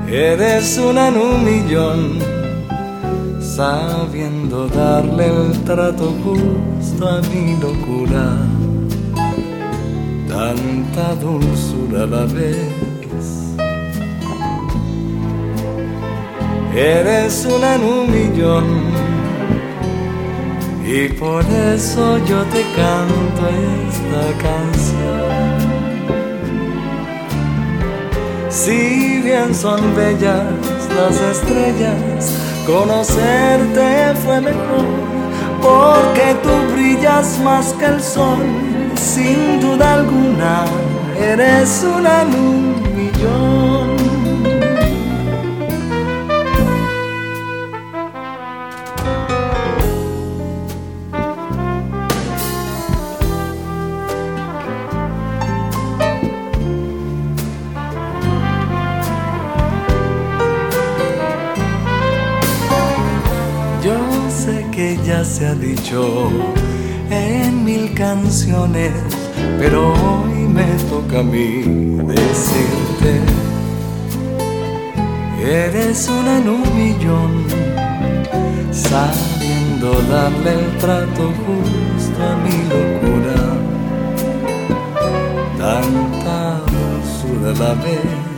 eres 0.08 0.78
una 0.78 1.08
en 1.08 1.18
un 1.18 1.44
millón, 1.44 2.20
sabiendo 3.42 4.68
darle 4.68 5.26
el 5.28 5.64
trato 5.64 6.14
justo 6.24 7.08
a 7.08 7.22
mi 7.22 7.58
locura, 7.60 8.38
tanta 10.30 11.16
dulzura 11.16 12.06
la 12.06 12.26
vez 12.26 12.73
eres 16.76 17.46
una 17.46 17.76
en 17.76 17.84
un 17.84 18.12
millón. 18.12 18.66
Y 20.86 21.08
por 21.10 21.44
eso 21.46 22.18
yo 22.26 22.44
te 22.46 22.62
canto 22.76 23.48
esta 23.90 24.26
canción. 24.44 25.54
Si 28.50 29.22
bien 29.22 29.54
son 29.56 29.96
bellas 29.96 30.44
las 30.96 31.20
estrellas, 31.20 32.34
conocerte 32.68 34.14
fue 34.24 34.42
mejor, 34.42 34.86
porque 35.62 36.36
tú 36.44 36.74
brillas 36.74 37.40
más 37.40 37.74
que 37.74 37.86
el 37.86 38.02
sol, 38.02 38.46
sin 38.96 39.60
duda 39.60 39.96
alguna, 39.96 40.66
eres 41.20 41.84
una 41.84 42.22
en 42.22 42.28
un 42.36 42.96
millón. 42.96 43.93
Se 65.34 65.48
ha 65.48 65.56
dicho 65.56 66.30
en 67.10 67.66
mil 67.66 67.92
canciones, 67.96 68.94
pero 69.58 69.92
hoy 69.92 70.48
me 70.58 70.68
toca 70.92 71.22
a 71.22 71.24
mí 71.24 71.64
decirte, 72.06 73.14
eres 75.44 76.08
una 76.08 76.38
en 76.38 76.50
un 76.50 76.64
millón, 76.78 77.32
sabiendo 78.72 79.94
darle 80.12 80.52
el 80.54 80.78
trato 80.78 81.24
justo 81.44 82.20
a 82.32 82.36
mi 82.44 82.58
locura, 82.74 83.40
tanta 85.58 86.62
dulzura 86.76 87.50
la 87.60 87.74
vez. 87.82 88.34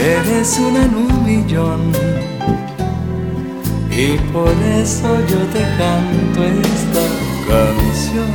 Eres 0.00 0.58
una 0.60 0.84
en 0.84 0.94
un 0.94 1.24
millón 1.24 1.92
y 4.00 4.16
por 4.32 4.54
eso 4.82 5.08
yo 5.28 5.40
te 5.52 5.62
canto 5.76 6.42
esta 6.42 7.04
canción. 7.50 8.32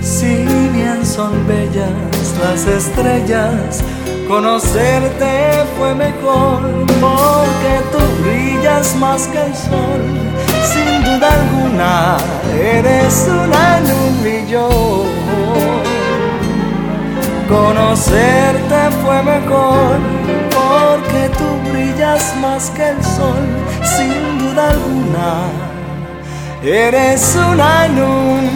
Si 0.00 0.34
bien 0.72 1.04
son 1.04 1.46
bellas 1.46 1.90
las 2.42 2.66
estrellas, 2.66 3.84
conocerte 4.26 5.64
fue 5.76 5.94
mejor 5.94 6.60
porque 7.00 7.72
tú 7.92 8.00
brillas 8.22 8.96
más 8.96 9.26
que 9.26 9.42
el 9.42 9.54
sol. 9.54 10.02
Sin 10.72 11.04
duda 11.04 11.28
alguna, 11.40 12.16
eres 12.58 13.28
una 13.28 13.78
en 13.78 13.84
un 14.04 14.22
millón. 14.24 15.06
Conocerte 17.46 18.80
fue 19.02 19.22
mejor 19.22 20.17
brillas 21.98 22.36
más 22.40 22.70
que 22.70 22.90
el 22.90 23.02
sol, 23.02 23.34
sin 23.82 24.38
duda 24.38 24.70
alguna. 24.70 25.50
Eres 26.62 27.36
una 27.36 27.86
en 27.86 28.02
un 28.02 28.50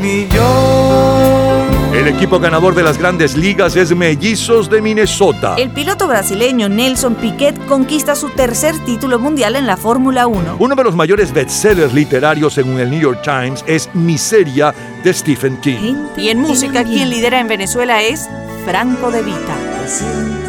millón. 0.00 1.76
El 1.94 2.08
equipo 2.08 2.38
ganador 2.38 2.74
de 2.74 2.82
las 2.82 2.98
grandes 2.98 3.36
ligas 3.36 3.76
es 3.76 3.94
Mellizos 3.94 4.70
de 4.70 4.80
Minnesota. 4.80 5.56
El 5.56 5.70
piloto 5.70 6.08
brasileño 6.08 6.68
Nelson 6.68 7.14
Piquet 7.14 7.58
conquista 7.66 8.14
su 8.14 8.30
tercer 8.30 8.78
título 8.84 9.18
mundial 9.18 9.56
en 9.56 9.66
la 9.66 9.76
Fórmula 9.76 10.26
1. 10.26 10.56
Uno 10.58 10.74
de 10.74 10.84
los 10.84 10.94
mayores 10.94 11.32
bestsellers 11.32 11.92
literarios 11.92 12.54
según 12.54 12.80
el 12.80 12.90
New 12.90 13.00
York 13.00 13.20
Times 13.22 13.64
es 13.66 13.88
Miseria 13.94 14.74
de 15.02 15.12
Stephen 15.12 15.58
King. 15.60 15.94
Y 16.16 16.28
en 16.28 16.40
música, 16.40 16.84
quien 16.84 17.10
lidera 17.10 17.38
en 17.38 17.48
Venezuela 17.48 18.02
es 18.02 18.28
Franco 18.64 19.10
De 19.10 19.22
Vita. 19.22 19.56
Lo 19.82 19.88
siento 19.88 20.46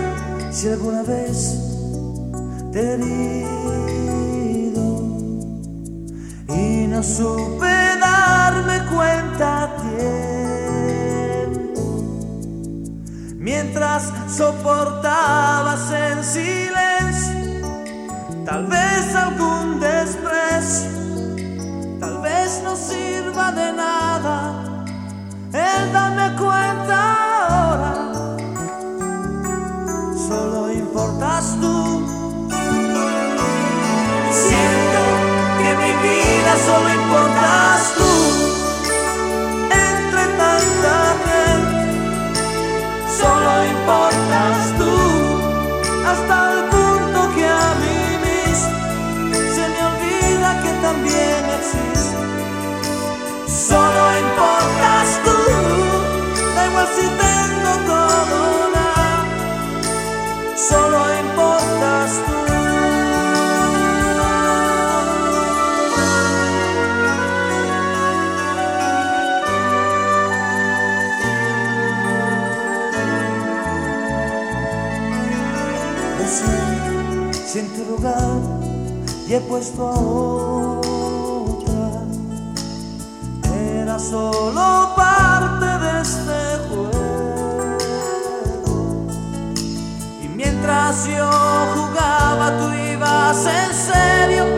si 0.51 0.69
alguna 0.69 1.03
vez 1.03 1.66
herido 2.77 4.77
y 6.47 6.85
no 6.87 7.01
supe 7.01 7.97
darme 7.99 8.85
cuenta 8.93 9.63
a 9.63 9.75
tiempo 9.77 11.81
mientras 13.35 14.13
soportabas 14.29 15.91
en 15.91 16.23
silencio 16.23 17.67
tal 18.45 18.67
vez 18.67 19.15
algún 19.15 19.79
desprecio 19.79 20.91
tal 21.99 22.21
vez 22.21 22.61
no 22.63 22.75
sirva 22.75 23.51
de 23.53 23.73
nada 23.73 24.85
el 25.51 25.93
darme 25.93 26.35
cuenta 26.35 27.47
ahora 27.47 28.07
solo 30.27 30.71
importas 30.71 31.57
tú. 31.59 32.16
Solo 36.67 36.89
importas 37.01 37.93
tú. 37.97 38.13
Entre 39.89 40.23
tanta 40.41 40.95
gente, 41.25 41.79
solo 43.19 43.51
importas 43.75 44.57
tú. 44.79 44.95
Hasta 46.11 46.35
el 46.53 46.61
punto 46.75 47.19
que 47.35 47.45
a 47.47 47.69
mí 47.83 47.99
mismo 48.27 48.77
se 49.55 49.63
me 49.73 49.79
olvida 49.91 50.49
que 50.63 50.71
también 50.87 51.41
existo. 51.59 52.19
Solo 53.69 54.01
importas 54.25 55.07
tú. 55.25 55.37
Da 56.55 56.61
igual 56.69 56.87
si 56.97 57.05
tengo 57.23 57.71
todo 57.91 58.39
nada 58.75 59.17
solo 60.69 60.99
y 79.27 79.33
he 79.33 79.41
puesto 79.41 79.85
a 79.85 79.99
otra, 80.79 82.01
era 83.51 83.99
solo 83.99 84.93
parte 84.95 85.65
de 85.65 86.01
este 86.01 86.57
juego. 86.69 88.07
Y 90.23 90.29
mientras 90.29 91.05
yo 91.07 91.29
jugaba, 91.75 92.57
tú 92.57 92.73
ibas 92.73 93.45
en 93.45 93.73
serio. 93.73 94.56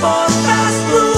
Solo 0.00 0.14
importas 0.14 1.17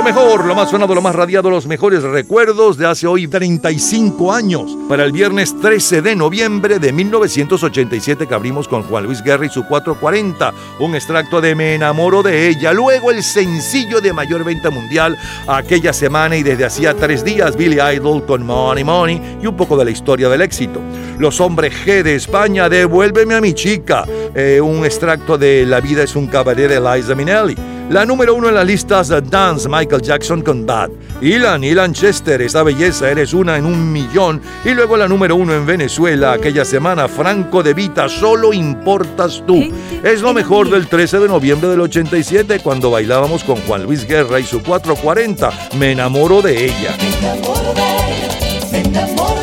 Lo 0.00 0.04
mejor, 0.04 0.46
lo 0.46 0.54
más 0.54 0.70
sonado, 0.70 0.94
lo 0.94 1.02
más 1.02 1.14
radiado, 1.14 1.50
los 1.50 1.66
mejores 1.66 2.02
recuerdos 2.02 2.78
de 2.78 2.86
hace 2.86 3.06
hoy 3.06 3.28
35 3.28 4.32
años. 4.32 4.74
Para 4.88 5.04
el 5.04 5.12
viernes 5.12 5.54
13 5.60 6.00
de 6.00 6.16
noviembre 6.16 6.78
de 6.78 6.90
1987 6.90 8.26
que 8.26 8.34
abrimos 8.34 8.66
con 8.66 8.82
Juan 8.82 9.04
Luis 9.04 9.22
Guerra 9.22 9.44
y 9.44 9.50
su 9.50 9.62
440, 9.66 10.54
un 10.80 10.94
extracto 10.94 11.42
de 11.42 11.54
Me 11.54 11.74
enamoro 11.74 12.22
de 12.22 12.48
ella. 12.48 12.72
Luego 12.72 13.10
el 13.10 13.22
sencillo 13.22 14.00
de 14.00 14.14
mayor 14.14 14.42
venta 14.42 14.70
mundial 14.70 15.18
aquella 15.46 15.92
semana 15.92 16.34
y 16.34 16.42
desde 16.42 16.64
hacía 16.64 16.94
tres 16.94 17.22
días 17.22 17.54
Billy 17.54 17.78
Idol 17.94 18.24
con 18.24 18.46
Money 18.46 18.84
Money 18.84 19.38
y 19.42 19.46
un 19.46 19.54
poco 19.54 19.76
de 19.76 19.84
la 19.84 19.90
historia 19.90 20.30
del 20.30 20.40
éxito. 20.40 20.80
Los 21.18 21.42
hombres 21.42 21.74
G 21.84 22.02
de 22.02 22.14
España, 22.14 22.70
devuélveme 22.70 23.34
a 23.34 23.42
mi 23.42 23.52
chica. 23.52 24.06
Eh, 24.34 24.62
un 24.62 24.82
extracto 24.86 25.36
de 25.36 25.66
La 25.66 25.82
vida 25.82 26.02
es 26.02 26.16
un 26.16 26.26
cabaret 26.26 26.70
de 26.70 26.80
Liza 26.80 27.14
Minnelli. 27.14 27.79
La 27.90 28.06
número 28.06 28.36
uno 28.36 28.48
en 28.48 28.54
las 28.54 28.64
listas 28.64 29.08
Dance, 29.08 29.68
Michael 29.68 30.00
Jackson 30.00 30.42
con 30.42 30.64
Bad. 30.64 30.90
Ilan, 31.20 31.64
Ilan 31.64 31.92
Chester, 31.92 32.40
esa 32.40 32.62
belleza, 32.62 33.10
eres 33.10 33.34
una 33.34 33.56
en 33.56 33.66
un 33.66 33.92
millón. 33.92 34.40
Y 34.64 34.70
luego 34.70 34.96
la 34.96 35.08
número 35.08 35.34
uno 35.34 35.54
en 35.54 35.66
Venezuela, 35.66 36.34
aquella 36.34 36.64
semana, 36.64 37.08
Franco 37.08 37.64
de 37.64 37.74
Vita, 37.74 38.08
solo 38.08 38.52
importas 38.52 39.42
tú. 39.44 39.72
Es 40.04 40.22
lo 40.22 40.32
mejor 40.32 40.70
del 40.70 40.86
13 40.86 41.18
de 41.18 41.26
noviembre 41.26 41.68
del 41.68 41.80
87, 41.80 42.60
cuando 42.60 42.92
bailábamos 42.92 43.42
con 43.42 43.56
Juan 43.62 43.82
Luis 43.82 44.06
Guerra 44.06 44.38
y 44.38 44.44
su 44.44 44.62
440. 44.62 45.50
Me 45.76 45.90
enamoro 45.90 46.42
de 46.42 46.66
ella. 46.66 46.96
Me 46.96 47.08
enamoro 47.18 47.74
de 47.74 48.90
ella, 48.92 49.39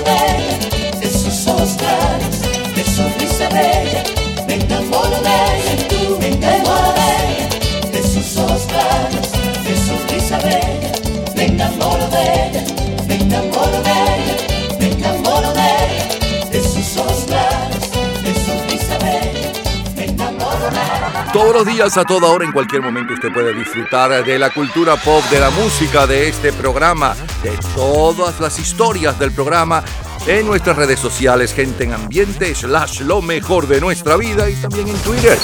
Todos 21.37 21.53
los 21.53 21.67
días, 21.67 21.95
a 21.99 22.03
toda 22.03 22.29
hora, 22.29 22.45
en 22.45 22.51
cualquier 22.51 22.81
momento, 22.81 23.13
usted 23.13 23.31
puede 23.31 23.53
disfrutar 23.53 24.25
de 24.25 24.39
la 24.39 24.49
cultura 24.49 24.95
pop, 24.95 25.23
de 25.25 25.39
la 25.39 25.51
música, 25.51 26.07
de 26.07 26.29
este 26.29 26.51
programa, 26.51 27.15
de 27.43 27.51
todas 27.75 28.39
las 28.39 28.57
historias 28.57 29.19
del 29.19 29.31
programa 29.31 29.83
en 30.25 30.47
nuestras 30.47 30.75
redes 30.75 30.99
sociales, 30.99 31.53
gente 31.53 31.83
en 31.83 31.93
ambiente, 31.93 32.55
slash 32.55 33.01
lo 33.01 33.21
mejor 33.21 33.67
de 33.67 33.79
nuestra 33.79 34.17
vida 34.17 34.49
y 34.49 34.55
también 34.55 34.87
en 34.87 34.97
Twitter. 34.97 35.37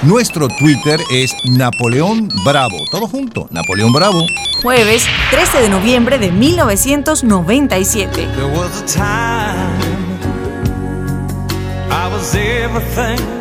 Nuestro 0.00 0.48
Twitter 0.48 0.98
es 1.12 1.34
Napoleón 1.44 2.30
Bravo. 2.42 2.78
Todo 2.90 3.06
junto, 3.06 3.46
Napoleón 3.50 3.92
Bravo. 3.92 4.24
Jueves 4.62 5.06
13 5.32 5.60
de 5.60 5.68
noviembre 5.68 6.18
de 6.18 6.32
1997. 6.32 8.26
There 8.26 8.46
was 8.58 8.80
a 8.80 8.86
time 8.86 10.00
I 11.90 12.08
was 12.10 12.34
everything 12.34 13.39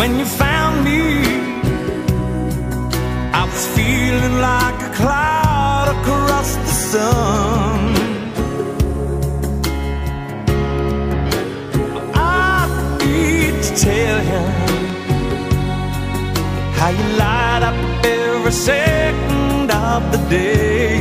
When 0.00 0.18
you 0.18 0.24
found 0.24 0.82
me, 0.82 1.00
I 3.38 3.44
was 3.44 3.66
feeling 3.76 4.36
like 4.40 4.78
a 4.88 4.92
cloud 4.94 5.88
across 5.94 6.56
the 6.56 6.74
sun. 6.90 7.80
I 12.14 12.60
need 13.04 13.62
to 13.62 13.70
tell 13.76 14.18
you 14.32 14.44
how 16.78 16.88
you 16.98 17.06
light 17.18 17.62
up 17.70 17.78
every 18.06 18.52
second 18.52 19.70
of 19.70 20.00
the 20.12 20.20
day. 20.30 20.96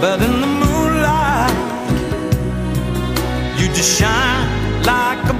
But 0.00 0.22
in 0.22 0.40
the 0.40 0.57
just 3.78 4.00
shine 4.00 4.82
like 4.82 5.22
a 5.30 5.37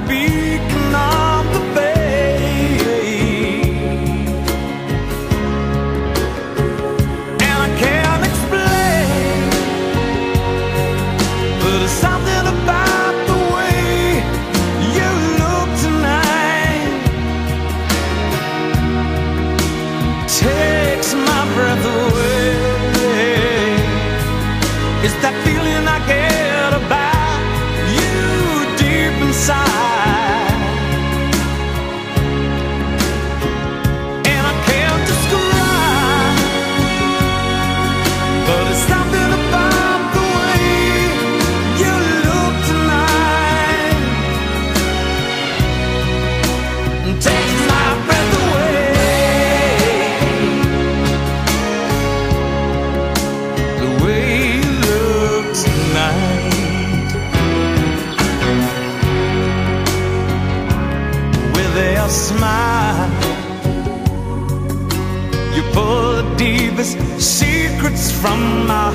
from 68.20 68.66
my 68.66 68.88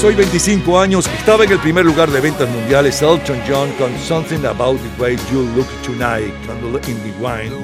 Hace 0.00 0.06
hoy 0.06 0.14
25 0.14 0.80
años 0.80 1.06
estaba 1.08 1.44
en 1.44 1.52
el 1.52 1.58
primer 1.58 1.84
lugar 1.84 2.10
de 2.10 2.22
ventas 2.22 2.48
mundiales 2.48 3.02
Elton 3.02 3.38
John 3.46 3.70
con 3.72 3.94
Something 3.98 4.46
About 4.46 4.80
the 4.80 5.02
Way 5.02 5.18
You 5.30 5.42
Look 5.54 5.68
Tonight, 5.82 6.32
Candle 6.46 6.80
in 6.88 6.96
the 7.02 7.12
Wine, 7.20 7.54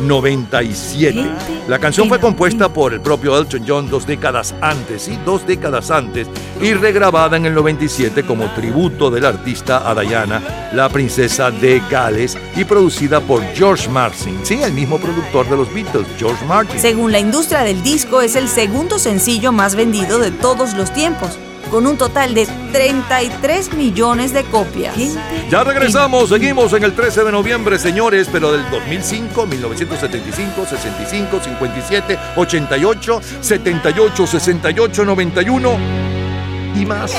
1997. 0.00 1.30
La 1.68 1.78
canción 1.78 2.08
fue 2.08 2.20
compuesta 2.20 2.68
por 2.68 2.92
el 2.92 3.00
propio 3.00 3.38
Elton 3.38 3.64
John 3.66 3.88
dos 3.88 4.06
décadas 4.06 4.54
antes, 4.60 5.02
sí, 5.02 5.18
dos 5.24 5.46
décadas 5.46 5.90
antes, 5.90 6.28
y 6.60 6.74
regrabada 6.74 7.36
en 7.36 7.46
el 7.46 7.54
97 7.54 8.24
como 8.24 8.46
tributo 8.54 9.10
del 9.10 9.24
artista 9.24 9.88
a 9.88 9.94
Diana, 9.94 10.70
la 10.72 10.88
princesa 10.88 11.50
de 11.50 11.82
Gales, 11.90 12.36
y 12.56 12.64
producida 12.64 13.20
por 13.20 13.42
George 13.54 13.88
Martin, 13.88 14.38
sí, 14.42 14.62
el 14.62 14.72
mismo 14.72 14.98
productor 14.98 15.48
de 15.48 15.56
los 15.56 15.72
Beatles, 15.72 16.06
George 16.18 16.44
Martin. 16.46 16.78
Según 16.78 17.12
la 17.12 17.18
industria 17.18 17.60
del 17.60 17.82
disco, 17.82 18.20
es 18.20 18.36
el 18.36 18.48
segundo 18.48 18.98
sencillo 18.98 19.52
más 19.52 19.74
vendido 19.74 20.18
de 20.18 20.30
todos 20.30 20.74
los 20.74 20.92
tiempos, 20.92 21.38
con 21.74 21.88
un 21.88 21.98
total 21.98 22.34
de 22.34 22.46
33 22.70 23.74
millones 23.74 24.32
de 24.32 24.44
copias. 24.44 24.94
Ya 25.50 25.64
regresamos, 25.64 26.28
seguimos 26.28 26.72
en 26.72 26.84
el 26.84 26.92
13 26.92 27.24
de 27.24 27.32
noviembre, 27.32 27.80
señores, 27.80 28.28
pero 28.30 28.52
del 28.52 28.62
2005, 28.70 29.44
1975, 29.44 30.66
65, 30.66 31.40
57, 31.42 32.16
88, 32.36 33.20
78, 33.40 34.24
68, 34.24 35.04
91 35.04 35.78
y 36.76 36.86
más. 36.86 37.12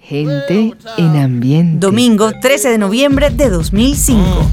Gente 0.00 0.74
en 0.96 1.16
ambiente. 1.16 1.78
Domingo 1.78 2.32
13 2.40 2.70
de 2.70 2.78
noviembre 2.78 3.30
de 3.30 3.50
2005. 3.50 4.50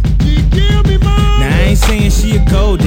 Now 2.52 2.78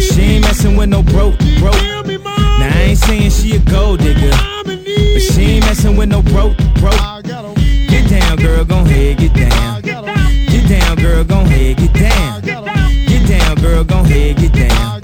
But 0.00 0.14
she 0.14 0.22
ain't 0.22 0.44
messing 0.44 0.76
with 0.78 0.88
no 0.88 1.02
broke, 1.02 1.36
broke. 1.58 1.74
Now 1.74 2.70
I 2.72 2.84
ain't 2.88 2.98
saying 2.98 3.32
she 3.32 3.56
a 3.56 3.58
gold 3.58 4.00
digger. 4.00 4.30
But 4.64 5.20
she 5.20 5.42
ain't 5.42 5.66
messing 5.66 5.94
with 5.94 6.08
no 6.08 6.22
broke, 6.22 6.56
broke. 6.76 6.94
Get 7.22 8.08
down, 8.08 8.38
girl, 8.38 8.64
gon' 8.64 8.86
head, 8.86 9.18
get 9.18 9.34
down. 9.34 9.82
Get 9.82 10.68
down, 10.70 10.96
girl, 10.96 11.22
gon' 11.22 11.44
head, 11.44 11.76
get 11.76 11.92
down. 11.92 12.40
Get 12.40 13.28
down, 13.28 13.56
girl, 13.56 13.84
gon' 13.84 14.06
head, 14.06 14.38
get 14.38 14.54
down. 14.54 14.99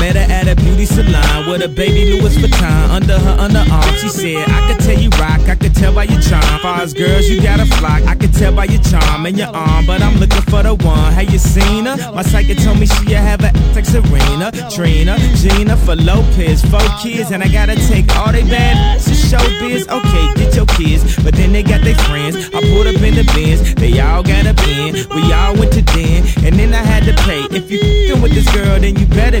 Met 0.00 0.16
her 0.16 0.32
at 0.32 0.48
a 0.48 0.56
beauty 0.56 0.86
salon 0.86 1.48
with 1.48 1.62
a 1.62 1.68
baby 1.68 2.12
Louis 2.12 2.36
Vuitton 2.36 2.90
under 2.90 3.18
her 3.18 3.36
underarm. 3.38 3.96
She 4.00 4.08
said, 4.08 4.48
I 4.48 4.72
could 4.72 4.84
tell 4.84 4.98
you 4.98 5.10
rock, 5.20 5.40
I 5.48 5.54
could 5.54 5.74
tell 5.74 5.94
by 5.94 6.04
your 6.04 6.20
charm. 6.20 6.60
Far 6.60 6.80
as 6.80 6.92
girls, 6.92 7.28
you 7.28 7.40
got 7.40 7.60
a 7.60 7.66
flock, 7.66 8.02
I 8.02 8.14
could 8.14 8.34
tell 8.34 8.54
by 8.54 8.64
your 8.64 8.82
charm 8.82 9.26
and 9.26 9.38
your 9.38 9.48
arm. 9.48 9.86
But 9.86 10.02
I'm 10.02 10.16
looking 10.16 10.42
for 10.42 10.62
the 10.62 10.74
one. 10.74 11.12
Have 11.12 11.30
you 11.30 11.38
seen 11.38 11.86
her? 11.86 11.96
My 12.12 12.22
psychic 12.22 12.58
told 12.58 12.78
me 12.80 12.86
she 12.86 13.12
have 13.12 13.42
a 13.42 13.52
like 13.74 13.86
Serena, 13.86 14.50
Trina, 14.70 15.18
Gina 15.36 15.76
for 15.76 15.96
Lopez, 15.96 16.62
four 16.64 16.80
kids, 17.02 17.30
and 17.30 17.42
I 17.42 17.48
gotta 17.48 17.74
take 17.74 18.08
all 18.16 18.32
they 18.32 18.42
bad 18.42 19.00
to 19.00 19.10
showbiz. 19.10 19.88
Okay, 19.88 20.44
get 20.44 20.54
your 20.54 20.66
kids, 20.66 21.16
but 21.22 21.34
then 21.34 21.52
they 21.52 21.62
got 21.62 21.82
their 21.82 21.96
friends. 22.06 22.36
I 22.54 22.60
pulled 22.60 22.86
up 22.86 23.00
in 23.02 23.14
the 23.14 23.24
bins, 23.34 23.74
they 23.74 24.00
all 24.00 24.22
got 24.22 24.46
a 24.46 24.54
bin. 24.54 24.94
We 25.14 25.32
all 25.32 25.54
went 25.56 25.72
to 25.74 25.82
den, 25.82 26.24
and 26.44 26.54
then 26.58 26.72
I 26.72 26.82
had 26.82 27.04
to 27.04 27.14
pay. 27.24 27.42
If 27.56 27.70
you 27.70 27.80
fing 27.80 28.22
with 28.22 28.32
this 28.32 28.50
girl, 28.54 28.78
then 28.80 28.96
you 28.96 29.06
better 29.06 29.40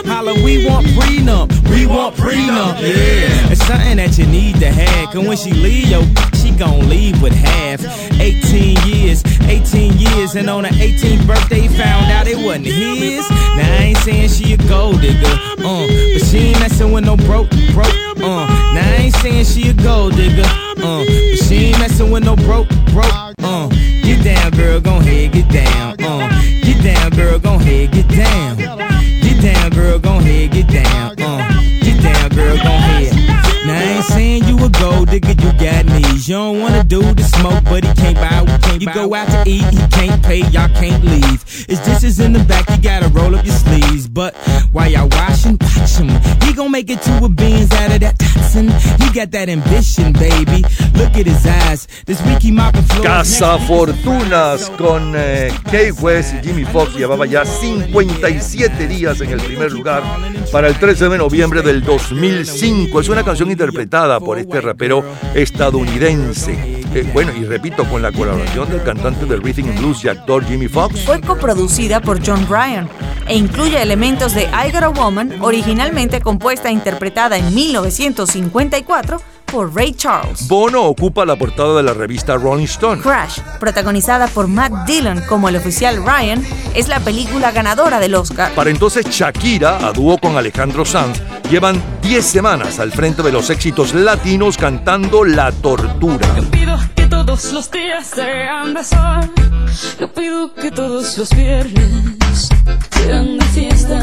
holla, 0.21 0.43
we 0.43 0.67
want 0.67 0.85
prenup. 0.87 1.49
We 1.69 1.85
want 1.87 2.15
prenup. 2.15 2.79
Yeah. 2.81 3.51
It's 3.51 3.65
something 3.65 3.97
that 3.97 4.17
you 4.17 4.25
need 4.27 4.55
to 4.59 4.71
have. 4.71 5.13
Cause 5.13 5.27
when 5.27 5.37
she 5.37 5.51
leave, 5.51 5.87
yo, 5.89 6.01
she 6.35 6.51
gon' 6.51 6.89
leave 6.89 7.21
with 7.21 7.33
half. 7.33 7.81
18 8.19 8.77
years, 8.87 9.23
18 9.41 9.97
years, 9.97 10.35
and 10.35 10.49
on 10.49 10.63
her 10.65 10.71
18th 10.71 11.25
birthday, 11.25 11.67
found 11.67 12.11
out 12.11 12.27
it 12.27 12.37
wasn't 12.37 12.65
his. 12.65 13.27
Now 13.29 13.79
I 13.79 13.83
ain't 13.89 13.97
saying 13.99 14.29
she 14.29 14.53
a 14.53 14.57
gold 14.57 15.01
digger, 15.01 15.25
uh, 15.25 15.87
but 15.87 16.25
she 16.27 16.37
ain't 16.49 16.59
messing 16.59 16.91
with 16.91 17.05
no 17.05 17.17
broke, 17.17 17.49
broke, 17.73 17.95
uh. 18.17 18.45
Now 18.75 18.85
I 18.85 19.09
ain't 19.09 19.15
saying 19.15 19.45
she 19.45 19.69
a 19.69 19.73
gold 19.73 20.15
digger, 20.15 20.43
uh, 20.45 21.03
but 21.05 21.37
she 21.45 21.55
ain't 21.71 21.79
messing 21.79 22.11
with 22.11 22.23
no 22.23 22.35
broke, 22.35 22.69
broke, 22.93 23.11
uh. 23.39 23.69
Get 24.03 24.23
down, 24.23 24.51
girl, 24.51 24.79
gon' 24.79 25.01
head, 25.01 25.31
get 25.31 25.49
down, 25.49 25.99
uh. 26.01 26.29
Get 26.61 26.83
down, 26.83 27.09
girl, 27.11 27.39
gon' 27.39 27.59
head, 27.59 27.91
get 27.91 28.07
down. 28.09 28.90
Girl, 29.91 29.99
gon' 29.99 30.23
head, 30.23 30.51
get 30.51 30.67
down, 30.69 31.19
uh. 31.19 31.61
Get 31.81 32.01
down, 32.01 32.29
girl, 32.29 32.55
gon' 32.55 32.79
head. 32.79 33.20
Now 34.01 34.07
I 34.15 34.19
ain't 34.19 34.41
saying 34.41 34.43
you 34.45 34.65
a 34.65 34.69
gold 34.69 35.09
digger, 35.09 35.29
you 35.29 35.51
got 35.59 35.85
knees. 35.85 36.27
You 36.27 36.35
don't 36.35 36.59
wanna 36.59 36.83
do 36.83 37.01
the 37.13 37.23
smoke, 37.23 37.63
but 37.65 37.83
he 37.83 37.93
can't 37.93 38.15
buy. 38.15 38.41
We 38.41 38.57
can't 38.57 38.81
you 38.81 38.93
go 38.93 39.13
out 39.13 39.27
to 39.29 39.43
eat, 39.47 39.63
he 39.65 39.87
can't 39.89 40.23
pay, 40.23 40.39
y'all 40.49 40.69
can't 40.69 41.03
leave. 41.03 41.43
His 41.69 41.79
dishes 41.81 42.19
in 42.19 42.33
the 42.33 42.43
back, 42.45 42.67
you 42.69 42.81
gotta 42.81 43.09
roll 43.09 43.35
up 43.35 43.45
your 43.45 43.53
sleeves. 43.53 44.07
But 44.07 44.35
while 44.71 44.89
y'all 44.89 45.07
washing, 45.11 45.57
watch 45.61 45.97
him. 45.97 46.09
He 46.41 46.53
gon' 46.53 46.71
make 46.71 46.89
it 46.89 47.01
to 47.03 47.25
a 47.25 47.29
beans 47.29 47.71
out 47.73 47.91
of 47.91 47.99
that 47.99 48.17
toxin. 48.17 48.69
He 49.01 49.13
got 49.13 49.29
that 49.31 49.49
ambition, 49.49 50.13
baby. 50.13 50.63
Look 50.95 51.15
at 51.15 51.27
his 51.27 51.45
eyes. 51.45 51.87
This 52.05 52.21
week 52.25 52.41
he 52.41 52.51
mopping 52.51 52.83
floors. 52.83 53.05
Casa 53.05 53.59
Fortunas 53.59 54.69
con 54.77 55.13
eh, 55.15 55.51
Kay 55.69 55.91
West 55.91 56.33
y 56.33 56.41
Jimmy 56.41 56.65
Fox 56.65 56.95
llevaba 56.95 57.27
ya 57.27 57.45
57 57.45 58.87
días 58.87 59.21
en 59.21 59.31
el 59.31 59.41
primer 59.41 59.71
lugar 59.71 60.03
para 60.51 60.67
el 60.67 60.77
13 60.77 61.09
de 61.09 61.17
noviembre 61.17 61.61
del 61.61 61.81
2005. 61.83 62.99
Es 62.99 63.09
una 63.09 63.23
canción 63.23 63.49
interpretada 63.49 64.19
por 64.19 64.37
este 64.37 64.59
rapero 64.59 65.03
estadounidense. 65.33 66.81
Eh, 66.93 67.09
bueno, 67.13 67.31
y 67.33 67.45
repito, 67.45 67.85
con 67.85 68.01
la 68.01 68.11
colaboración 68.11 68.69
del 68.69 68.83
cantante 68.83 69.25
del 69.25 69.41
rhythm 69.41 69.69
and 69.69 69.79
blues 69.79 70.03
y 70.03 70.09
actor 70.09 70.43
Jimmy 70.45 70.67
Fox. 70.67 71.05
Fue 71.05 71.21
coproducida 71.21 72.01
por 72.01 72.25
John 72.25 72.45
Bryan 72.49 72.89
e 73.27 73.37
incluye 73.37 73.81
elementos 73.81 74.33
de 74.33 74.43
I 74.43 74.71
Got 74.71 74.83
a 74.83 74.89
Woman, 74.89 75.41
originalmente 75.41 76.19
compuesta 76.19 76.67
e 76.67 76.73
interpretada 76.73 77.37
en 77.37 77.53
1954 77.53 79.30
por 79.51 79.75
Ray 79.75 79.93
Charles. 79.93 80.47
Bono 80.47 80.83
ocupa 80.83 81.25
la 81.25 81.35
portada 81.35 81.75
de 81.75 81.83
la 81.83 81.93
revista 81.93 82.35
Rolling 82.35 82.63
Stone. 82.65 83.01
Crash, 83.01 83.39
protagonizada 83.59 84.27
por 84.27 84.47
Matt 84.47 84.87
Dillon 84.87 85.21
como 85.27 85.49
el 85.49 85.57
oficial 85.57 85.97
Ryan, 85.97 86.43
es 86.73 86.87
la 86.87 87.01
película 87.01 87.51
ganadora 87.51 87.99
del 87.99 88.15
Oscar. 88.15 88.53
Para 88.53 88.69
entonces 88.69 89.05
Shakira, 89.05 89.85
a 89.85 89.91
dúo 89.91 90.17
con 90.17 90.37
Alejandro 90.37 90.85
Sanz, 90.85 91.21
llevan 91.49 91.81
10 92.01 92.25
semanas 92.25 92.79
al 92.79 92.91
frente 92.91 93.21
de 93.21 93.31
los 93.31 93.49
éxitos 93.49 93.93
latinos 93.93 94.57
cantando 94.57 95.25
La 95.25 95.51
Tortura. 95.51 96.27
Pido 96.51 96.79
que 96.95 97.07
todos 97.07 97.51
los 97.51 97.69
días 97.69 98.07
sean 98.07 98.73
de 98.73 98.83
sol. 98.85 99.31
Yo 99.99 100.11
pido 100.13 100.53
que 100.53 100.71
todos 100.71 101.17
los 101.17 101.29
viernes 101.35 102.49
sean 102.91 103.37
de 103.37 103.45
fiesta. 103.47 103.99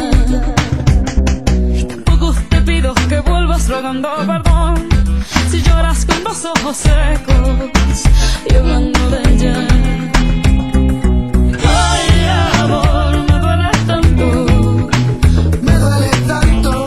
Tampoco 1.88 2.34
te 2.50 2.60
pido 2.60 2.92
que 3.08 3.20
vuelvas 3.20 3.66
rogando 3.68 4.08
perdón. 4.26 4.97
Lloras 5.62 6.04
con 6.06 6.24
los 6.24 6.44
ojos 6.44 6.76
secos 6.76 7.68
hablando 8.58 9.10
de 9.10 9.18
ella. 9.32 9.66
Ay, 11.64 12.08
amor, 12.60 13.12
me 13.28 13.38
duele 13.44 13.70
tanto. 13.86 14.26
Me 15.62 15.72
duele 15.72 16.10
tanto. 16.26 16.86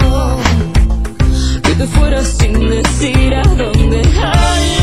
Que 1.63 1.75
te 1.75 1.87
fueras 1.87 2.27
sin 2.27 2.53
decir 2.69 3.33
a 3.35 3.43
dónde. 3.43 4.01
Ay, 4.21 4.80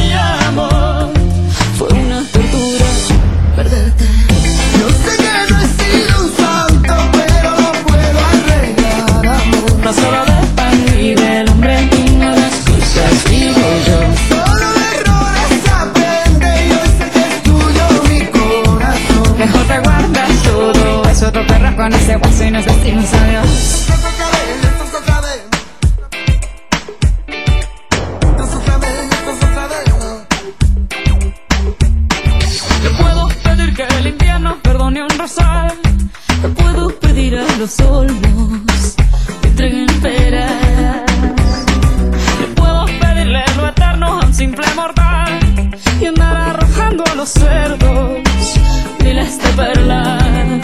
con 21.79 21.93
ese 21.93 22.17
guaso 22.17 22.45
y 22.45 22.51
nos 22.51 22.65
decimos 22.65 23.05
adiós. 23.15 23.87
Te 32.83 32.91
puedo 32.91 33.29
pedir 33.45 33.75
que 33.77 33.87
el 34.01 34.07
invierno 34.09 34.59
perdone 34.61 35.05
un 35.05 35.19
rosal. 35.19 35.73
Te 36.43 36.49
puedo 36.49 36.89
pedir 36.99 37.39
a 37.39 37.57
los 37.59 37.79
olmos 37.79 38.97
que 39.41 39.49
entreguen 39.49 40.01
peras. 40.03 41.07
Te 42.41 42.47
puedo 42.57 42.87
pedirle 42.87 43.45
lo 43.57 43.69
eterno 43.69 44.07
a 44.21 44.27
un 44.27 44.35
simple 44.35 44.67
mortal 44.75 45.39
y 46.01 46.07
andar 46.07 46.37
arrojando 46.37 47.05
a 47.05 47.15
los 47.15 47.29
cerdos 47.29 48.19
de 48.99 49.15
la 49.15 49.23
esta 49.23 49.49
perla. 49.51 50.58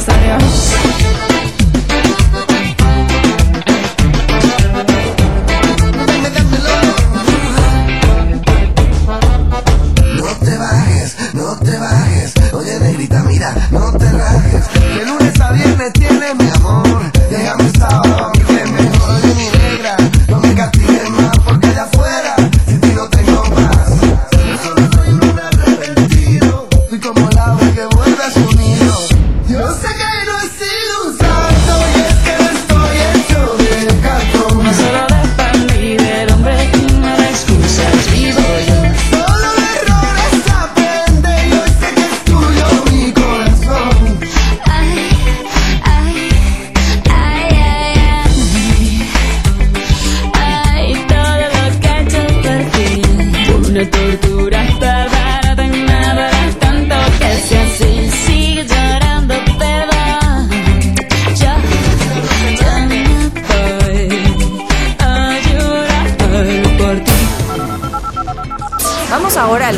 Salió. 0.00 0.38
No 0.38 0.93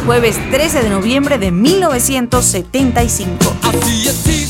jueves 0.06 0.36
13 0.52 0.84
de 0.84 0.88
noviembre 0.88 1.36
de 1.36 1.50
1975. 1.50 4.45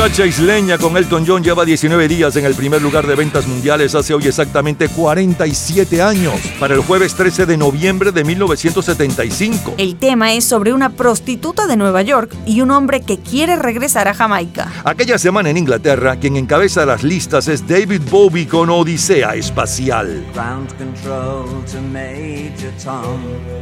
Muchacha 0.00 0.24
isleña 0.24 0.78
con 0.78 0.96
Elton 0.96 1.26
John 1.26 1.44
lleva 1.44 1.62
19 1.62 2.08
días 2.08 2.34
en 2.36 2.46
el 2.46 2.54
primer 2.54 2.80
lugar 2.80 3.06
de 3.06 3.14
ventas 3.14 3.46
mundiales 3.46 3.94
hace 3.94 4.14
hoy 4.14 4.26
exactamente 4.26 4.88
47 4.88 6.00
años, 6.00 6.40
para 6.58 6.72
el 6.72 6.80
jueves 6.80 7.14
13 7.14 7.44
de 7.44 7.58
noviembre 7.58 8.10
de 8.10 8.24
1975. 8.24 9.74
El 9.76 9.96
tema 9.96 10.32
es 10.32 10.46
sobre 10.46 10.72
una 10.72 10.88
prostituta 10.88 11.66
de 11.66 11.76
Nueva 11.76 12.00
York 12.00 12.34
y 12.46 12.62
un 12.62 12.70
hombre 12.70 13.02
que 13.02 13.18
quiere 13.18 13.56
regresar 13.56 14.08
a 14.08 14.14
Jamaica. 14.14 14.72
Aquella 14.84 15.18
semana 15.18 15.50
en 15.50 15.58
Inglaterra, 15.58 16.16
quien 16.16 16.38
encabeza 16.38 16.86
las 16.86 17.02
listas 17.02 17.46
es 17.48 17.68
David 17.68 18.00
Bowie 18.10 18.48
con 18.48 18.70
Odisea 18.70 19.34
Espacial. 19.34 20.24
Ground 20.32 20.70
control 20.78 21.44
to 21.66 21.78
Major 21.92 22.72
Tom. 22.82 23.59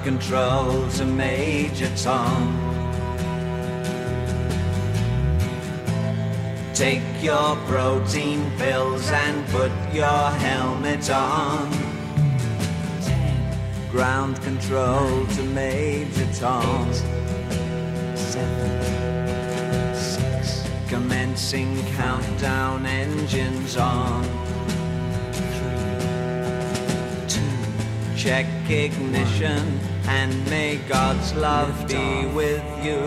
Ground 0.00 0.18
control 0.18 0.88
to 0.92 1.04
Major 1.04 1.90
Tom. 1.94 2.56
Take 6.72 7.02
your 7.20 7.56
protein 7.66 8.50
pills 8.56 9.10
and 9.10 9.46
put 9.48 9.70
your 9.92 10.30
helmet 10.40 11.10
on. 11.10 11.70
Ground 13.90 14.40
control 14.40 15.26
to 15.26 15.42
Major 15.42 16.28
Tom. 16.32 16.90
Seven, 18.14 19.94
six. 19.94 20.66
Commencing 20.88 21.76
countdown 21.96 22.86
engines 22.86 23.76
on. 23.76 24.24
Three, 25.32 26.08
two. 27.28 28.16
Check 28.16 28.46
ignition 28.70 29.89
and 30.12 30.50
may 30.50 30.76
God's 30.88 31.32
love 31.34 31.86
be 31.86 32.26
with 32.38 32.64
you. 32.84 33.00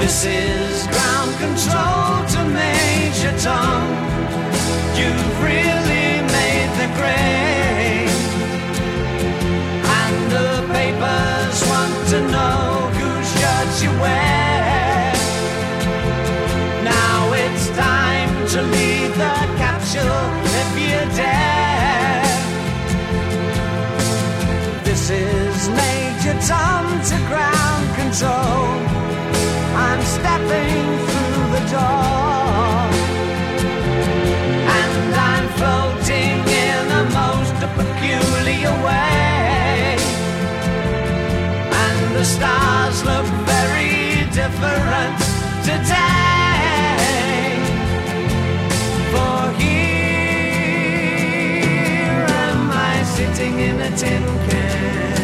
This 0.00 0.24
is 0.26 0.86
ground 0.88 1.32
control 1.38 1.97
I'm 28.10 30.00
stepping 30.00 30.82
through 31.08 31.50
the 31.52 31.60
door. 31.68 32.88
And 34.80 35.14
I'm 35.14 35.46
floating 35.58 36.40
in 36.48 36.90
a 36.90 37.04
most 37.12 37.52
peculiar 37.76 38.72
way. 38.82 39.98
And 41.70 42.16
the 42.16 42.24
stars 42.24 43.04
look 43.04 43.26
very 43.44 44.24
different 44.32 45.18
today. 45.68 47.60
For 49.12 49.52
here 49.60 49.84
am 52.46 52.70
I 52.70 53.02
sitting 53.04 53.60
in 53.60 53.78
a 53.82 53.90
tin 53.94 54.22
can. 54.48 55.17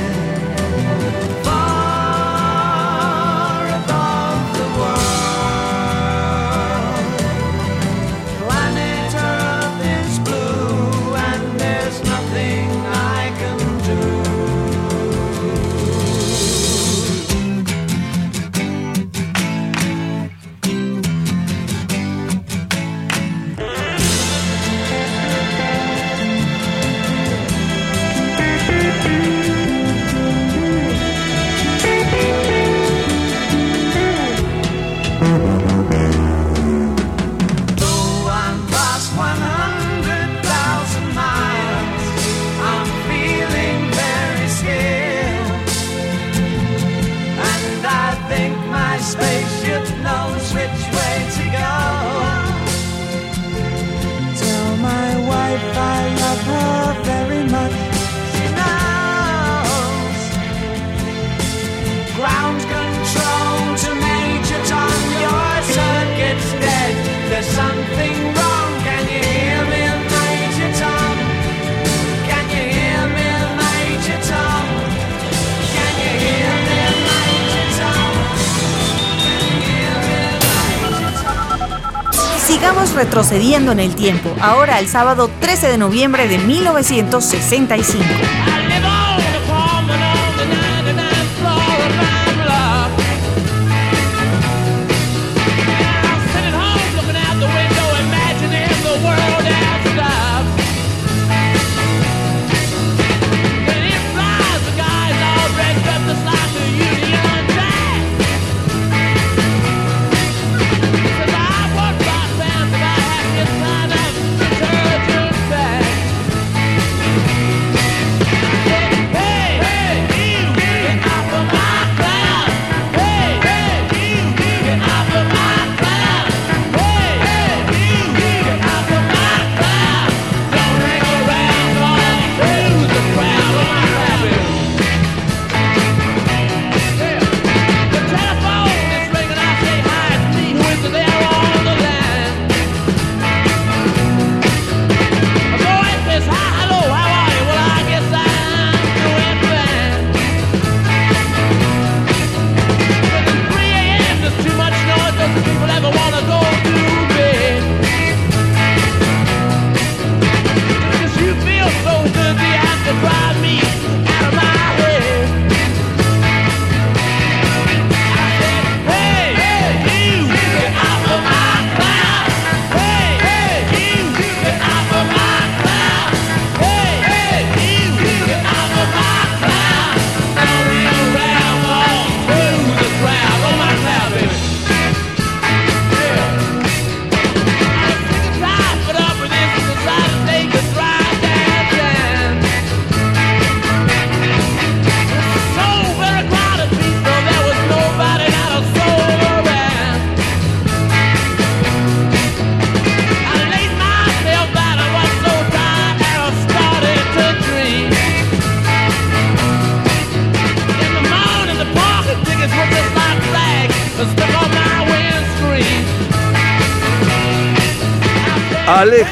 Retrocediendo 83.44 83.72
en 83.72 83.80
el 83.80 83.94
tiempo, 83.94 84.34
ahora 84.40 84.76
al 84.76 84.88
sábado 84.88 85.30
13 85.40 85.68
de 85.68 85.76
noviembre 85.76 86.28
de 86.28 86.38
1965. 86.38 88.04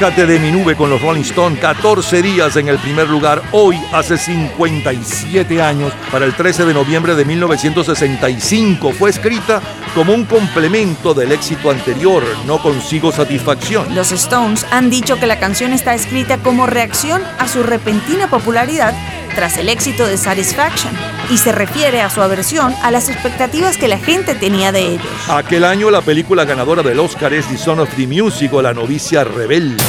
Aléjate 0.03 0.27
de 0.27 0.41
mi 0.41 0.51
nube 0.51 0.75
con 0.75 0.91
los 0.91 1.01
Rolling 1.01 1.21
Stones, 1.21 1.61
14 1.61 2.23
días 2.23 2.57
en 2.57 2.67
el 2.67 2.77
primer 2.79 3.09
lugar, 3.09 3.41
hoy 3.53 3.81
hace 3.93 4.19
57 4.19 5.63
años, 5.63 5.93
para 6.11 6.25
el 6.25 6.35
13 6.35 6.65
de 6.65 6.75
noviembre 6.75 7.15
de 7.15 7.25
1965. 7.25 8.91
Fue 8.95 9.11
escrita 9.11 9.63
como 9.95 10.13
un 10.13 10.25
complemento 10.25 11.15
del 11.15 11.31
éxito 11.31 11.71
anterior, 11.71 12.25
No 12.49 12.61
consigo 12.61 13.13
satisfacción. 13.13 13.95
Los 13.95 14.11
Stones 14.11 14.67
han 14.73 14.91
dicho 14.91 15.21
que 15.21 15.29
la 15.29 15.39
canción 15.39 15.73
está 15.73 15.95
escrita 15.95 16.39
como 16.39 16.67
reacción 16.67 17.23
a 17.39 17.47
su 17.47 17.63
repentina 17.63 18.29
popularidad 18.29 18.95
tras 19.37 19.57
el 19.57 19.69
éxito 19.69 20.05
de 20.05 20.17
Satisfaction 20.19 21.12
y 21.31 21.39
se 21.39 21.53
refiere 21.53 22.01
a 22.03 22.11
su 22.11 22.23
aversión 22.23 22.75
a 22.83 22.91
las 22.91 23.09
expectativas 23.09 23.77
que 23.77 23.89
la 23.89 23.99
gente 23.99 24.35
tenía 24.35 24.73
de 24.73 24.95
ellos. 24.95 25.07
Aquel 25.29 25.65
año 25.65 25.91
la 25.91 26.01
película 26.01 26.45
ganadora 26.45 26.83
del 26.83 26.99
Oscar 27.01 27.33
es 27.33 27.47
The 27.47 27.59
Son 27.59 27.81
of 27.81 27.89
the 27.97 28.07
Music 28.07 28.53
o 28.53 28.63
La 28.63 28.75
novicia 28.75 29.25
rebelde. 29.25 29.83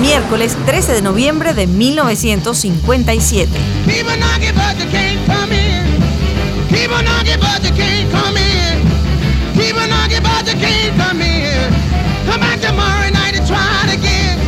Miércoles 0.00 0.56
13 0.66 0.92
de 0.92 1.02
noviembre 1.02 1.54
de 1.54 1.66
1957. 1.66 3.50
People 3.84 4.16
knocking, 4.16 4.54
but 4.54 4.76
they 4.76 4.86
can't 4.90 5.26
come 5.26 5.52
in. 5.52 5.84
People 6.68 7.02
knocking, 7.02 7.40
but 7.40 7.62
they 7.62 7.72
can't 7.72 8.10
come 8.12 8.36
in. 8.36 8.82
People 9.54 9.86
knocking, 9.88 10.22
but 10.22 10.44
they 10.44 10.54
can't 10.54 10.96
come 10.96 11.22
in. 11.22 11.72
Come 12.26 12.40
back 12.40 12.60
tomorrow 12.60 13.08
night 13.10 13.34
and 13.34 13.46
try 13.46 13.84
it 13.88 13.94
again. 13.98 14.38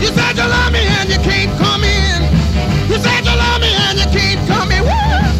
You 0.00 0.08
said 0.08 0.36
you 0.36 0.48
love 0.48 0.72
me 0.72 0.80
and 0.80 1.10
you 1.10 1.18
can't 1.18 1.52
come 1.58 1.84
in. 1.84 2.22
You 2.88 2.98
said 2.98 3.24
you 3.24 3.36
love 3.36 3.49
me 3.94 4.02
and 4.02 4.12
you 4.12 4.20
can't 4.20 4.48
come 4.48 4.70
in. 4.72 4.84
Woo! 4.84 5.39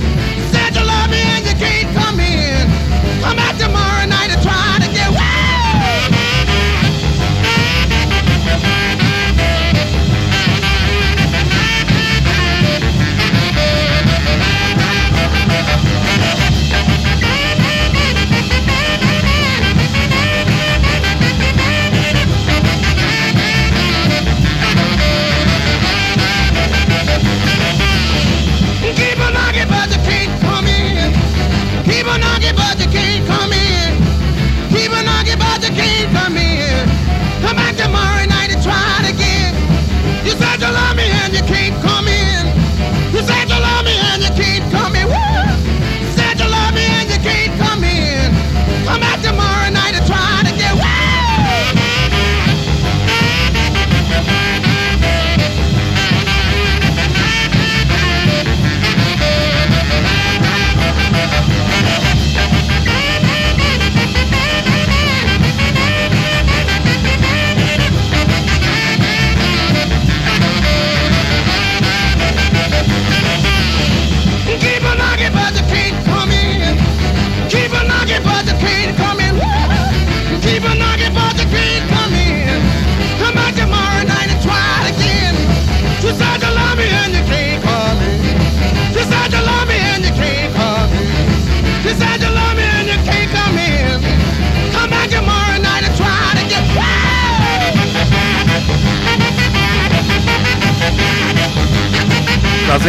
Keep 31.84 32.06
on 32.06 32.20
knocking, 32.20 32.54
but 32.56 32.78
you 32.80 32.88
can't 32.90 33.26
come 33.26 33.52
in. 33.52 33.90
Keep 34.70 34.92
on 34.92 35.04
knocking, 35.04 35.38
but 35.38 35.62
you 35.62 35.72
can't 35.74 36.10
come 36.12 36.36
in. 36.36 36.84
Come 37.42 37.56
back 37.56 37.76
tomorrow 37.76 38.24
night 38.26 38.52
and 38.52 38.62
try 38.62 39.00
it 39.00 39.14
again. 39.14 39.54
You 40.24 40.32
said 40.32 40.60
you 40.60 40.70
love 40.72 40.96
me 40.96 41.04
and 41.04 41.32
you 41.32 41.42
can't 41.42 41.74
come 41.82 41.99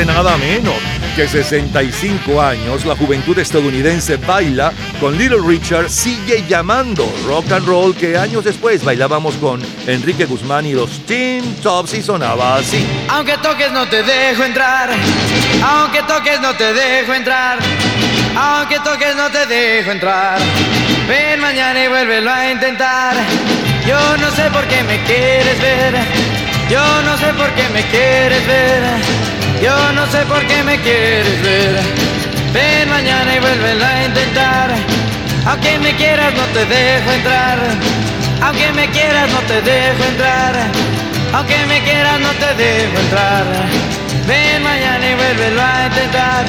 Nada 0.05 0.35
menos 0.37 0.73
que 1.15 1.27
65 1.27 2.41
años, 2.41 2.85
la 2.85 2.95
juventud 2.95 3.37
estadounidense 3.37 4.17
baila 4.17 4.73
con 4.99 5.15
Little 5.15 5.41
Richard, 5.45 5.89
sigue 5.89 6.43
llamando 6.47 7.07
rock 7.27 7.51
and 7.51 7.67
roll 7.67 7.95
que 7.95 8.17
años 8.17 8.43
después 8.43 8.83
bailábamos 8.83 9.35
con 9.35 9.61
Enrique 9.85 10.25
Guzmán 10.25 10.65
y 10.65 10.73
los 10.73 11.05
Teen 11.05 11.55
Tops 11.61 11.93
y 11.93 12.01
sonaba 12.01 12.55
así. 12.55 12.85
Aunque 13.09 13.37
toques 13.37 13.71
no 13.71 13.87
te 13.87 14.01
dejo 14.01 14.43
entrar, 14.43 14.89
aunque 15.63 16.01
toques 16.03 16.41
no 16.41 16.55
te 16.55 16.73
dejo 16.73 17.13
entrar, 17.13 17.59
aunque 18.35 18.79
toques 18.79 19.15
no 19.15 19.29
te 19.29 19.45
dejo 19.45 19.91
entrar. 19.91 20.39
Ven 21.07 21.39
mañana 21.39 21.83
y 21.83 21.87
vuélvelo 21.87 22.31
a 22.31 22.51
intentar. 22.51 23.15
Yo 23.87 24.17
no 24.17 24.31
sé 24.31 24.49
por 24.51 24.65
qué 24.67 24.83
me 24.83 25.03
quieres 25.03 25.61
ver, 25.61 25.93
yo 26.69 27.01
no 27.03 27.17
sé 27.17 27.27
por 27.33 27.49
qué 27.51 27.69
me 27.73 27.81
quieres 27.83 28.47
ver, 28.47 28.83
yo 29.61 29.93
no 29.93 30.05
sé 30.07 30.25
por 30.25 30.45
qué 30.47 30.63
me 30.63 30.79
quieres 30.79 31.41
ver. 31.43 31.79
Ven 32.53 32.89
mañana 32.89 33.35
y 33.35 33.39
vuélvelo 33.39 33.85
a 33.85 34.05
intentar. 34.05 34.69
Aunque 35.45 35.79
me 35.79 35.95
quieras 35.95 36.33
no 36.33 36.43
te 36.53 36.65
dejo 36.65 37.11
entrar, 37.11 37.57
aunque 38.43 38.73
me 38.73 38.89
quieras 38.89 39.31
no 39.31 39.39
te 39.41 39.61
dejo 39.61 40.03
entrar. 40.11 40.55
Aunque 41.33 41.65
me 41.65 41.81
quieras 41.81 42.19
no 42.19 42.29
te 42.33 42.53
dejo 42.55 42.99
entrar 42.99 43.45
Ven 44.27 44.63
mañana 44.63 45.09
y 45.09 45.15
vuélvelo 45.15 45.61
a 45.61 45.87
intentar 45.87 46.45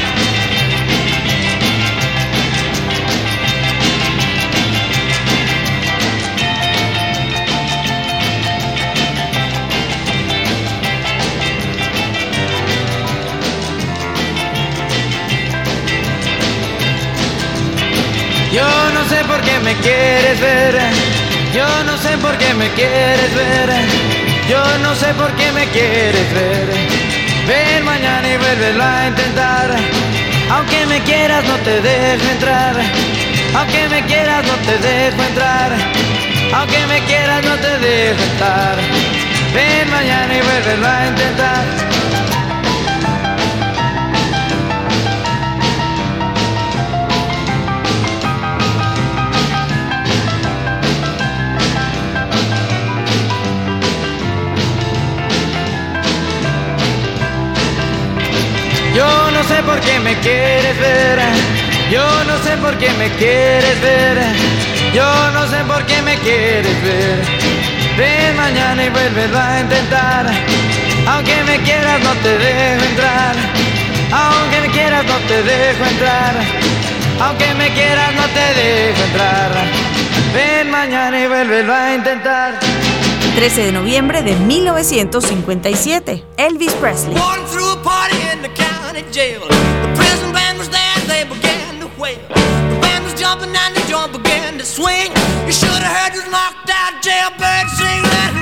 Yo 18.53 18.69
no 18.93 19.03
sé 19.09 19.25
por 19.25 19.41
qué 19.41 19.59
me 19.61 19.75
quieres 19.77 20.39
ver. 20.39 20.79
Yo 21.55 21.67
no 21.85 21.97
sé 21.97 22.19
por 22.19 22.37
qué 22.37 22.53
me 22.53 22.69
quieres 22.73 23.35
ver. 23.35 23.71
Yo 24.47 24.63
no 24.83 24.95
sé 24.95 25.07
por 25.15 25.33
qué 25.37 25.51
me 25.53 25.65
quieres 25.69 26.35
ver. 26.35 26.69
Ven 27.49 27.83
mañana 27.83 28.29
y 28.29 28.37
vuélvelo 28.37 28.85
a 28.85 29.07
intentar. 29.07 29.71
Aunque 30.51 30.85
me 30.85 31.01
quieras 31.01 31.43
no 31.45 31.57
te 31.65 31.81
dejo 31.81 32.29
entrar. 32.31 32.77
Aunque 33.55 33.89
me 33.89 34.03
quieras 34.05 34.45
no 34.45 34.55
te 34.67 34.77
dejo 34.87 35.23
entrar. 35.23 35.71
Aunque 36.53 36.87
me 36.89 37.01
quieras 37.07 37.43
no 37.45 37.55
te 37.57 37.79
dejo 37.79 38.23
entrar. 38.33 38.77
Ven 39.55 39.91
mañana 39.91 40.35
y 40.35 40.43
vuélvelo 40.43 40.87
a 40.87 41.07
intentar 41.07 41.92
no 59.43 59.49
sé 59.49 59.63
por 59.63 59.81
qué 59.81 59.99
me 59.99 60.15
quieres 60.21 60.79
ver. 60.79 61.19
Yo 61.91 62.05
no 62.25 62.39
sé 62.45 62.57
por 62.59 62.79
qué 62.79 62.91
me 62.91 63.11
quieres 63.17 63.81
ver. 63.83 64.19
Yo 64.95 65.31
no 65.33 65.47
sé 65.49 65.57
por 65.67 65.85
qué 65.85 66.01
me 66.03 66.17
quieres 66.19 66.83
ver. 66.85 67.23
Ven 67.99 68.37
mañana 68.37 68.85
y 68.85 68.89
vuélvelo 68.91 69.39
a 69.39 69.61
intentar. 69.61 70.27
Aunque 71.09 71.43
me 71.45 71.59
quieras 71.63 72.01
no 72.05 72.13
te 72.23 72.39
dejo 72.39 72.85
entrar. 72.85 73.35
Aunque 74.13 74.61
me 74.61 74.69
quieras 74.69 75.05
no 75.07 75.19
te 75.27 75.43
dejo 75.43 75.85
entrar. 75.87 76.35
Aunque 77.21 77.55
me 77.55 77.71
quieras 77.75 78.15
no 78.15 78.25
te 78.29 78.61
dejo 78.61 79.03
entrar. 79.03 79.51
Ven 80.35 80.71
mañana 80.71 81.21
y 81.21 81.27
vuélvelo 81.27 81.75
a 81.75 81.95
intentar. 81.95 82.61
13 83.35 83.65
de 83.65 83.73
noviembre 83.73 84.23
de 84.23 84.37
1957. 84.37 86.25
Elvis 86.37 86.73
Presley. 86.75 87.17
Jail. 89.13 89.41
The 89.41 89.93
prison 89.95 90.33
band 90.33 90.59
was 90.59 90.71
there 90.71 90.97
they 91.07 91.25
began 91.25 91.81
to 91.81 92.01
wail. 92.01 92.17
The 92.29 92.79
band 92.81 93.05
was 93.05 93.13
jumping 93.13 93.55
and 93.55 93.77
the 93.77 93.85
joint 93.87 94.11
began 94.11 94.57
to 94.57 94.65
swing. 94.65 95.13
You 95.45 95.53
should 95.53 95.69
have 95.69 95.93
heard 95.97 96.13
this 96.17 96.25
knocked 96.31 96.71
out 96.73 97.03
jailbird 97.03 97.69
sing, 97.77 98.03
let 98.03 98.42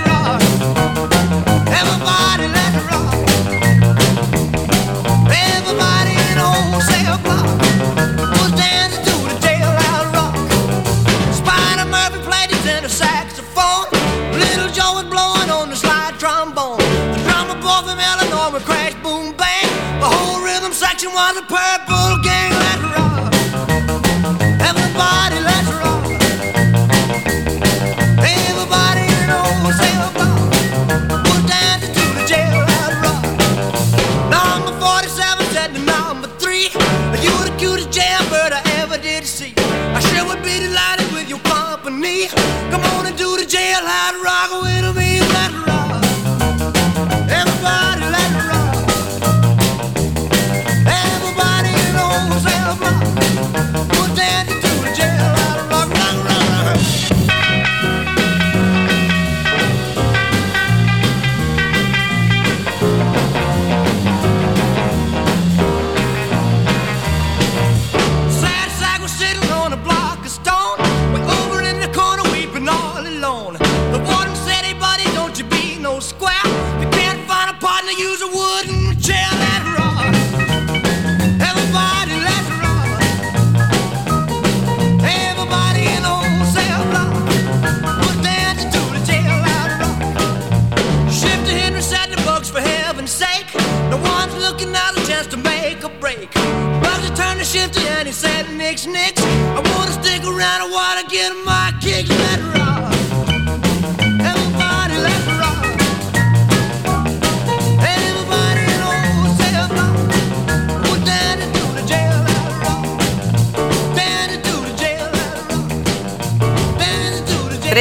rhythm 21.02 21.10
section 21.10 21.14
was 21.14 21.36
a 21.36 21.43
purple 21.43 21.80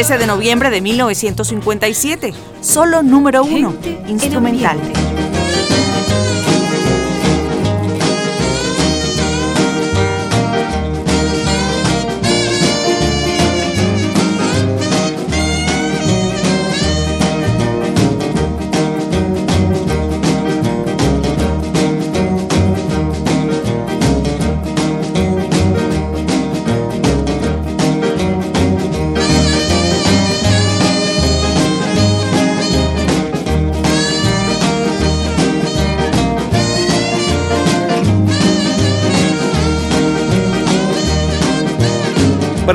13 0.10 0.18
de 0.18 0.26
noviembre 0.26 0.72
de 0.72 0.82
1957. 0.82 2.34
Solo 2.62 3.04
número 3.04 3.44
uno. 3.44 3.76
Instrumental. 4.08 4.80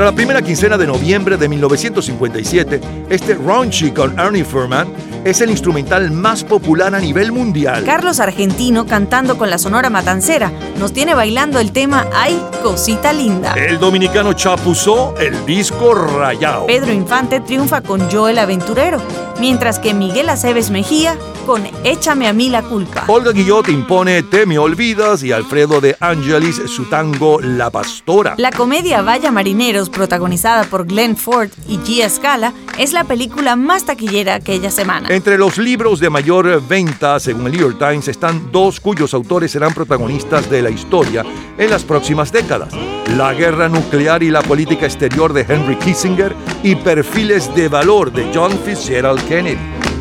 Para 0.04 0.12
la 0.12 0.16
primera 0.16 0.42
quincena 0.42 0.76
de 0.76 0.86
noviembre 0.86 1.38
de 1.38 1.48
1957, 1.48 2.78
este 3.08 3.36
Raunchy 3.36 3.90
con 3.90 4.18
Ernie 4.18 4.44
Furman 4.44 4.92
es 5.24 5.40
el 5.40 5.48
instrumental 5.48 6.10
más 6.10 6.44
popular 6.44 6.94
a 6.94 6.98
nivel 6.98 7.32
mundial. 7.32 7.84
Carlos 7.86 8.20
Argentino 8.20 8.84
cantando 8.84 9.38
con 9.38 9.48
la 9.48 9.56
Sonora 9.56 9.88
Matancera 9.88 10.52
nos 10.78 10.92
tiene 10.92 11.14
bailando 11.14 11.58
el 11.58 11.72
tema 11.72 12.06
Ay, 12.12 12.38
cosita 12.62 13.14
linda. 13.14 13.54
El 13.54 13.78
dominicano 13.78 14.34
chapuzó 14.34 15.14
el 15.16 15.46
disco 15.46 15.94
rayado. 15.94 16.66
Pedro 16.66 16.92
Infante 16.92 17.40
triunfa 17.40 17.80
con 17.80 18.10
Joel 18.10 18.38
Aventurero, 18.40 19.00
mientras 19.40 19.78
que 19.78 19.94
Miguel 19.94 20.28
Aceves 20.28 20.68
Mejía 20.68 21.16
con 21.44 21.62
Échame 21.84 22.26
a 22.26 22.32
mí 22.32 22.48
la 22.48 22.62
culpa. 22.62 23.04
Olga 23.08 23.32
Guillot 23.32 23.68
impone 23.68 24.22
Te 24.22 24.46
me 24.46 24.58
olvidas 24.58 25.22
y 25.22 25.32
Alfredo 25.32 25.80
de 25.80 25.96
Angelis 26.00 26.60
su 26.66 26.84
tango 26.86 27.40
La 27.40 27.70
Pastora. 27.70 28.34
La 28.38 28.50
comedia 28.50 29.02
Vaya 29.02 29.30
Marineros, 29.30 29.90
protagonizada 29.90 30.64
por 30.64 30.86
Glenn 30.86 31.16
Ford 31.16 31.50
y 31.68 31.78
Gia 31.84 32.08
Scala, 32.08 32.52
es 32.78 32.92
la 32.92 33.04
película 33.04 33.56
más 33.56 33.84
taquillera 33.84 34.36
aquella 34.36 34.70
semana. 34.70 35.08
Entre 35.10 35.38
los 35.38 35.58
libros 35.58 36.00
de 36.00 36.10
mayor 36.10 36.62
venta, 36.66 37.20
según 37.20 37.46
el 37.46 37.52
New 37.52 37.60
York 37.60 37.78
Times, 37.78 38.08
están 38.08 38.50
dos 38.50 38.80
cuyos 38.80 39.14
autores 39.14 39.52
serán 39.52 39.74
protagonistas 39.74 40.48
de 40.50 40.62
la 40.62 40.70
historia 40.70 41.24
en 41.58 41.70
las 41.70 41.84
próximas 41.84 42.32
décadas. 42.32 42.72
La 43.16 43.34
guerra 43.34 43.68
nuclear 43.68 44.22
y 44.22 44.30
la 44.30 44.42
política 44.42 44.86
exterior 44.86 45.32
de 45.32 45.44
Henry 45.48 45.76
Kissinger 45.76 46.34
y 46.62 46.74
Perfiles 46.74 47.54
de 47.54 47.68
valor 47.68 48.10
de 48.10 48.30
John 48.34 48.58
Fitzgerald 48.64 49.22
Kennedy. 49.28 49.93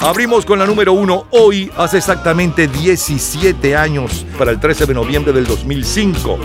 Abrimos 0.00 0.44
con 0.46 0.60
la 0.60 0.66
número 0.66 0.92
uno 0.92 1.26
hoy, 1.30 1.72
hace 1.76 1.98
exactamente 1.98 2.68
17 2.68 3.76
años, 3.76 4.24
para 4.38 4.52
el 4.52 4.60
13 4.60 4.86
de 4.86 4.94
noviembre 4.94 5.32
del 5.32 5.44
2005. 5.44 6.38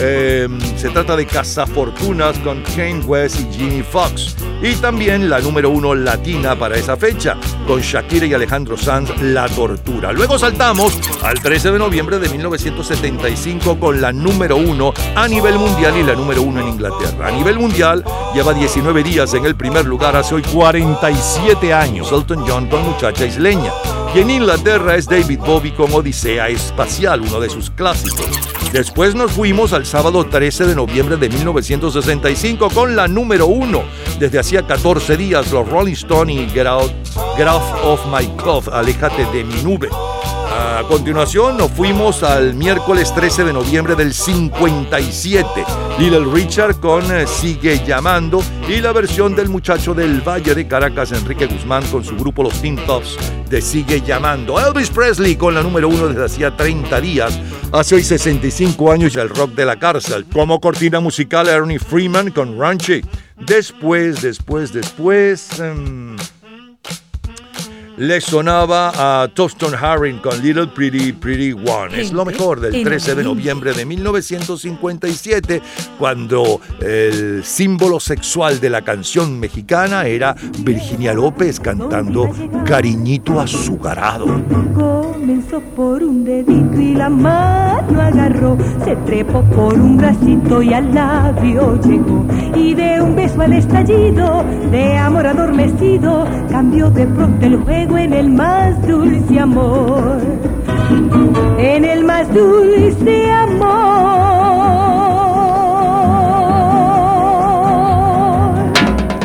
Eh, 0.00 0.46
se 0.76 0.90
trata 0.90 1.16
de 1.16 1.26
Cazafortunas 1.26 2.38
con 2.40 2.62
Kane 2.62 3.00
West 3.06 3.40
y 3.40 3.56
Jimmy 3.56 3.82
Fox. 3.82 4.36
Y 4.62 4.74
también 4.74 5.30
la 5.30 5.40
número 5.40 5.70
uno 5.70 5.94
latina 5.94 6.56
para 6.56 6.76
esa 6.76 6.96
fecha, 6.96 7.36
con 7.66 7.80
Shakira 7.80 8.26
y 8.26 8.34
Alejandro 8.34 8.76
Sanz, 8.76 9.10
La 9.22 9.48
Tortura. 9.48 10.12
Luego 10.12 10.38
saltamos 10.38 11.00
al 11.22 11.40
13 11.40 11.72
de 11.72 11.78
noviembre 11.78 12.18
de 12.18 12.28
1975 12.28 13.80
con 13.80 14.00
la 14.00 14.12
número 14.12 14.56
uno 14.56 14.92
a 15.16 15.26
nivel 15.26 15.58
mundial 15.58 15.96
y 15.96 16.02
la 16.02 16.14
número 16.14 16.42
uno 16.42 16.60
en 16.60 16.68
Inglaterra. 16.68 17.28
A 17.28 17.30
nivel 17.30 17.58
mundial 17.58 18.04
lleva 18.34 18.54
19 18.54 19.02
días 19.02 19.34
en 19.34 19.44
el 19.44 19.54
primer 19.56 19.86
lugar 19.86 20.16
hace 20.16 20.34
hoy 20.34 20.42
47 20.42 21.72
años. 21.72 22.10
Elton 22.12 22.44
John 22.46 22.66
con 22.66 22.82
Muchacha 22.82 23.26
Isleña. 23.26 23.72
Y 24.14 24.20
en 24.20 24.30
Inglaterra 24.30 24.96
es 24.96 25.06
David 25.06 25.40
Bowie 25.40 25.74
con 25.74 25.92
Odisea 25.92 26.48
Espacial, 26.48 27.22
uno 27.22 27.40
de 27.40 27.50
sus 27.50 27.70
clásicos. 27.70 28.26
Después 28.72 29.14
nos 29.14 29.32
fuimos 29.32 29.72
al 29.72 29.86
sábado 29.86 30.24
13 30.26 30.66
de 30.66 30.74
noviembre 30.74 31.16
de 31.16 31.28
1965 31.28 32.70
con 32.70 32.96
la 32.96 33.08
número 33.08 33.46
uno. 33.46 33.82
Desde 34.18 34.38
hacía 34.38 34.66
14 34.66 35.16
días, 35.16 35.50
los 35.50 35.68
Rolling 35.68 35.94
Stones 35.94 36.36
y 36.36 36.48
Get 36.50 36.66
of 36.66 38.00
My 38.06 38.26
Cloth, 38.36 38.68
Aléjate 38.68 39.24
de 39.26 39.44
mi 39.44 39.62
nube. 39.62 39.88
A 40.60 40.82
continuación 40.88 41.56
nos 41.56 41.70
fuimos 41.70 42.24
al 42.24 42.52
miércoles 42.54 43.14
13 43.14 43.44
de 43.44 43.52
noviembre 43.52 43.94
del 43.94 44.12
57. 44.12 45.46
Little 46.00 46.24
Richard 46.32 46.80
con 46.80 47.04
eh, 47.14 47.28
Sigue 47.28 47.80
Llamando 47.86 48.42
y 48.68 48.80
la 48.80 48.92
versión 48.92 49.36
del 49.36 49.48
muchacho 49.48 49.94
del 49.94 50.20
Valle 50.20 50.56
de 50.56 50.66
Caracas, 50.66 51.12
Enrique 51.12 51.46
Guzmán, 51.46 51.86
con 51.92 52.02
su 52.02 52.16
grupo 52.16 52.42
Los 52.42 52.60
Teen 52.60 52.74
Tops 52.74 53.16
de 53.48 53.62
Sigue 53.62 54.00
Llamando. 54.00 54.58
Elvis 54.58 54.90
Presley 54.90 55.36
con 55.36 55.54
la 55.54 55.62
número 55.62 55.88
uno 55.88 56.08
desde 56.08 56.24
hacía 56.24 56.56
30 56.56 57.00
días. 57.02 57.38
Hace 57.70 57.94
hoy 57.94 58.02
65 58.02 58.90
años 58.90 59.14
el 59.14 59.28
rock 59.28 59.52
de 59.52 59.64
la 59.64 59.78
cárcel. 59.78 60.26
Como 60.32 60.60
cortina 60.60 60.98
musical 60.98 61.46
Ernie 61.46 61.78
Freeman 61.78 62.32
con 62.32 62.58
Ranchi. 62.58 63.00
Después, 63.36 64.22
después, 64.22 64.72
después... 64.72 65.60
em, 65.60 66.16
le 67.98 68.20
sonaba 68.20 68.92
a 69.22 69.28
Toston 69.28 69.74
Harring 69.74 70.18
con 70.18 70.40
Little 70.40 70.68
Pretty 70.68 71.12
Pretty 71.12 71.52
One. 71.52 72.00
Es 72.00 72.12
lo 72.12 72.24
mejor 72.24 72.60
del 72.60 72.84
13 72.84 73.16
de 73.16 73.24
noviembre 73.24 73.72
de 73.72 73.84
1957, 73.84 75.60
cuando 75.98 76.60
el 76.80 77.42
símbolo 77.44 77.98
sexual 77.98 78.60
de 78.60 78.70
la 78.70 78.82
canción 78.82 79.40
mexicana 79.40 80.06
era 80.06 80.36
Virginia 80.60 81.12
López 81.12 81.58
cantando 81.58 82.30
Cariñito 82.64 83.40
Azucarado. 83.40 84.26
Comenzó 84.74 85.60
por 85.74 86.02
un 86.02 86.24
dedito 86.24 86.80
y 86.80 86.94
la 86.94 87.08
mano 87.08 88.00
agarró, 88.00 88.56
se 88.84 88.94
trepó 89.06 89.42
por 89.42 89.74
un 89.74 89.96
bracito 89.96 90.62
y 90.62 90.72
al 90.72 90.94
labio 90.94 91.80
llegó. 91.82 92.24
Y 92.54 92.74
de 92.74 93.00
un 93.00 93.16
beso 93.16 93.42
al 93.42 93.54
estallido, 93.54 94.44
de 94.70 94.96
amor 94.96 95.26
adormecido, 95.26 96.28
cambió 96.48 96.90
de 96.90 97.06
pronto 97.06 97.44
el 97.44 97.56
juego 97.56 97.87
en 97.96 98.12
el 98.12 98.28
más 98.28 98.86
dulce 98.86 99.38
amor. 99.38 100.20
En 101.58 101.84
el 101.84 102.04
más 102.04 102.32
dulce 102.32 103.30
amor. 103.30 104.08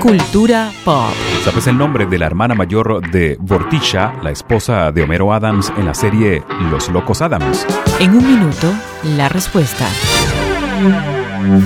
Cultura 0.01 0.69
pop. 0.83 1.13
¿Sabes 1.43 1.67
el 1.67 1.77
nombre 1.77 2.05
de 2.05 2.17
la 2.17 2.25
hermana 2.25 2.55
mayor 2.55 3.09
de 3.11 3.37
Vortisha, 3.39 4.13
la 4.21 4.31
esposa 4.31 4.91
de 4.91 5.03
Homero 5.03 5.33
Adams 5.33 5.71
en 5.77 5.85
la 5.85 5.93
serie 5.93 6.43
Los 6.71 6.89
Locos 6.89 7.21
Adams? 7.21 7.65
En 7.99 8.11
un 8.11 8.25
minuto, 8.25 8.71
la 9.17 9.29
respuesta. 9.29 9.87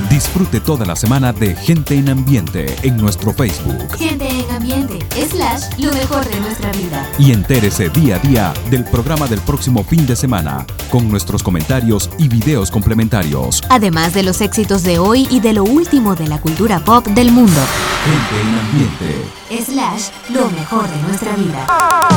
Disfrute 0.09 0.59
toda 0.59 0.85
la 0.85 0.95
semana 0.95 1.31
de 1.31 1.55
Gente 1.55 1.95
en 1.95 2.09
Ambiente 2.09 2.75
en 2.83 2.97
nuestro 2.97 3.31
Facebook 3.31 3.95
Gente 3.97 4.27
en 4.27 4.49
ambiente, 4.55 4.99
slash, 5.29 5.79
lo 5.79 5.91
mejor 5.91 6.25
de 6.27 6.39
nuestra 6.39 6.71
vida. 6.71 7.07
y 7.19 7.31
entérese 7.31 7.89
día 7.89 8.15
a 8.15 8.19
día 8.19 8.53
del 8.69 8.83
programa 8.85 9.27
del 9.27 9.39
próximo 9.41 9.83
fin 9.83 10.05
de 10.07 10.15
semana 10.15 10.65
con 10.89 11.09
nuestros 11.09 11.43
comentarios 11.43 12.09
y 12.17 12.27
videos 12.27 12.71
complementarios. 12.71 13.61
Además 13.69 14.13
de 14.13 14.23
los 14.23 14.41
éxitos 14.41 14.83
de 14.83 14.99
hoy 14.99 15.27
y 15.29 15.39
de 15.41 15.53
lo 15.53 15.63
último 15.63 16.15
de 16.15 16.27
la 16.27 16.39
cultura 16.39 16.79
pop 16.79 17.05
del 17.07 17.31
mundo. 17.31 17.61
Gente 18.05 18.41
en 18.41 18.59
Ambiente. 18.59 19.71
Slash, 19.71 20.09
lo 20.33 20.49
mejor 20.51 20.87
de 20.89 21.01
nuestra 21.03 21.35
vida. 21.35 21.67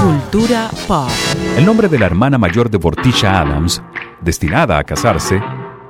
Cultura 0.02 0.70
pop. 0.86 1.10
El 1.56 1.66
nombre 1.66 1.88
de 1.88 1.98
la 1.98 2.06
hermana 2.06 2.38
mayor 2.38 2.70
de 2.70 2.78
Vortisha 2.78 3.40
Adams, 3.40 3.82
destinada 4.22 4.78
a 4.78 4.84
casarse, 4.84 5.40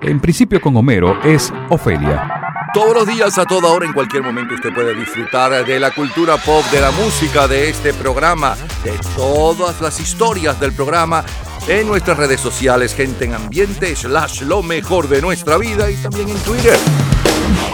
en 0.03 0.21
principio 0.21 0.61
con 0.61 0.77
Homero, 0.77 1.23
es 1.23 1.53
Ofelia. 1.69 2.41
Todos 2.73 2.95
los 2.95 3.07
días, 3.07 3.37
a 3.39 3.45
toda 3.45 3.69
hora, 3.69 3.85
en 3.85 3.93
cualquier 3.93 4.23
momento, 4.23 4.55
usted 4.55 4.73
puede 4.73 4.95
disfrutar 4.95 5.65
de 5.65 5.81
la 5.81 5.91
cultura 5.91 6.37
pop, 6.37 6.65
de 6.71 6.81
la 6.81 6.91
música, 6.93 7.49
de 7.49 7.69
este 7.69 7.93
programa, 7.93 8.57
de 8.85 8.93
todas 9.17 9.81
las 9.81 9.99
historias 9.99 10.61
del 10.61 10.73
programa 10.73 11.25
en 11.67 11.89
nuestras 11.89 12.17
redes 12.17 12.41
sociales, 12.41 12.95
gente 12.95 13.25
en 13.25 13.35
ambiente, 13.35 13.95
slash 13.97 14.43
lo 14.43 14.63
mejor 14.63 15.09
de 15.09 15.21
nuestra 15.21 15.59
vida 15.59 15.91
y 15.91 15.97
también 15.97 16.29
en 16.29 16.39
Twitter. 16.39 16.79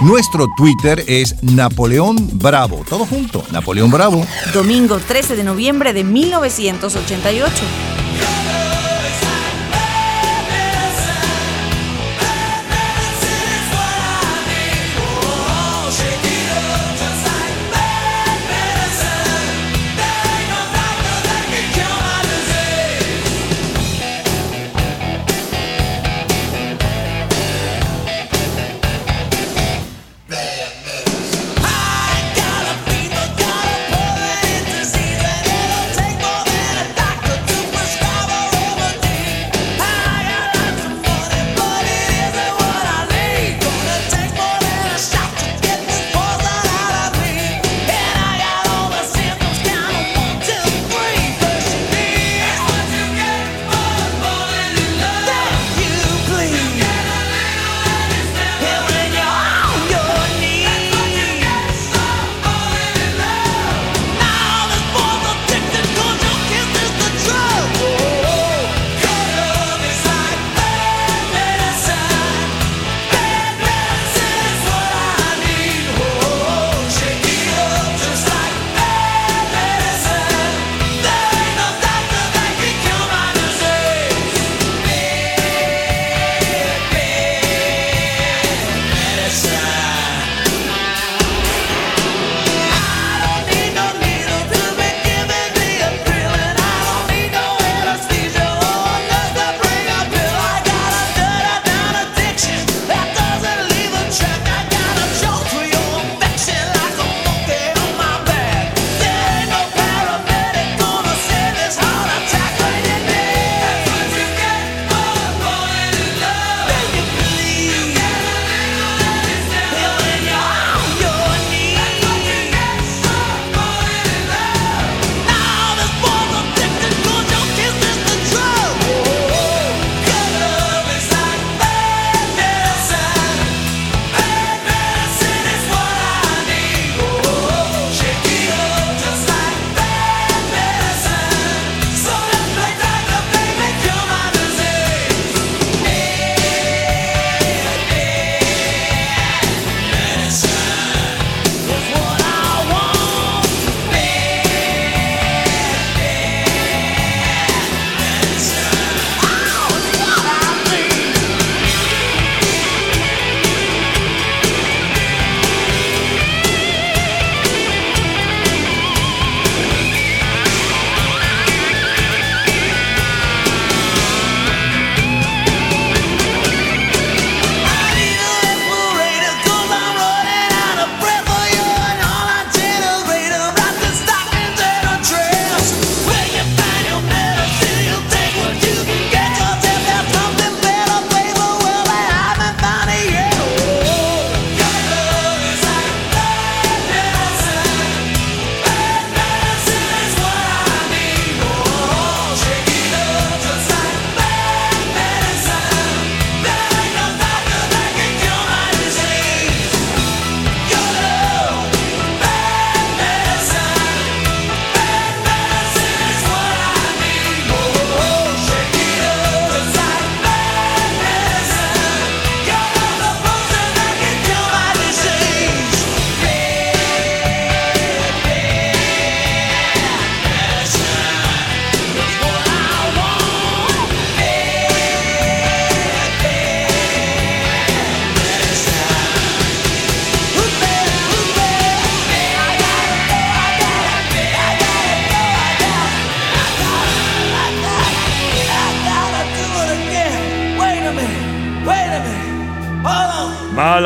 Nuestro 0.00 0.46
Twitter 0.56 1.04
es 1.06 1.42
Napoleón 1.42 2.16
Bravo. 2.34 2.84
Todo 2.88 3.04
junto, 3.04 3.44
Napoleón 3.50 3.90
Bravo. 3.90 4.26
Domingo 4.54 4.98
13 4.98 5.36
de 5.36 5.44
noviembre 5.44 5.92
de 5.92 6.04
1988. 6.04 7.95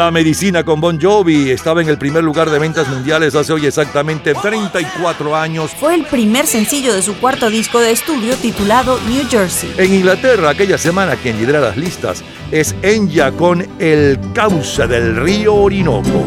Mala 0.00 0.12
Medicina 0.12 0.64
con 0.64 0.80
Bon 0.80 0.98
Jovi 0.98 1.50
estaba 1.50 1.82
en 1.82 1.90
el 1.90 1.98
primer 1.98 2.24
lugar 2.24 2.48
de 2.48 2.58
ventas 2.58 2.88
mundiales 2.88 3.34
hace 3.34 3.52
hoy 3.52 3.66
exactamente 3.66 4.32
34 4.32 5.36
años. 5.36 5.72
Fue 5.78 5.94
el 5.94 6.06
primer 6.06 6.46
sencillo 6.46 6.94
de 6.94 7.02
su 7.02 7.16
cuarto 7.16 7.50
disco 7.50 7.80
de 7.80 7.90
estudio 7.90 8.34
titulado 8.36 8.98
New 9.06 9.28
Jersey. 9.28 9.70
En 9.76 9.92
Inglaterra, 9.92 10.48
aquella 10.48 10.78
semana 10.78 11.16
quien 11.16 11.36
lidera 11.36 11.60
las 11.60 11.76
listas 11.76 12.24
es 12.50 12.74
Enya 12.80 13.30
con 13.32 13.68
El 13.78 14.18
Cauce 14.32 14.86
del 14.86 15.16
Río 15.16 15.54
Orinoco. 15.54 16.24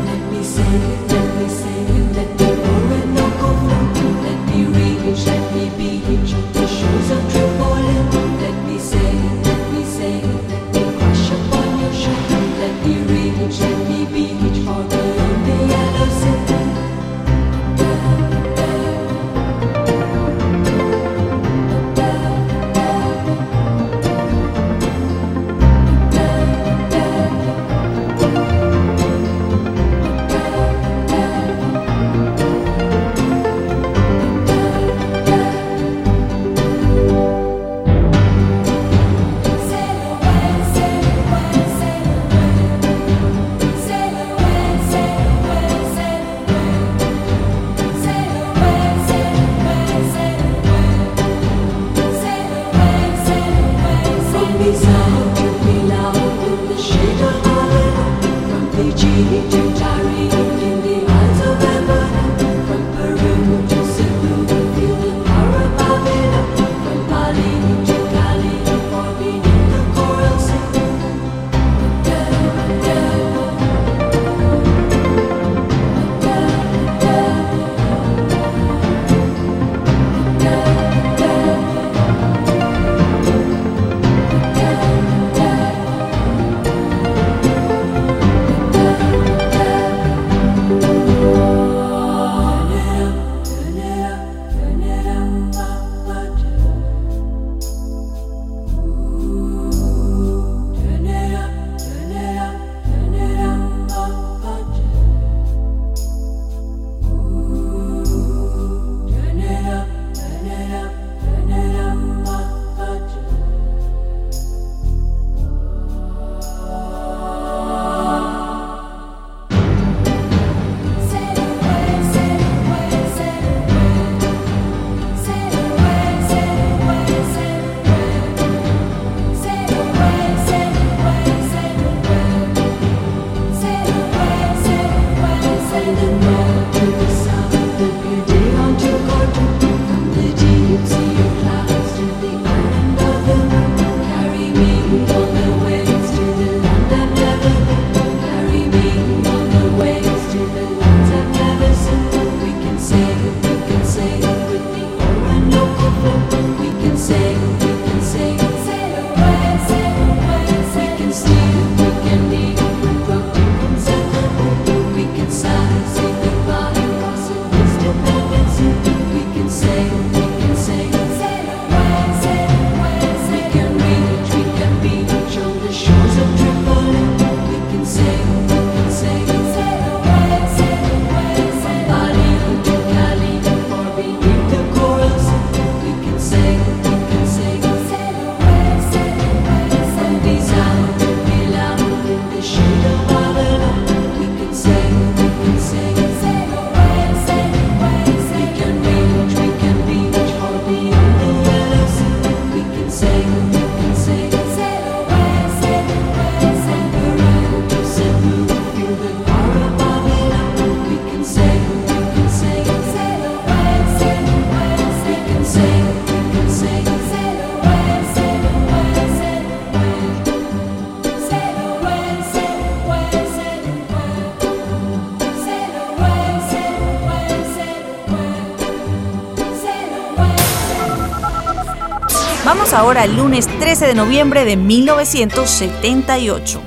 Ahora 232.74 233.04
al 233.04 233.16
lunes 233.16 233.48
13 233.60 233.86
de 233.88 233.94
noviembre 233.94 234.44
de 234.46 234.58
1978. 234.58 236.62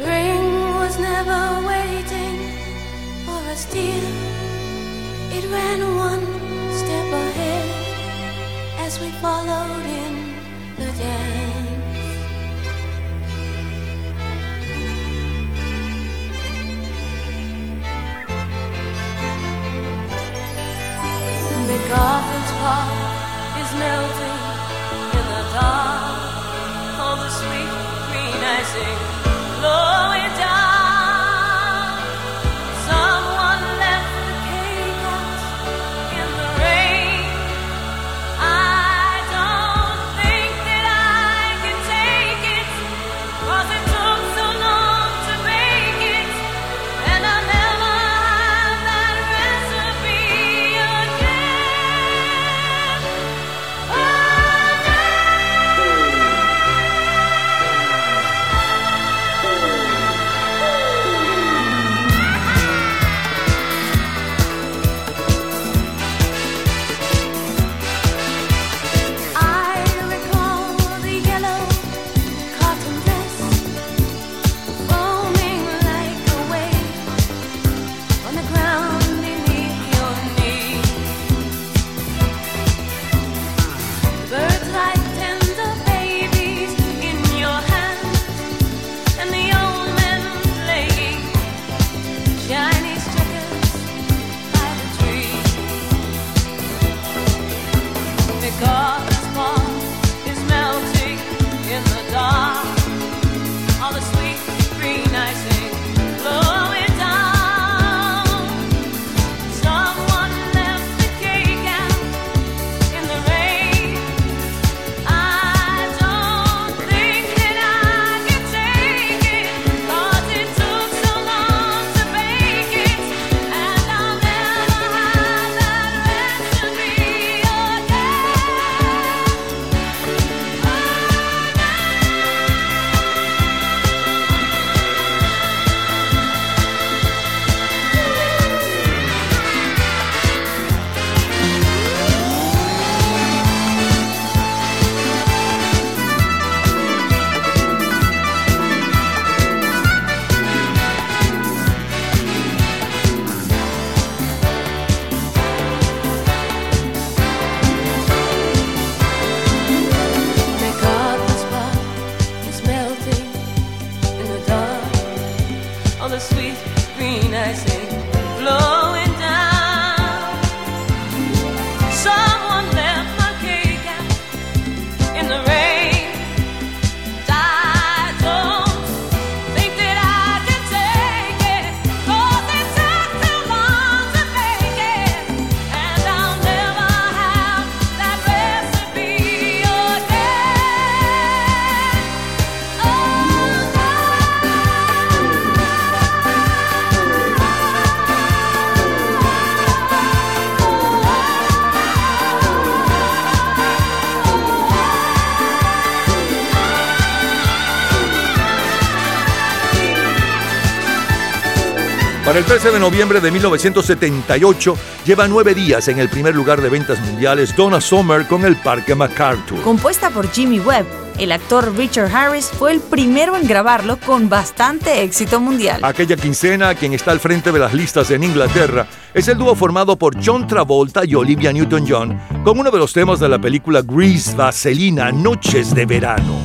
El 212.36 212.44
13 212.44 212.70
de 212.70 212.78
noviembre 212.78 213.18
de 213.18 213.30
1978, 213.30 214.76
lleva 215.06 215.26
nueve 215.26 215.54
días 215.54 215.88
en 215.88 215.98
el 215.98 216.10
primer 216.10 216.34
lugar 216.34 216.60
de 216.60 216.68
ventas 216.68 217.00
mundiales 217.00 217.56
Donna 217.56 217.80
Summer 217.80 218.26
con 218.26 218.44
el 218.44 218.56
Parque 218.56 218.94
MacArthur. 218.94 219.62
Compuesta 219.62 220.10
por 220.10 220.30
Jimmy 220.30 220.60
Webb, 220.60 220.84
el 221.18 221.32
actor 221.32 221.74
Richard 221.74 222.14
Harris 222.14 222.50
fue 222.50 222.72
el 222.72 222.80
primero 222.80 223.38
en 223.38 223.48
grabarlo 223.48 223.98
con 223.98 224.28
bastante 224.28 225.02
éxito 225.02 225.40
mundial. 225.40 225.80
Aquella 225.82 226.14
quincena, 226.16 226.74
quien 226.74 226.92
está 226.92 227.12
al 227.12 227.20
frente 227.20 227.52
de 227.52 227.58
las 227.58 227.72
listas 227.72 228.10
en 228.10 228.22
Inglaterra, 228.22 228.86
es 229.14 229.26
el 229.28 229.38
dúo 229.38 229.54
formado 229.54 229.96
por 229.96 230.22
John 230.22 230.46
Travolta 230.46 231.06
y 231.06 231.14
Olivia 231.14 231.54
Newton-John, 231.54 232.20
con 232.44 232.58
uno 232.58 232.70
de 232.70 232.78
los 232.78 232.92
temas 232.92 233.18
de 233.18 233.30
la 233.30 233.38
película 233.38 233.80
Grease 233.80 234.36
Vaselina, 234.36 235.10
Noches 235.10 235.74
de 235.74 235.86
Verano. 235.86 236.38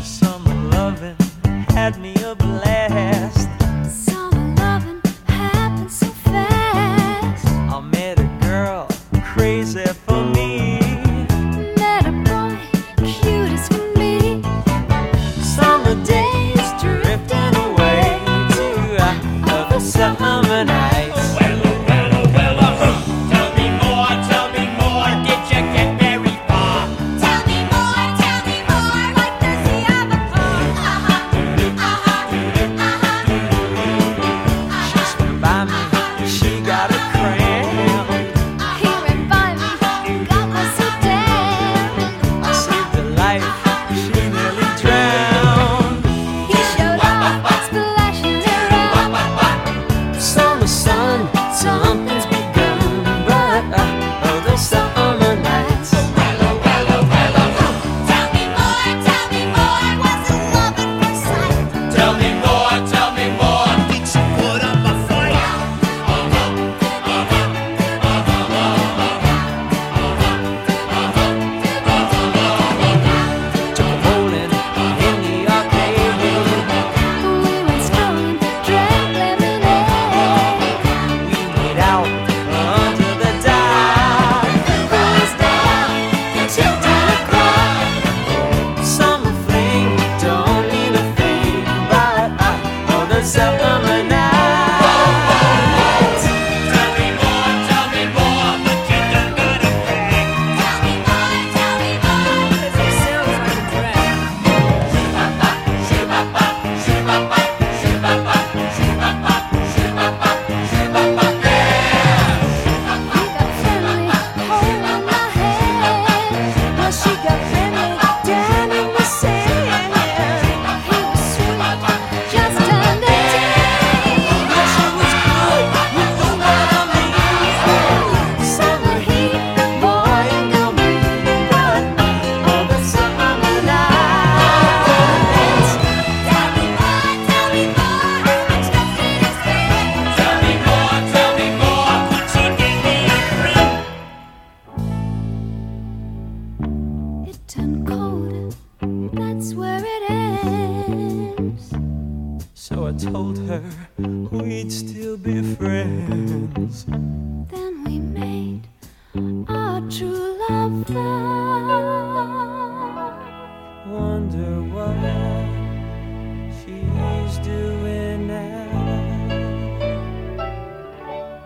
doing 167.43 168.27
now. 168.27 169.31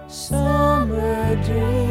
Summer 0.08 1.36
dreams. 1.44 1.85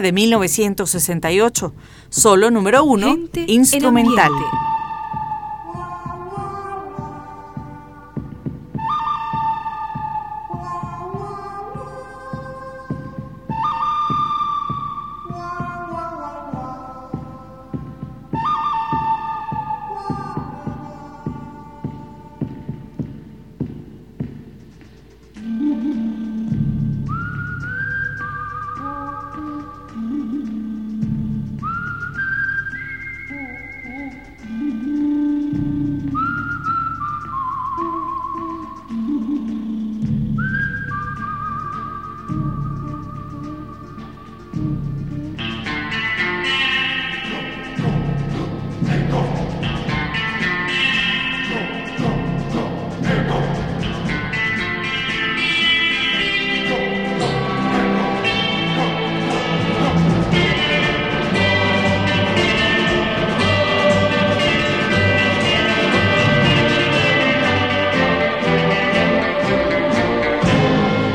de 0.00 0.12
1968, 0.12 1.72
solo 2.08 2.50
número 2.50 2.84
uno, 2.84 3.18
instrumental. 3.46 4.30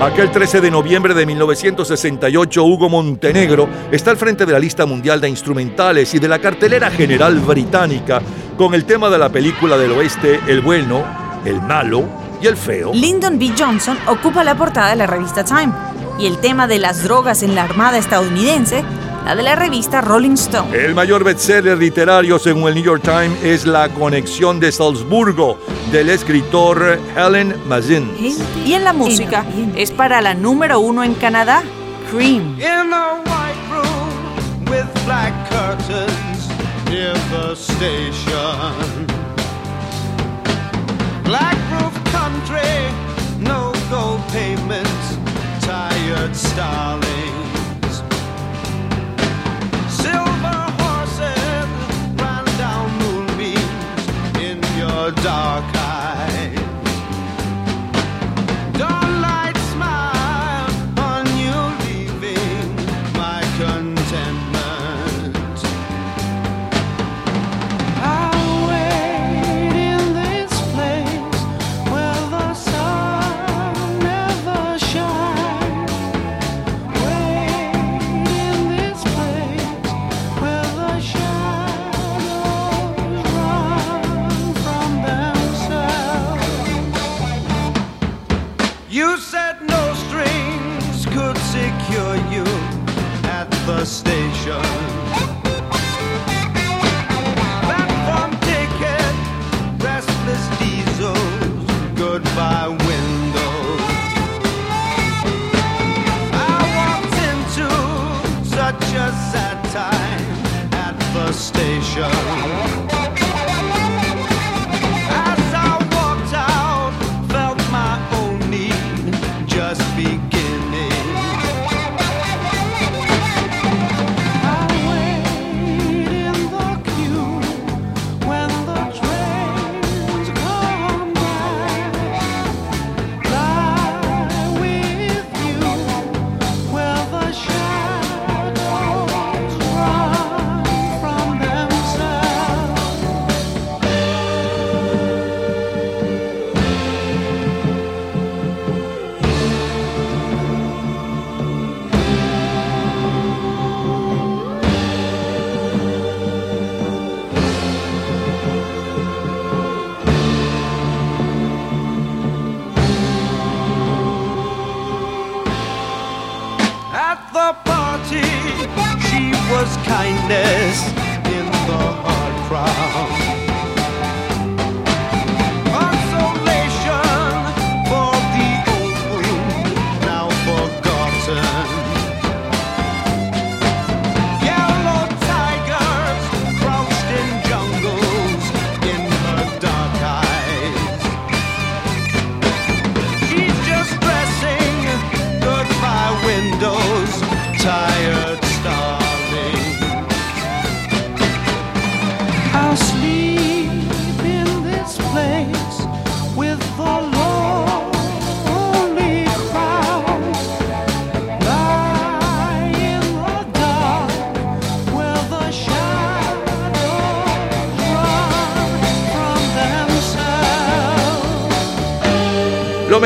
Aquel 0.07 0.31
13 0.31 0.61
de 0.61 0.71
noviembre 0.71 1.13
de 1.13 1.25
1968, 1.25 2.63
Hugo 2.63 2.87
Montenegro 2.87 3.67
está 3.91 4.11
al 4.11 4.15
frente 4.15 4.45
de 4.45 4.53
la 4.53 4.57
lista 4.57 4.85
mundial 4.85 5.19
de 5.19 5.27
instrumentales 5.27 6.13
y 6.13 6.19
de 6.19 6.29
la 6.29 6.39
cartelera 6.39 6.89
general 6.89 7.41
británica 7.41 8.21
con 8.57 8.73
el 8.73 8.85
tema 8.85 9.09
de 9.09 9.17
la 9.17 9.27
película 9.27 9.77
del 9.77 9.91
oeste 9.91 10.39
El 10.47 10.61
bueno, 10.61 11.03
el 11.43 11.61
malo 11.61 12.05
y 12.41 12.47
el 12.47 12.55
feo. 12.55 12.93
Lyndon 12.93 13.37
B. 13.37 13.51
Johnson 13.59 13.97
ocupa 14.07 14.45
la 14.45 14.55
portada 14.55 14.91
de 14.91 14.95
la 14.95 15.07
revista 15.07 15.43
Time 15.43 15.73
y 16.17 16.25
el 16.25 16.37
tema 16.37 16.67
de 16.67 16.79
las 16.79 17.03
drogas 17.03 17.43
en 17.43 17.53
la 17.53 17.63
Armada 17.63 17.97
estadounidense, 17.97 18.85
la 19.25 19.35
de 19.35 19.43
la 19.43 19.57
revista 19.57 19.99
Rolling 19.99 20.35
Stone. 20.35 20.73
El 20.73 20.95
mayor 20.95 21.25
bestseller 21.25 21.77
literario 21.77 22.39
según 22.39 22.69
el 22.69 22.75
New 22.75 22.83
York 22.85 23.03
Times 23.03 23.43
es 23.43 23.65
La 23.65 23.89
conexión 23.89 24.61
de 24.61 24.71
Salzburgo 24.71 25.57
del 25.91 26.09
escritor 26.09 26.99
Helen 27.15 27.55
Mazin. 27.67 28.09
Y 28.65 28.73
en 28.73 28.83
la 28.83 28.93
música 28.93 29.45
es 29.75 29.91
para 29.91 30.21
la 30.21 30.33
número 30.33 30.79
uno 30.79 31.03
en 31.03 31.13
Canadá, 31.15 31.63
Cream. 32.11 32.57
In 32.59 32.93
a 32.93 33.21
white 33.25 33.61
room 33.69 34.65
with 34.69 34.87
black 35.05 35.33
curtains 35.49 36.49
near 36.89 37.13
the 37.31 37.55
station. 37.55 39.07
Black 41.23 41.57
roof 41.71 41.93
country, 42.11 42.61
no 43.39 43.73
gold 43.89 44.21
payments, 44.31 45.17
tired 45.61 46.33
starlings. 46.35 48.03
Silver 49.89 50.63
horses 50.79 51.67
ran 52.21 52.45
down 52.57 52.89
moonbeams 52.99 54.07
in 54.39 54.61
your 54.77 55.11
dark 55.23 55.76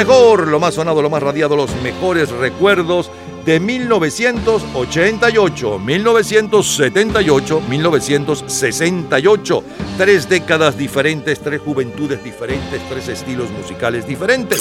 mejor, 0.05 0.47
lo 0.47 0.59
más 0.59 0.73
sonado, 0.73 0.99
lo 1.03 1.11
más 1.11 1.21
radiado, 1.21 1.55
los 1.55 1.69
mejores 1.83 2.31
recuerdos 2.31 3.11
de 3.45 3.59
1988, 3.59 5.77
1978, 5.77 7.61
1968. 7.69 9.63
Tres 9.99 10.27
décadas 10.27 10.75
diferentes, 10.75 11.39
tres 11.39 11.61
juventudes 11.61 12.23
diferentes, 12.23 12.81
tres 12.89 13.09
estilos 13.09 13.51
musicales 13.51 14.07
diferentes. 14.07 14.59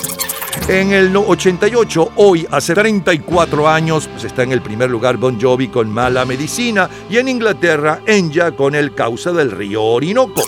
En 0.68 0.92
el 0.92 1.10
no- 1.10 1.24
88, 1.26 2.12
hoy, 2.16 2.46
hace 2.50 2.74
34 2.74 3.66
años, 3.66 4.08
pues 4.12 4.24
está 4.24 4.42
en 4.42 4.52
el 4.52 4.60
primer 4.60 4.90
lugar 4.90 5.16
Bon 5.16 5.40
Jovi 5.40 5.68
con 5.68 5.88
Mala 5.88 6.26
Medicina 6.26 6.90
y 7.08 7.16
en 7.16 7.28
Inglaterra, 7.28 8.00
Enya 8.06 8.52
con 8.52 8.74
El 8.74 8.94
Causa 8.94 9.32
del 9.32 9.52
Río 9.52 9.82
Orinoco. 9.84 10.42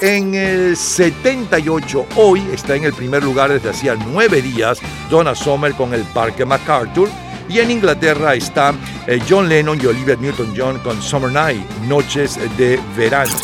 En 0.00 0.32
el 0.36 0.76
78, 0.76 2.06
hoy 2.14 2.40
está 2.52 2.76
en 2.76 2.84
el 2.84 2.92
primer 2.92 3.24
lugar 3.24 3.50
desde 3.50 3.70
hacía 3.70 3.96
nueve 3.96 4.40
días 4.40 4.78
Donna 5.10 5.34
Summer 5.34 5.72
con 5.72 5.92
el 5.92 6.02
Parque 6.02 6.44
MacArthur. 6.44 7.08
Y 7.48 7.58
en 7.58 7.72
Inglaterra 7.72 8.34
está 8.36 8.74
eh, 9.08 9.18
John 9.28 9.48
Lennon 9.48 9.80
y 9.82 9.86
Olivia 9.86 10.14
Newton-John 10.14 10.78
con 10.84 11.02
Summer 11.02 11.32
Night, 11.32 11.68
Noches 11.88 12.38
de 12.56 12.78
Verano. 12.96 13.34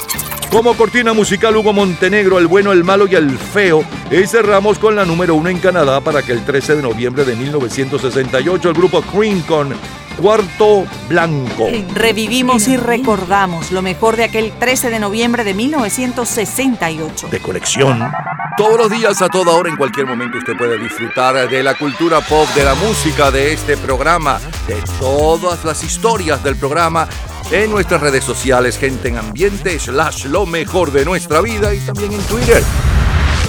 Como 0.48 0.76
cortina 0.76 1.12
musical 1.12 1.56
Hugo 1.56 1.72
Montenegro, 1.72 2.38
El 2.38 2.46
Bueno, 2.46 2.70
El 2.70 2.84
Malo 2.84 3.08
y 3.08 3.16
El 3.16 3.36
Feo. 3.36 3.82
Y 4.12 4.24
cerramos 4.24 4.78
con 4.78 4.94
la 4.94 5.04
número 5.04 5.34
uno 5.34 5.48
en 5.48 5.58
Canadá 5.58 6.00
para 6.00 6.22
que 6.22 6.30
el 6.30 6.44
13 6.44 6.76
de 6.76 6.82
noviembre 6.82 7.24
de 7.24 7.34
1968 7.34 8.68
el 8.68 8.74
grupo 8.76 9.02
Cream 9.02 9.40
con 9.42 9.74
Cuarto 10.20 10.84
Blanco. 11.08 11.68
Revivimos 11.94 12.68
y 12.68 12.76
recordamos 12.76 13.72
lo 13.72 13.82
mejor 13.82 14.16
de 14.16 14.24
aquel 14.24 14.52
13 14.58 14.90
de 14.90 14.98
noviembre 14.98 15.44
de 15.44 15.54
1968. 15.54 17.28
de 17.28 17.40
colección. 17.40 18.10
Todos 18.56 18.78
los 18.78 18.90
días, 18.90 19.20
a 19.20 19.28
toda 19.28 19.52
hora, 19.52 19.68
en 19.68 19.76
cualquier 19.76 20.06
momento, 20.06 20.38
usted 20.38 20.56
puede 20.56 20.78
disfrutar 20.78 21.48
de 21.48 21.62
la 21.62 21.74
cultura 21.74 22.20
pop, 22.20 22.48
de 22.54 22.62
la 22.62 22.76
música, 22.76 23.32
de 23.32 23.52
este 23.52 23.76
programa, 23.76 24.38
de 24.68 24.80
todas 25.00 25.64
las 25.64 25.82
historias 25.82 26.42
del 26.44 26.54
programa 26.54 27.08
en 27.50 27.70
nuestras 27.70 28.00
redes 28.00 28.22
sociales, 28.22 28.78
gente 28.78 29.08
en 29.08 29.18
ambiente, 29.18 29.78
slash 29.80 30.26
lo 30.26 30.46
mejor 30.46 30.92
de 30.92 31.04
nuestra 31.04 31.40
vida 31.40 31.74
y 31.74 31.80
también 31.80 32.12
en 32.12 32.22
Twitter. 32.22 32.62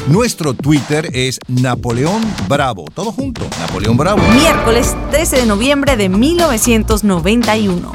Nuestro 0.08 0.54
Twitter 0.54 1.10
es 1.14 1.40
Napoleón 1.48 2.22
Bravo. 2.48 2.86
Todo 2.94 3.12
junto, 3.12 3.42
Napoleón 3.60 3.98
Bravo. 3.98 4.22
Miércoles 4.40 4.96
13 5.10 5.38
de 5.38 5.46
noviembre 5.48 5.98
de 5.98 6.10
1991. 6.10 7.92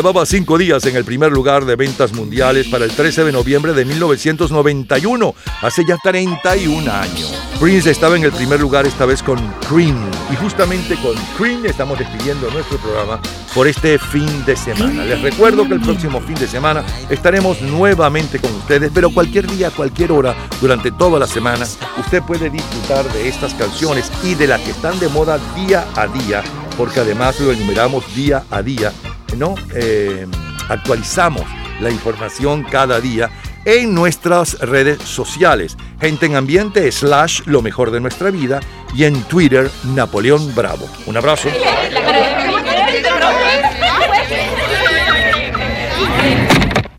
Llevaba 0.00 0.24
cinco 0.24 0.56
días 0.56 0.86
en 0.86 0.96
el 0.96 1.04
primer 1.04 1.30
lugar 1.30 1.66
de 1.66 1.76
ventas 1.76 2.14
mundiales 2.14 2.68
para 2.68 2.86
el 2.86 2.90
13 2.90 3.22
de 3.22 3.32
noviembre 3.32 3.74
de 3.74 3.84
1991, 3.84 5.34
hace 5.60 5.84
ya 5.84 5.98
31 6.02 6.90
años. 6.90 7.34
Prince 7.60 7.90
estaba 7.90 8.16
en 8.16 8.24
el 8.24 8.32
primer 8.32 8.60
lugar 8.60 8.86
esta 8.86 9.04
vez 9.04 9.22
con 9.22 9.36
Cream 9.68 10.10
y 10.32 10.36
justamente 10.36 10.96
con 11.02 11.14
Cream 11.36 11.66
estamos 11.66 11.98
despidiendo 11.98 12.50
nuestro 12.50 12.78
programa 12.78 13.20
por 13.54 13.68
este 13.68 13.98
fin 13.98 14.42
de 14.46 14.56
semana. 14.56 15.04
Les 15.04 15.20
recuerdo 15.20 15.68
que 15.68 15.74
el 15.74 15.82
próximo 15.82 16.18
fin 16.22 16.36
de 16.36 16.48
semana 16.48 16.82
estaremos 17.10 17.60
nuevamente 17.60 18.38
con 18.38 18.54
ustedes, 18.54 18.90
pero 18.94 19.10
cualquier 19.10 19.46
día, 19.48 19.70
cualquier 19.70 20.12
hora, 20.12 20.34
durante 20.62 20.92
toda 20.92 21.18
la 21.18 21.26
semana, 21.26 21.66
usted 21.98 22.22
puede 22.22 22.48
disfrutar 22.48 23.04
de 23.12 23.28
estas 23.28 23.52
canciones 23.52 24.10
y 24.24 24.34
de 24.34 24.46
las 24.46 24.62
que 24.62 24.70
están 24.70 24.98
de 24.98 25.08
moda 25.08 25.38
día 25.54 25.86
a 25.94 26.06
día, 26.06 26.42
porque 26.78 27.00
además 27.00 27.38
lo 27.38 27.52
enumeramos 27.52 28.14
día 28.14 28.44
a 28.50 28.62
día, 28.62 28.94
¿no? 29.36 29.54
Eh, 29.74 30.26
actualizamos 30.68 31.44
la 31.80 31.90
información 31.90 32.64
cada 32.64 33.00
día 33.00 33.30
en 33.64 33.94
nuestras 33.94 34.58
redes 34.60 35.02
sociales. 35.02 35.76
Gente 36.00 36.26
en 36.26 36.36
Ambiente 36.36 36.90
slash 36.90 37.42
lo 37.46 37.62
mejor 37.62 37.90
de 37.90 38.00
nuestra 38.00 38.30
vida 38.30 38.60
y 38.94 39.04
en 39.04 39.22
Twitter 39.24 39.70
Napoleón 39.94 40.54
Bravo. 40.54 40.88
Un 41.06 41.16
abrazo. 41.16 41.48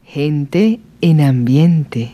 Gente 0.06 0.80
en 1.02 1.22
ambiente. 1.22 2.10